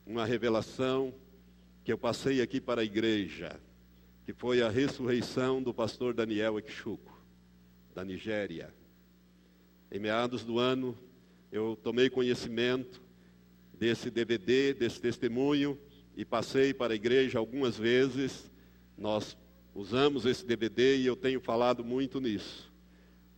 Uma 0.07 0.25
revelação 0.25 1.15
que 1.85 1.93
eu 1.93 1.99
passei 1.99 2.41
aqui 2.41 2.61
para 2.61 2.81
a 2.81 2.85
igreja, 2.85 3.61
que 4.25 4.33
foi 4.33 4.63
a 4.63 4.69
ressurreição 4.69 5.63
do 5.63 5.75
pastor 5.75 6.15
Daniel 6.15 6.59
Ekchuko, 6.59 7.16
da 7.97 8.05
Nigéria. 8.05 8.69
Em 9.91 9.99
meados 9.99 10.45
do 10.45 10.59
ano, 10.59 10.95
eu 11.51 11.79
tomei 11.83 12.11
conhecimento 12.11 13.01
desse 13.73 14.11
DVD, 14.11 14.75
desse 14.75 15.01
testemunho, 15.01 15.79
e 16.15 16.23
passei 16.23 16.75
para 16.75 16.93
a 16.93 16.97
igreja 16.97 17.39
algumas 17.39 17.79
vezes. 17.79 18.53
Nós 18.99 19.35
usamos 19.75 20.27
esse 20.27 20.45
DVD 20.45 20.99
e 20.99 21.07
eu 21.07 21.17
tenho 21.17 21.41
falado 21.41 21.83
muito 21.83 22.21
nisso. 22.21 22.71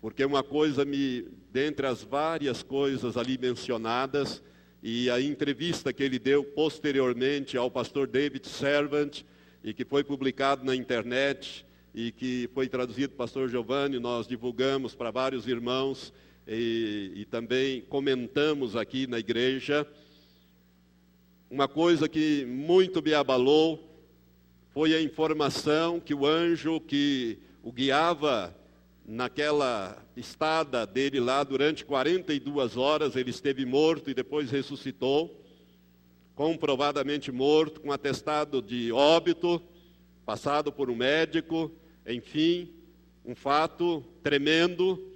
Porque 0.00 0.24
uma 0.24 0.42
coisa 0.42 0.84
me, 0.84 1.28
dentre 1.52 1.86
as 1.86 2.02
várias 2.02 2.60
coisas 2.60 3.16
ali 3.16 3.38
mencionadas, 3.38 4.42
e 4.82 5.08
a 5.08 5.20
entrevista 5.20 5.92
que 5.92 6.02
ele 6.02 6.18
deu 6.18 6.42
posteriormente 6.42 7.56
ao 7.56 7.70
pastor 7.70 8.08
David 8.08 8.48
Servant, 8.48 9.22
e 9.62 9.72
que 9.72 9.84
foi 9.84 10.02
publicado 10.02 10.64
na 10.64 10.74
internet, 10.74 11.64
e 12.00 12.12
que 12.12 12.48
foi 12.54 12.68
traduzido 12.68 13.08
para 13.08 13.24
o 13.24 13.26
pastor 13.26 13.48
Giovanni, 13.48 13.98
nós 13.98 14.28
divulgamos 14.28 14.94
para 14.94 15.10
vários 15.10 15.48
irmãos, 15.48 16.12
e, 16.46 17.10
e 17.16 17.24
também 17.24 17.80
comentamos 17.80 18.76
aqui 18.76 19.08
na 19.08 19.18
igreja. 19.18 19.84
Uma 21.50 21.66
coisa 21.66 22.08
que 22.08 22.44
muito 22.44 23.02
me 23.02 23.12
abalou 23.14 24.00
foi 24.70 24.94
a 24.94 25.02
informação 25.02 25.98
que 25.98 26.14
o 26.14 26.24
anjo 26.24 26.80
que 26.80 27.40
o 27.64 27.72
guiava 27.72 28.56
naquela 29.04 30.00
estada 30.16 30.86
dele 30.86 31.18
lá 31.18 31.42
durante 31.42 31.84
42 31.84 32.76
horas, 32.76 33.16
ele 33.16 33.30
esteve 33.30 33.66
morto 33.66 34.08
e 34.08 34.14
depois 34.14 34.52
ressuscitou, 34.52 35.44
comprovadamente 36.36 37.32
morto, 37.32 37.80
com 37.80 37.90
atestado 37.90 38.62
de 38.62 38.92
óbito, 38.92 39.60
passado 40.24 40.70
por 40.70 40.88
um 40.90 40.94
médico, 40.94 41.72
enfim, 42.08 42.72
um 43.24 43.34
fato 43.34 44.02
tremendo, 44.22 45.12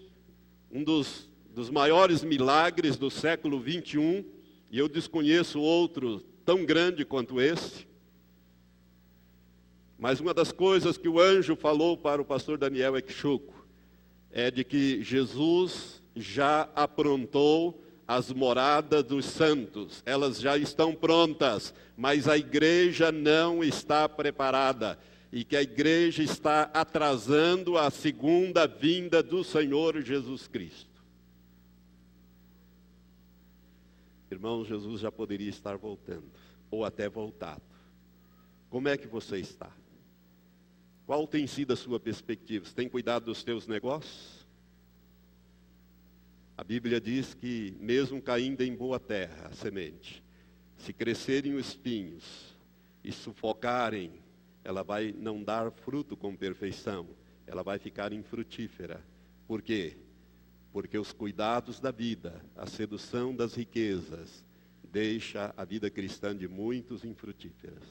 um 0.71 0.85
dos, 0.85 1.29
dos 1.55 1.71
maiores 1.71 2.23
milagres 2.23 2.97
do 2.97 3.11
século 3.11 3.59
21, 3.59 4.23
e 4.71 4.79
eu 4.79 4.89
desconheço 4.89 5.59
outro 5.59 6.21
tão 6.45 6.67
grande 6.67 7.05
quanto 7.05 7.41
esse. 7.41 7.87
Mas 9.99 10.21
uma 10.21 10.35
das 10.35 10.53
coisas 10.53 10.99
que 10.99 11.09
o 11.09 11.19
anjo 11.19 11.57
falou 11.57 11.97
para 11.97 12.21
o 12.21 12.25
pastor 12.25 12.59
Daniel 12.59 12.97
Ekchuko 12.97 13.67
é 14.31 14.51
de 14.51 14.63
que 14.63 15.03
Jesus 15.03 16.03
já 16.15 16.69
aprontou 16.75 17.83
as 18.07 18.31
moradas 18.31 19.03
dos 19.05 19.25
santos, 19.25 20.03
elas 20.05 20.39
já 20.39 20.59
estão 20.59 20.95
prontas, 20.95 21.73
mas 21.97 22.29
a 22.29 22.37
igreja 22.37 23.11
não 23.11 23.65
está 23.65 24.07
preparada 24.09 24.99
e 25.33 25.45
que 25.45 25.57
a 25.57 25.63
igreja 25.63 26.23
está 26.23 26.65
atrasando 26.75 27.79
a 27.79 27.91
segunda 27.91 28.67
vinda 28.67 29.23
do 29.23 29.43
Senhor 29.43 30.03
Jesus 30.03 30.47
Cristo. 30.47 31.03
Irmãos, 34.31 34.69
Jesus 34.69 35.01
já 35.01 35.11
poderia 35.11 35.49
estar 35.49 35.79
voltando, 35.79 36.31
ou 36.71 36.85
até 36.85 37.09
voltado. 37.09 37.63
Como 38.69 38.89
é 38.89 38.97
que 38.97 39.07
você 39.07 39.39
está? 39.39 39.71
Qual 41.07 41.27
tem 41.27 41.47
sido 41.47 41.73
a 41.73 41.77
sua 41.77 41.99
perspectiva? 41.99 42.67
Você 42.67 42.75
tem 42.75 42.89
cuidado 42.89 43.25
dos 43.25 43.43
teus 43.43 43.67
negócios? 43.67 44.47
A 46.57 46.63
Bíblia 46.63 47.01
diz 47.01 47.35
que, 47.35 47.75
mesmo 47.81 48.21
caindo 48.21 48.63
em 48.63 48.75
boa 48.75 49.01
terra, 49.01 49.49
a 49.49 49.53
semente, 49.53 50.23
se 50.77 50.93
crescerem 50.93 51.55
os 51.55 51.69
espinhos 51.69 52.55
e 53.03 53.11
sufocarem, 53.11 54.22
ela 54.65 54.83
vai 54.83 55.15
não 55.17 55.43
dar 55.43 55.71
fruto 55.71 56.17
com 56.17 56.37
perfeição, 56.37 57.09
ela 57.47 57.63
vai 57.63 57.79
ficar 57.79 58.13
infrutífera. 58.13 59.05
Por 59.47 59.63
quê? 59.63 59.97
Porque 60.73 60.97
os 60.97 61.13
cuidados 61.13 61.81
da 61.81 61.91
vida, 61.91 62.45
a 62.57 62.67
sedução 62.67 63.35
das 63.35 63.55
riquezas, 63.55 64.45
deixa 64.83 65.53
a 65.57 65.65
vida 65.65 65.91
cristã 65.91 66.37
de 66.37 66.49
muitos 66.49 67.05
infrutíferas. 67.05 67.83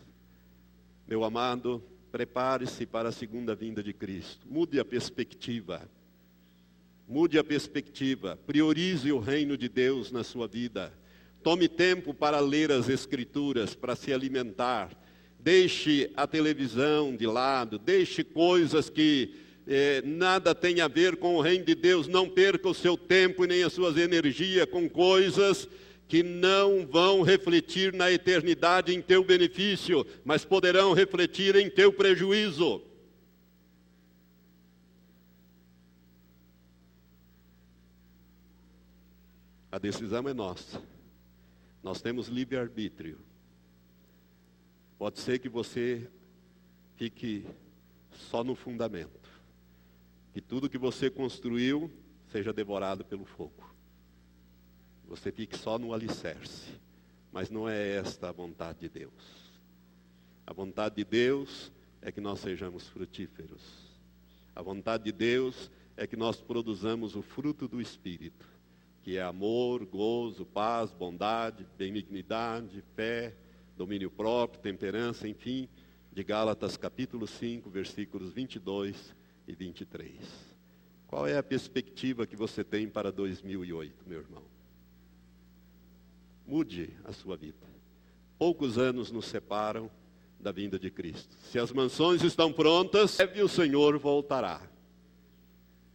Meu 1.08 1.24
amado, 1.24 1.84
Prepare-se 2.12 2.86
para 2.86 3.08
a 3.08 3.12
segunda 3.12 3.56
vinda 3.56 3.82
de 3.82 3.94
Cristo. 3.94 4.46
Mude 4.50 4.80
a 4.80 4.84
perspectiva. 4.84 5.90
Mude 7.08 7.40
a 7.40 7.44
perspectiva. 7.44 8.38
Priorize 8.46 9.10
o 9.14 9.20
reino 9.20 9.56
de 9.56 9.70
Deus 9.70 10.12
na 10.12 10.22
sua 10.22 10.46
vida. 10.46 10.92
Tome 11.42 11.70
tempo 11.70 12.14
para 12.14 12.40
ler 12.42 12.70
as 12.70 12.90
Escrituras, 12.90 13.76
para 13.76 13.96
se 13.96 14.12
alimentar. 14.12 14.92
Deixe 15.44 16.12
a 16.16 16.28
televisão 16.28 17.16
de 17.16 17.26
lado. 17.26 17.80
Deixe 17.80 18.24
coisas 18.24 18.90
que 18.90 19.34
eh, 19.68 20.02
nada 20.06 20.54
tem 20.54 20.82
a 20.82 20.88
ver 20.88 21.16
com 21.16 21.36
o 21.36 21.42
reino 21.42 21.66
de 21.66 21.74
Deus. 21.74 22.08
Não 22.08 22.30
perca 22.30 22.70
o 22.70 22.74
seu 22.76 22.96
tempo 22.96 23.44
e 23.44 23.48
nem 23.48 23.64
as 23.64 23.74
suas 23.74 23.98
energias 23.98 24.70
com 24.70 24.88
coisas 24.88 25.68
que 26.08 26.22
não 26.22 26.86
vão 26.86 27.22
refletir 27.22 27.94
na 27.94 28.12
eternidade 28.12 28.94
em 28.94 29.02
teu 29.02 29.24
benefício, 29.24 30.06
mas 30.26 30.44
poderão 30.44 30.94
refletir 30.94 31.56
em 31.56 31.70
teu 31.70 31.92
prejuízo. 31.92 32.84
A 39.72 39.80
decisão 39.80 40.28
é 40.28 40.34
nossa. 40.34 40.84
Nós 41.82 42.02
temos 42.02 42.28
livre-arbítrio. 42.28 43.31
Pode 45.02 45.20
ser 45.20 45.40
que 45.40 45.50
você 45.50 46.08
fique 46.96 47.44
só 48.12 48.44
no 48.44 48.54
fundamento. 48.54 49.32
Que 50.32 50.40
tudo 50.40 50.70
que 50.70 50.78
você 50.78 51.10
construiu 51.10 51.90
seja 52.28 52.54
devorado 52.54 53.04
pelo 53.04 53.26
fogo 53.26 53.72
você 55.08 55.32
fique 55.32 55.58
só 55.58 55.80
no 55.80 55.92
alicerce. 55.92 56.72
Mas 57.32 57.50
não 57.50 57.68
é 57.68 57.96
esta 57.96 58.30
a 58.30 58.32
vontade 58.32 58.82
de 58.82 58.90
Deus. 58.90 59.52
A 60.46 60.54
vontade 60.54 60.98
de 60.98 61.04
Deus 61.04 61.72
é 62.00 62.12
que 62.12 62.22
nós 62.22 62.40
sejamos 62.40 62.88
frutíferos. 62.88 63.62
A 64.56 64.62
vontade 64.62 65.06
de 65.06 65.12
Deus 65.12 65.72
é 65.98 66.06
que 66.06 66.16
nós 66.16 66.40
produzamos 66.40 67.16
o 67.16 67.24
fruto 67.24 67.68
do 67.68 67.82
Espírito, 67.82 68.46
que 69.02 69.18
é 69.18 69.24
amor, 69.24 69.84
gozo, 69.84 70.46
paz, 70.46 70.94
bondade, 70.94 71.66
benignidade, 71.76 72.84
fé, 72.96 73.36
domínio 73.76 74.10
próprio, 74.12 74.62
temperança, 74.62 75.28
enfim, 75.28 75.68
de 76.12 76.24
Gálatas 76.24 76.78
capítulo 76.78 77.26
5, 77.26 77.70
versículos 77.70 78.34
22 78.34 79.16
e 79.48 79.54
23. 79.54 80.12
Qual 81.08 81.28
é 81.28 81.38
a 81.38 81.44
perspectiva 81.44 82.26
que 82.26 82.36
você 82.36 82.64
tem 82.64 82.88
para 82.88 83.12
2008, 83.12 84.08
meu 84.08 84.20
irmão? 84.20 84.44
Mude 86.46 86.90
a 87.04 87.12
sua 87.12 87.36
vida. 87.38 87.68
Poucos 88.38 88.78
anos 88.78 89.12
nos 89.12 89.26
separam 89.26 89.90
da 90.40 90.52
vinda 90.52 90.80
de 90.80 90.90
Cristo. 90.90 91.36
Se 91.44 91.60
as 91.60 91.72
mansões 91.72 92.24
estão 92.24 92.52
prontas, 92.52 93.18
o 93.44 93.48
Senhor 93.48 93.98
voltará. 94.00 94.62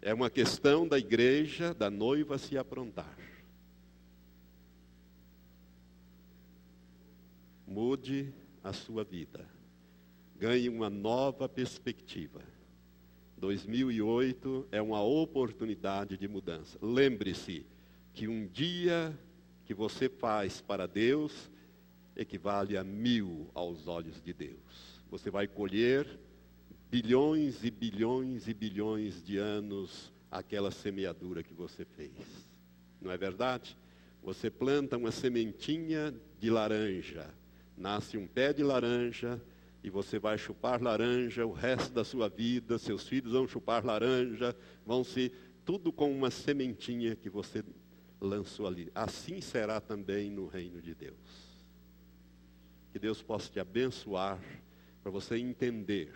É 0.00 0.14
uma 0.14 0.30
questão 0.30 0.86
da 0.86 0.98
igreja, 0.98 1.74
da 1.74 1.90
noiva 1.90 2.38
se 2.38 2.56
aprontar. 2.56 3.18
Mude 7.66 8.32
a 8.62 8.72
sua 8.72 9.04
vida. 9.04 9.46
Ganhe 10.38 10.68
uma 10.68 10.88
nova 10.88 11.48
perspectiva. 11.48 12.42
2008 13.38 14.68
é 14.70 14.80
uma 14.80 15.02
oportunidade 15.02 16.16
de 16.16 16.28
mudança. 16.28 16.78
Lembre-se, 16.80 17.66
que 18.16 18.26
um 18.26 18.46
dia 18.46 19.16
que 19.66 19.74
você 19.74 20.08
faz 20.08 20.62
para 20.62 20.86
Deus 20.86 21.50
equivale 22.16 22.78
a 22.78 22.82
mil 22.82 23.50
aos 23.52 23.86
olhos 23.86 24.22
de 24.22 24.32
Deus. 24.32 25.02
Você 25.10 25.30
vai 25.30 25.46
colher 25.46 26.18
bilhões 26.90 27.62
e 27.62 27.70
bilhões 27.70 28.48
e 28.48 28.54
bilhões 28.54 29.22
de 29.22 29.36
anos 29.36 30.10
aquela 30.30 30.70
semeadura 30.70 31.42
que 31.42 31.52
você 31.52 31.84
fez. 31.84 32.14
Não 32.98 33.12
é 33.12 33.18
verdade? 33.18 33.76
Você 34.22 34.50
planta 34.50 34.96
uma 34.96 35.10
sementinha 35.10 36.14
de 36.40 36.48
laranja, 36.48 37.28
nasce 37.76 38.16
um 38.16 38.26
pé 38.26 38.52
de 38.52 38.62
laranja 38.62 39.40
e 39.82 39.90
você 39.90 40.18
vai 40.18 40.36
chupar 40.38 40.82
laranja 40.82 41.46
o 41.46 41.52
resto 41.52 41.92
da 41.92 42.04
sua 42.04 42.28
vida, 42.28 42.78
seus 42.78 43.06
filhos 43.06 43.32
vão 43.32 43.46
chupar 43.46 43.84
laranja, 43.84 44.56
vão 44.84 45.04
se 45.04 45.32
tudo 45.64 45.92
com 45.92 46.10
uma 46.10 46.30
sementinha 46.30 47.14
que 47.14 47.28
você 47.28 47.62
lançou 48.20 48.66
ali. 48.66 48.90
Assim 48.94 49.40
será 49.40 49.80
também 49.80 50.30
no 50.30 50.46
reino 50.46 50.80
de 50.80 50.94
Deus. 50.94 51.16
Que 52.92 52.98
Deus 52.98 53.22
possa 53.22 53.50
te 53.50 53.60
abençoar 53.60 54.40
para 55.02 55.10
você 55.10 55.36
entender 55.36 56.12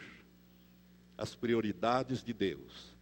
as 1.16 1.34
prioridades 1.34 2.24
de 2.24 2.32
Deus, 2.32 2.96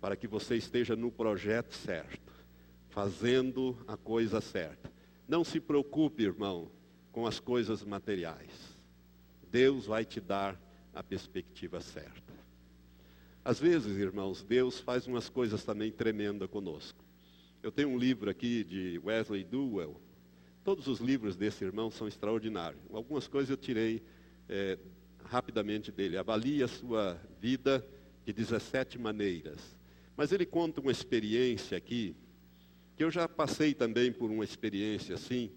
para 0.00 0.14
que 0.14 0.28
você 0.28 0.56
esteja 0.56 0.94
no 0.94 1.10
projeto 1.10 1.74
certo, 1.74 2.32
fazendo 2.90 3.76
a 3.88 3.96
coisa 3.96 4.40
certa. 4.40 4.92
Não 5.26 5.42
se 5.42 5.58
preocupe, 5.58 6.24
irmão, 6.24 6.70
com 7.12 7.26
as 7.26 7.38
coisas 7.38 7.84
materiais. 7.84 8.50
Deus 9.50 9.86
vai 9.86 10.04
te 10.04 10.20
dar 10.20 10.58
a 10.94 11.02
perspectiva 11.02 11.80
certa. 11.80 12.32
Às 13.44 13.60
vezes, 13.60 13.96
irmãos, 13.98 14.42
Deus 14.42 14.80
faz 14.80 15.06
umas 15.06 15.28
coisas 15.28 15.62
também 15.62 15.92
tremendas 15.92 16.48
conosco. 16.48 17.04
Eu 17.62 17.70
tenho 17.70 17.90
um 17.90 17.98
livro 17.98 18.30
aqui 18.30 18.64
de 18.64 19.00
Wesley 19.04 19.44
Duell. 19.44 20.00
Todos 20.64 20.86
os 20.86 21.00
livros 21.00 21.36
desse 21.36 21.64
irmão 21.64 21.90
são 21.90 22.08
extraordinários. 22.08 22.80
Algumas 22.92 23.28
coisas 23.28 23.50
eu 23.50 23.56
tirei 23.56 24.02
é, 24.48 24.78
rapidamente 25.24 25.92
dele. 25.92 26.16
Avalie 26.16 26.62
a 26.62 26.68
sua 26.68 27.20
vida 27.40 27.86
de 28.24 28.32
17 28.32 28.98
maneiras. 28.98 29.76
Mas 30.16 30.32
ele 30.32 30.46
conta 30.46 30.80
uma 30.80 30.92
experiência 30.92 31.76
aqui, 31.76 32.14
que 32.96 33.02
eu 33.02 33.10
já 33.10 33.28
passei 33.28 33.74
também 33.74 34.12
por 34.12 34.30
uma 34.30 34.44
experiência 34.44 35.14
assim, 35.14 35.50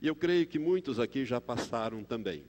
e 0.00 0.06
eu 0.06 0.14
creio 0.14 0.46
que 0.46 0.58
muitos 0.58 1.00
aqui 1.00 1.24
já 1.24 1.40
passaram 1.40 2.04
também. 2.04 2.44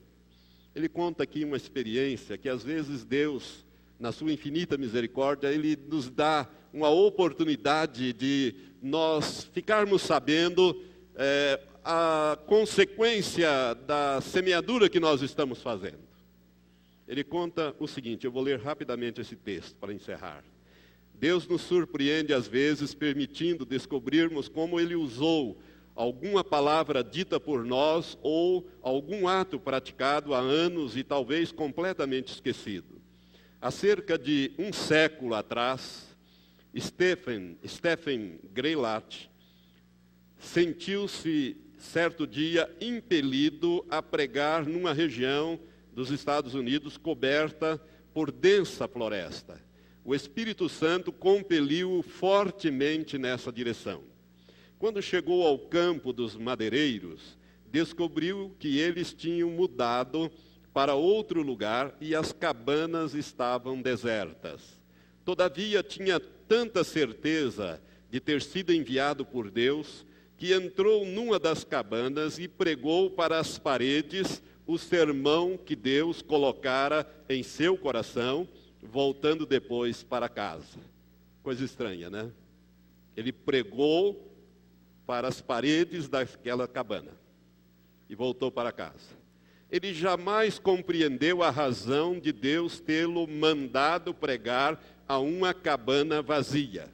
Ele 0.74 0.88
conta 0.88 1.22
aqui 1.22 1.44
uma 1.44 1.56
experiência 1.56 2.36
que 2.36 2.48
às 2.48 2.62
vezes 2.62 3.04
Deus, 3.04 3.64
na 3.98 4.12
sua 4.12 4.32
infinita 4.32 4.76
misericórdia, 4.76 5.48
ele 5.48 5.76
nos 5.76 6.10
dá 6.10 6.48
uma 6.72 6.90
oportunidade 6.90 8.12
de 8.12 8.54
nós 8.82 9.44
ficarmos 9.52 10.02
sabendo 10.02 10.80
é, 11.16 11.60
a 11.84 12.38
consequência 12.46 13.74
da 13.86 14.20
semeadura 14.20 14.88
que 14.88 15.00
nós 15.00 15.22
estamos 15.22 15.62
fazendo. 15.62 16.06
Ele 17.08 17.24
conta 17.24 17.74
o 17.78 17.88
seguinte, 17.88 18.26
eu 18.26 18.30
vou 18.30 18.42
ler 18.42 18.60
rapidamente 18.60 19.20
esse 19.20 19.34
texto 19.34 19.74
para 19.76 19.94
encerrar. 19.94 20.44
Deus 21.14 21.48
nos 21.48 21.62
surpreende 21.62 22.32
às 22.32 22.46
vezes 22.46 22.94
permitindo 22.94 23.64
descobrirmos 23.64 24.48
como 24.48 24.78
ele 24.78 24.94
usou 24.94 25.58
alguma 25.98 26.44
palavra 26.44 27.02
dita 27.02 27.40
por 27.40 27.64
nós 27.64 28.16
ou 28.22 28.70
algum 28.80 29.26
ato 29.26 29.58
praticado 29.58 30.32
há 30.32 30.38
anos 30.38 30.96
e 30.96 31.02
talvez 31.02 31.50
completamente 31.50 32.32
esquecido. 32.32 33.02
Há 33.60 33.72
cerca 33.72 34.16
de 34.16 34.52
um 34.56 34.72
século 34.72 35.34
atrás, 35.34 36.16
Stephen, 36.78 37.58
Stephen 37.66 38.38
Greylat 38.52 39.28
sentiu-se 40.38 41.56
certo 41.76 42.28
dia 42.28 42.72
impelido 42.80 43.84
a 43.90 44.00
pregar 44.00 44.64
numa 44.64 44.92
região 44.92 45.58
dos 45.92 46.12
Estados 46.12 46.54
Unidos 46.54 46.96
coberta 46.96 47.76
por 48.14 48.30
densa 48.30 48.86
floresta. 48.86 49.60
O 50.04 50.14
Espírito 50.14 50.68
Santo 50.68 51.10
compeliu 51.10 52.04
fortemente 52.04 53.18
nessa 53.18 53.50
direção. 53.50 54.07
Quando 54.78 55.02
chegou 55.02 55.44
ao 55.44 55.58
campo 55.58 56.12
dos 56.12 56.36
madeireiros, 56.36 57.36
descobriu 57.70 58.54
que 58.58 58.78
eles 58.78 59.12
tinham 59.12 59.50
mudado 59.50 60.30
para 60.72 60.94
outro 60.94 61.42
lugar 61.42 61.96
e 62.00 62.14
as 62.14 62.32
cabanas 62.32 63.12
estavam 63.14 63.82
desertas. 63.82 64.78
Todavia, 65.24 65.82
tinha 65.82 66.20
tanta 66.20 66.84
certeza 66.84 67.82
de 68.10 68.20
ter 68.20 68.40
sido 68.40 68.72
enviado 68.72 69.24
por 69.24 69.50
Deus 69.50 70.06
que 70.36 70.52
entrou 70.52 71.04
numa 71.04 71.38
das 71.38 71.64
cabanas 71.64 72.38
e 72.38 72.46
pregou 72.46 73.10
para 73.10 73.40
as 73.40 73.58
paredes 73.58 74.40
o 74.64 74.78
sermão 74.78 75.56
que 75.56 75.74
Deus 75.74 76.22
colocara 76.22 77.04
em 77.28 77.42
seu 77.42 77.76
coração, 77.76 78.46
voltando 78.80 79.44
depois 79.44 80.04
para 80.04 80.28
casa. 80.28 80.78
Coisa 81.42 81.64
estranha, 81.64 82.08
né? 82.08 82.30
Ele 83.16 83.32
pregou 83.32 84.28
para 85.08 85.26
as 85.26 85.40
paredes 85.40 86.06
daquela 86.06 86.68
cabana 86.68 87.12
e 88.10 88.14
voltou 88.14 88.52
para 88.52 88.70
casa. 88.70 89.16
Ele 89.70 89.94
jamais 89.94 90.58
compreendeu 90.58 91.42
a 91.42 91.48
razão 91.48 92.20
de 92.20 92.30
Deus 92.30 92.78
tê-lo 92.78 93.26
mandado 93.26 94.12
pregar 94.12 94.78
a 95.08 95.18
uma 95.18 95.54
cabana 95.54 96.20
vazia. 96.20 96.90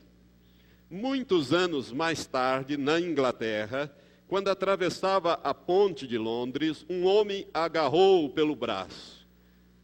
Muitos 0.89 1.53
anos 1.53 1.91
mais 1.91 2.25
tarde, 2.25 2.77
na 2.77 3.01
Inglaterra, 3.01 3.93
quando 4.29 4.47
atravessava 4.47 5.33
a 5.43 5.53
ponte 5.53 6.07
de 6.07 6.17
Londres, 6.17 6.87
um 6.89 7.07
homem 7.07 7.49
agarrou-o 7.53 8.31
pelo 8.31 8.55
braço. 8.55 9.27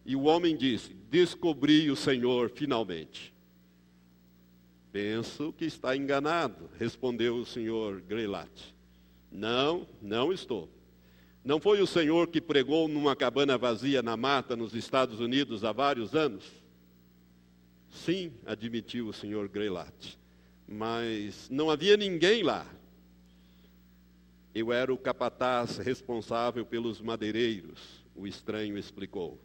E 0.07 0.15
o 0.15 0.23
homem 0.23 0.57
disse: 0.57 0.95
Descobri 1.11 1.91
o 1.91 1.97
Senhor 1.97 2.49
finalmente. 2.49 3.35
Penso 4.93 5.53
que 5.53 5.65
está 5.65 5.97
enganado, 5.97 6.69
respondeu 6.79 7.37
o 7.37 7.47
senhor 7.47 8.01
Greylat. 8.01 8.75
Não, 9.31 9.87
não 10.03 10.33
estou. 10.33 10.69
Não 11.45 11.61
foi 11.61 11.81
o 11.81 11.87
senhor 11.87 12.27
que 12.27 12.41
pregou 12.41 12.89
numa 12.89 13.15
cabana 13.15 13.57
vazia 13.57 14.03
na 14.03 14.17
mata 14.17 14.57
nos 14.57 14.75
Estados 14.75 15.21
Unidos 15.21 15.65
há 15.65 15.73
vários 15.73 16.15
anos? 16.15 16.45
Sim, 17.89 18.33
admitiu 18.45 19.09
o 19.09 19.13
senhor 19.13 19.49
Greylat. 19.49 20.19
Mas 20.67 21.49
não 21.49 21.71
havia 21.71 21.97
ninguém 21.97 22.43
lá. 22.43 22.67
Eu 24.53 24.73
era 24.73 24.93
o 24.93 24.99
capataz 24.99 25.79
responsável 25.79 26.67
pelos 26.67 27.01
madeireiros, 27.01 28.05
o 28.17 28.27
estranho 28.27 28.77
explicou. 28.77 29.41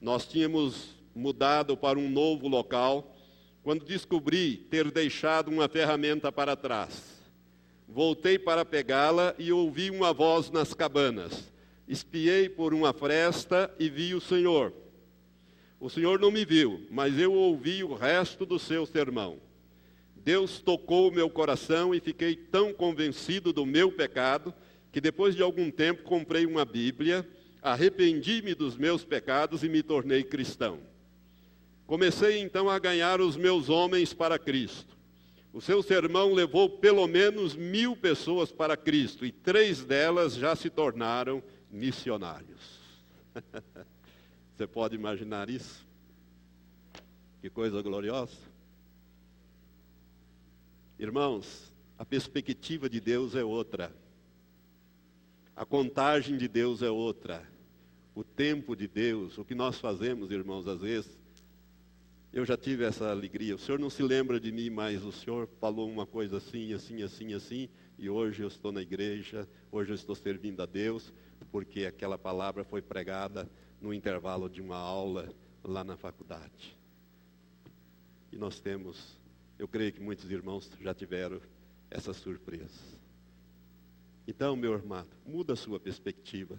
Nós 0.00 0.26
tínhamos 0.26 0.96
mudado 1.14 1.76
para 1.76 1.98
um 1.98 2.08
novo 2.08 2.46
local 2.46 3.16
quando 3.62 3.84
descobri 3.84 4.56
ter 4.56 4.90
deixado 4.90 5.50
uma 5.50 5.68
ferramenta 5.68 6.30
para 6.32 6.56
trás. 6.56 7.18
Voltei 7.86 8.38
para 8.38 8.64
pegá-la 8.64 9.34
e 9.38 9.50
ouvi 9.52 9.90
uma 9.90 10.12
voz 10.12 10.50
nas 10.50 10.74
cabanas. 10.74 11.50
Espiei 11.86 12.48
por 12.48 12.74
uma 12.74 12.92
fresta 12.92 13.74
e 13.78 13.88
vi 13.88 14.14
o 14.14 14.20
Senhor. 14.20 14.72
O 15.80 15.88
Senhor 15.88 16.18
não 16.18 16.30
me 16.30 16.44
viu, 16.44 16.86
mas 16.90 17.18
eu 17.18 17.32
ouvi 17.32 17.82
o 17.82 17.94
resto 17.94 18.44
do 18.44 18.58
seu 18.58 18.84
sermão. 18.84 19.40
Deus 20.16 20.60
tocou 20.60 21.08
o 21.08 21.12
meu 21.12 21.30
coração 21.30 21.94
e 21.94 22.00
fiquei 22.00 22.36
tão 22.36 22.74
convencido 22.74 23.52
do 23.52 23.64
meu 23.64 23.90
pecado 23.90 24.52
que 24.92 25.00
depois 25.00 25.34
de 25.34 25.42
algum 25.42 25.70
tempo 25.70 26.02
comprei 26.02 26.44
uma 26.44 26.64
Bíblia, 26.64 27.26
arrependi-me 27.62 28.54
dos 28.54 28.76
meus 28.76 29.04
pecados 29.04 29.62
e 29.62 29.68
me 29.68 29.82
tornei 29.82 30.22
cristão. 30.22 30.80
Comecei 31.88 32.42
então 32.42 32.68
a 32.68 32.78
ganhar 32.78 33.18
os 33.18 33.34
meus 33.34 33.70
homens 33.70 34.12
para 34.12 34.38
Cristo. 34.38 34.94
O 35.54 35.58
seu 35.62 35.82
sermão 35.82 36.34
levou 36.34 36.68
pelo 36.68 37.06
menos 37.06 37.56
mil 37.56 37.96
pessoas 37.96 38.52
para 38.52 38.76
Cristo 38.76 39.24
e 39.24 39.32
três 39.32 39.82
delas 39.82 40.34
já 40.34 40.54
se 40.54 40.68
tornaram 40.68 41.42
missionários. 41.70 42.78
Você 44.54 44.66
pode 44.66 44.96
imaginar 44.96 45.48
isso? 45.48 45.86
Que 47.40 47.48
coisa 47.48 47.80
gloriosa. 47.80 48.36
Irmãos, 50.98 51.72
a 51.96 52.04
perspectiva 52.04 52.86
de 52.86 53.00
Deus 53.00 53.34
é 53.34 53.42
outra. 53.42 53.90
A 55.56 55.64
contagem 55.64 56.36
de 56.36 56.48
Deus 56.48 56.82
é 56.82 56.90
outra. 56.90 57.48
O 58.14 58.22
tempo 58.22 58.76
de 58.76 58.86
Deus, 58.86 59.38
o 59.38 59.44
que 59.44 59.54
nós 59.54 59.80
fazemos, 59.80 60.30
irmãos, 60.30 60.68
às 60.68 60.82
vezes, 60.82 61.17
eu 62.32 62.44
já 62.44 62.56
tive 62.56 62.84
essa 62.84 63.10
alegria. 63.10 63.54
O 63.54 63.58
Senhor 63.58 63.78
não 63.78 63.90
se 63.90 64.02
lembra 64.02 64.38
de 64.38 64.52
mim, 64.52 64.70
mas 64.70 65.04
o 65.04 65.12
Senhor 65.12 65.48
falou 65.60 65.88
uma 65.88 66.06
coisa 66.06 66.38
assim, 66.38 66.72
assim, 66.72 67.02
assim, 67.02 67.34
assim, 67.34 67.68
e 67.98 68.08
hoje 68.08 68.42
eu 68.42 68.48
estou 68.48 68.70
na 68.70 68.82
igreja, 68.82 69.48
hoje 69.72 69.90
eu 69.90 69.94
estou 69.94 70.14
servindo 70.14 70.62
a 70.62 70.66
Deus, 70.66 71.12
porque 71.50 71.84
aquela 71.84 72.18
palavra 72.18 72.64
foi 72.64 72.82
pregada 72.82 73.48
no 73.80 73.94
intervalo 73.94 74.48
de 74.48 74.60
uma 74.60 74.76
aula 74.76 75.32
lá 75.64 75.82
na 75.82 75.96
faculdade. 75.96 76.76
E 78.30 78.36
nós 78.36 78.60
temos 78.60 79.18
eu 79.58 79.66
creio 79.66 79.92
que 79.92 80.00
muitos 80.00 80.30
irmãos 80.30 80.70
já 80.80 80.94
tiveram 80.94 81.40
essa 81.90 82.12
surpresa. 82.12 82.96
Então, 84.26 84.54
meu 84.54 84.72
irmão, 84.72 85.04
muda 85.26 85.54
a 85.54 85.56
sua 85.56 85.80
perspectiva. 85.80 86.56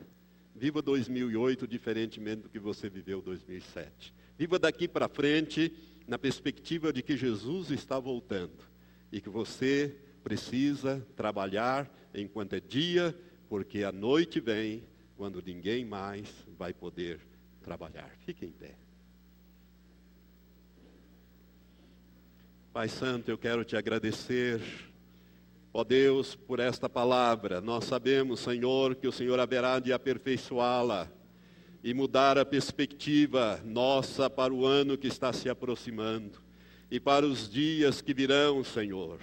Viva 0.53 0.81
2008 0.81 1.65
diferentemente 1.65 2.41
do 2.41 2.49
que 2.49 2.59
você 2.59 2.89
viveu 2.89 3.21
2007. 3.21 4.13
Viva 4.39 4.57
daqui 4.57 4.87
para 4.87 5.09
frente 5.09 5.69
na 6.07 6.17
perspectiva 6.17 6.93
de 6.93 7.03
que 7.03 7.17
Jesus 7.17 7.71
está 7.71 7.99
voltando 7.99 8.63
e 9.11 9.19
que 9.19 9.27
você 9.27 9.93
precisa 10.23 11.05
trabalhar 11.13 11.93
enquanto 12.13 12.53
é 12.53 12.61
dia, 12.61 13.13
porque 13.49 13.83
a 13.83 13.91
noite 13.91 14.39
vem 14.39 14.81
quando 15.17 15.43
ninguém 15.45 15.83
mais 15.83 16.33
vai 16.57 16.73
poder 16.73 17.19
trabalhar. 17.61 18.09
Fique 18.25 18.45
em 18.45 18.51
pé. 18.51 18.77
Pai 22.71 22.87
Santo, 22.87 23.29
eu 23.29 23.37
quero 23.37 23.65
te 23.65 23.75
agradecer, 23.75 24.61
ó 25.73 25.83
Deus, 25.83 26.33
por 26.33 26.61
esta 26.61 26.87
palavra. 26.87 27.59
Nós 27.59 27.83
sabemos, 27.83 28.39
Senhor, 28.39 28.95
que 28.95 29.05
o 29.05 29.11
Senhor 29.11 29.37
haverá 29.37 29.79
de 29.79 29.91
aperfeiçoá-la 29.91 31.18
e 31.83 31.93
mudar 31.93 32.37
a 32.37 32.45
perspectiva 32.45 33.59
nossa 33.65 34.29
para 34.29 34.53
o 34.53 34.65
ano 34.65 34.97
que 34.97 35.07
está 35.07 35.31
se 35.31 35.49
aproximando 35.49 36.39
e 36.91 36.99
para 36.99 37.25
os 37.25 37.49
dias 37.49 38.01
que 38.01 38.13
virão, 38.13 38.63
Senhor. 38.63 39.19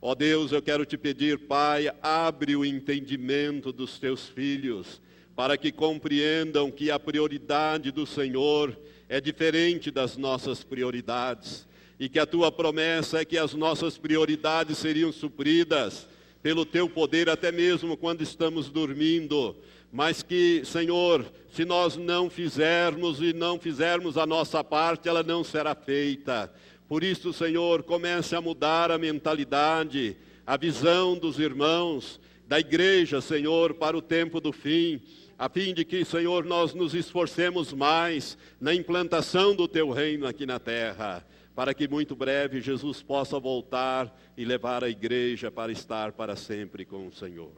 Ó 0.00 0.14
Deus, 0.14 0.52
eu 0.52 0.60
quero 0.60 0.84
te 0.84 0.98
pedir, 0.98 1.38
Pai, 1.38 1.90
abre 2.02 2.56
o 2.56 2.64
entendimento 2.64 3.72
dos 3.72 3.98
teus 3.98 4.28
filhos, 4.28 5.00
para 5.34 5.56
que 5.56 5.72
compreendam 5.72 6.70
que 6.70 6.90
a 6.90 6.98
prioridade 6.98 7.90
do 7.90 8.06
Senhor 8.06 8.78
é 9.08 9.20
diferente 9.20 9.90
das 9.90 10.16
nossas 10.16 10.62
prioridades 10.62 11.66
e 11.98 12.08
que 12.08 12.18
a 12.18 12.26
tua 12.26 12.52
promessa 12.52 13.20
é 13.20 13.24
que 13.24 13.38
as 13.38 13.54
nossas 13.54 13.96
prioridades 13.96 14.78
seriam 14.78 15.10
supridas 15.10 16.06
pelo 16.44 16.66
teu 16.66 16.90
poder, 16.90 17.30
até 17.30 17.50
mesmo 17.50 17.96
quando 17.96 18.20
estamos 18.20 18.68
dormindo. 18.68 19.56
Mas 19.90 20.22
que, 20.22 20.62
Senhor, 20.62 21.24
se 21.50 21.64
nós 21.64 21.96
não 21.96 22.28
fizermos 22.28 23.18
e 23.22 23.32
não 23.32 23.58
fizermos 23.58 24.18
a 24.18 24.26
nossa 24.26 24.62
parte, 24.62 25.08
ela 25.08 25.22
não 25.22 25.42
será 25.42 25.74
feita. 25.74 26.52
Por 26.86 27.02
isso, 27.02 27.32
Senhor, 27.32 27.82
comece 27.82 28.36
a 28.36 28.42
mudar 28.42 28.90
a 28.90 28.98
mentalidade, 28.98 30.18
a 30.46 30.58
visão 30.58 31.16
dos 31.16 31.38
irmãos, 31.38 32.20
da 32.46 32.60
igreja, 32.60 33.22
Senhor, 33.22 33.72
para 33.72 33.96
o 33.96 34.02
tempo 34.02 34.38
do 34.38 34.52
fim, 34.52 35.00
a 35.38 35.48
fim 35.48 35.72
de 35.72 35.82
que, 35.82 36.04
Senhor, 36.04 36.44
nós 36.44 36.74
nos 36.74 36.92
esforcemos 36.94 37.72
mais 37.72 38.36
na 38.60 38.74
implantação 38.74 39.56
do 39.56 39.66
teu 39.66 39.90
reino 39.90 40.26
aqui 40.26 40.44
na 40.44 40.58
terra 40.58 41.24
para 41.54 41.72
que 41.72 41.86
muito 41.86 42.16
breve 42.16 42.60
Jesus 42.60 43.02
possa 43.02 43.38
voltar 43.38 44.14
e 44.36 44.44
levar 44.44 44.82
a 44.82 44.88
igreja 44.88 45.50
para 45.50 45.70
estar 45.70 46.12
para 46.12 46.34
sempre 46.34 46.84
com 46.84 47.06
o 47.06 47.12
Senhor. 47.12 47.52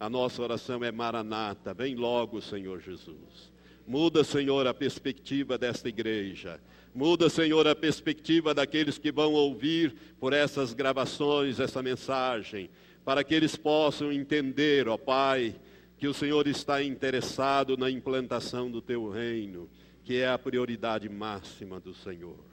A 0.00 0.08
nossa 0.08 0.40
oração 0.42 0.82
é 0.82 0.90
Maranata, 0.90 1.74
vem 1.74 1.94
logo, 1.94 2.40
Senhor 2.40 2.80
Jesus. 2.80 3.52
Muda, 3.86 4.22
Senhor, 4.22 4.66
a 4.66 4.72
perspectiva 4.72 5.58
desta 5.58 5.88
igreja. 5.88 6.60
Muda, 6.94 7.28
Senhor, 7.28 7.66
a 7.66 7.74
perspectiva 7.74 8.54
daqueles 8.54 8.98
que 8.98 9.10
vão 9.12 9.32
ouvir 9.32 9.94
por 10.18 10.32
essas 10.32 10.72
gravações, 10.72 11.60
essa 11.60 11.82
mensagem, 11.82 12.70
para 13.04 13.24
que 13.24 13.34
eles 13.34 13.56
possam 13.56 14.12
entender, 14.12 14.88
ó 14.88 14.96
Pai, 14.96 15.54
que 15.98 16.06
o 16.06 16.14
Senhor 16.14 16.46
está 16.46 16.82
interessado 16.82 17.76
na 17.76 17.90
implantação 17.90 18.70
do 18.70 18.80
teu 18.80 19.10
reino, 19.10 19.68
que 20.04 20.16
é 20.16 20.28
a 20.28 20.38
prioridade 20.38 21.08
máxima 21.08 21.80
do 21.80 21.92
Senhor. 21.92 22.47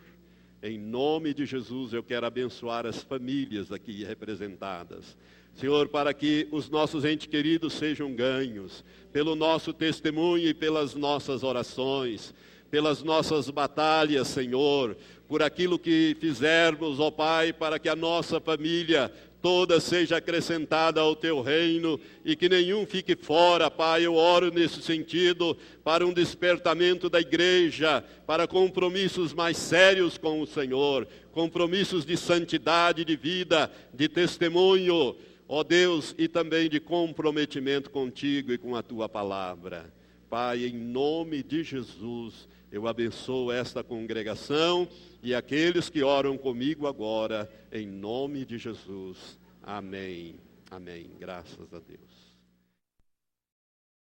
Em 0.67 0.79
nome 0.79 1.31
de 1.31 1.45
Jesus, 1.45 1.93
eu 1.93 2.01
quero 2.01 2.25
abençoar 2.25 2.87
as 2.87 3.03
famílias 3.03 3.71
aqui 3.71 4.03
representadas. 4.03 5.15
Senhor, 5.53 5.87
para 5.89 6.11
que 6.11 6.47
os 6.51 6.71
nossos 6.71 7.05
entes 7.05 7.27
queridos 7.27 7.73
sejam 7.73 8.11
ganhos 8.15 8.83
pelo 9.13 9.35
nosso 9.35 9.71
testemunho 9.71 10.47
e 10.47 10.55
pelas 10.55 10.95
nossas 10.95 11.43
orações, 11.43 12.33
pelas 12.71 13.03
nossas 13.03 13.47
batalhas, 13.51 14.27
Senhor, 14.27 14.97
por 15.27 15.43
aquilo 15.43 15.77
que 15.77 16.17
fizermos, 16.19 16.99
ó 16.99 17.11
Pai, 17.11 17.53
para 17.53 17.77
que 17.77 17.87
a 17.87 17.95
nossa 17.95 18.41
família 18.41 19.13
toda 19.45 19.79
seja 19.79 20.17
acrescentada 20.17 20.99
ao 20.99 21.15
teu 21.15 21.39
reino 21.39 21.99
e 22.25 22.35
que 22.35 22.49
nenhum 22.49 22.83
fique 22.83 23.15
fora, 23.15 23.69
Pai. 23.69 24.03
Eu 24.03 24.15
oro 24.15 24.51
nesse 24.51 24.81
sentido 24.81 25.55
para 25.83 26.03
um 26.03 26.11
despertamento 26.11 27.11
da 27.11 27.21
igreja, 27.21 28.03
para 28.25 28.47
compromissos 28.47 29.35
mais 29.35 29.55
sérios 29.55 30.17
com 30.17 30.41
o 30.41 30.47
Senhor, 30.47 31.07
compromissos 31.31 32.03
de 32.07 32.17
santidade 32.17 33.05
de 33.05 33.15
vida, 33.15 33.71
de 33.93 34.09
testemunho, 34.09 35.15
ó 35.47 35.63
Deus, 35.63 36.15
e 36.17 36.27
também 36.27 36.67
de 36.67 36.79
comprometimento 36.79 37.91
contigo 37.91 38.51
e 38.51 38.57
com 38.57 38.75
a 38.75 38.81
tua 38.81 39.07
palavra. 39.07 39.93
Pai, 40.27 40.65
em 40.65 40.73
nome 40.73 41.43
de 41.43 41.63
Jesus, 41.63 42.47
eu 42.71 42.87
abençoo 42.87 43.51
esta 43.51 43.83
congregação 43.83 44.87
e 45.25 45.33
aqueles 45.33 45.89
que 45.89 46.03
oram 46.03 46.37
comigo 46.37 46.85
agora, 46.85 47.51
em 47.71 47.87
nome 47.87 48.45
de 48.45 48.59
Jesus. 48.59 49.39
Amém. 49.63 50.35
Amém. 50.69 51.09
Graças 51.19 51.73
a 51.73 51.79
Deus. 51.79 52.14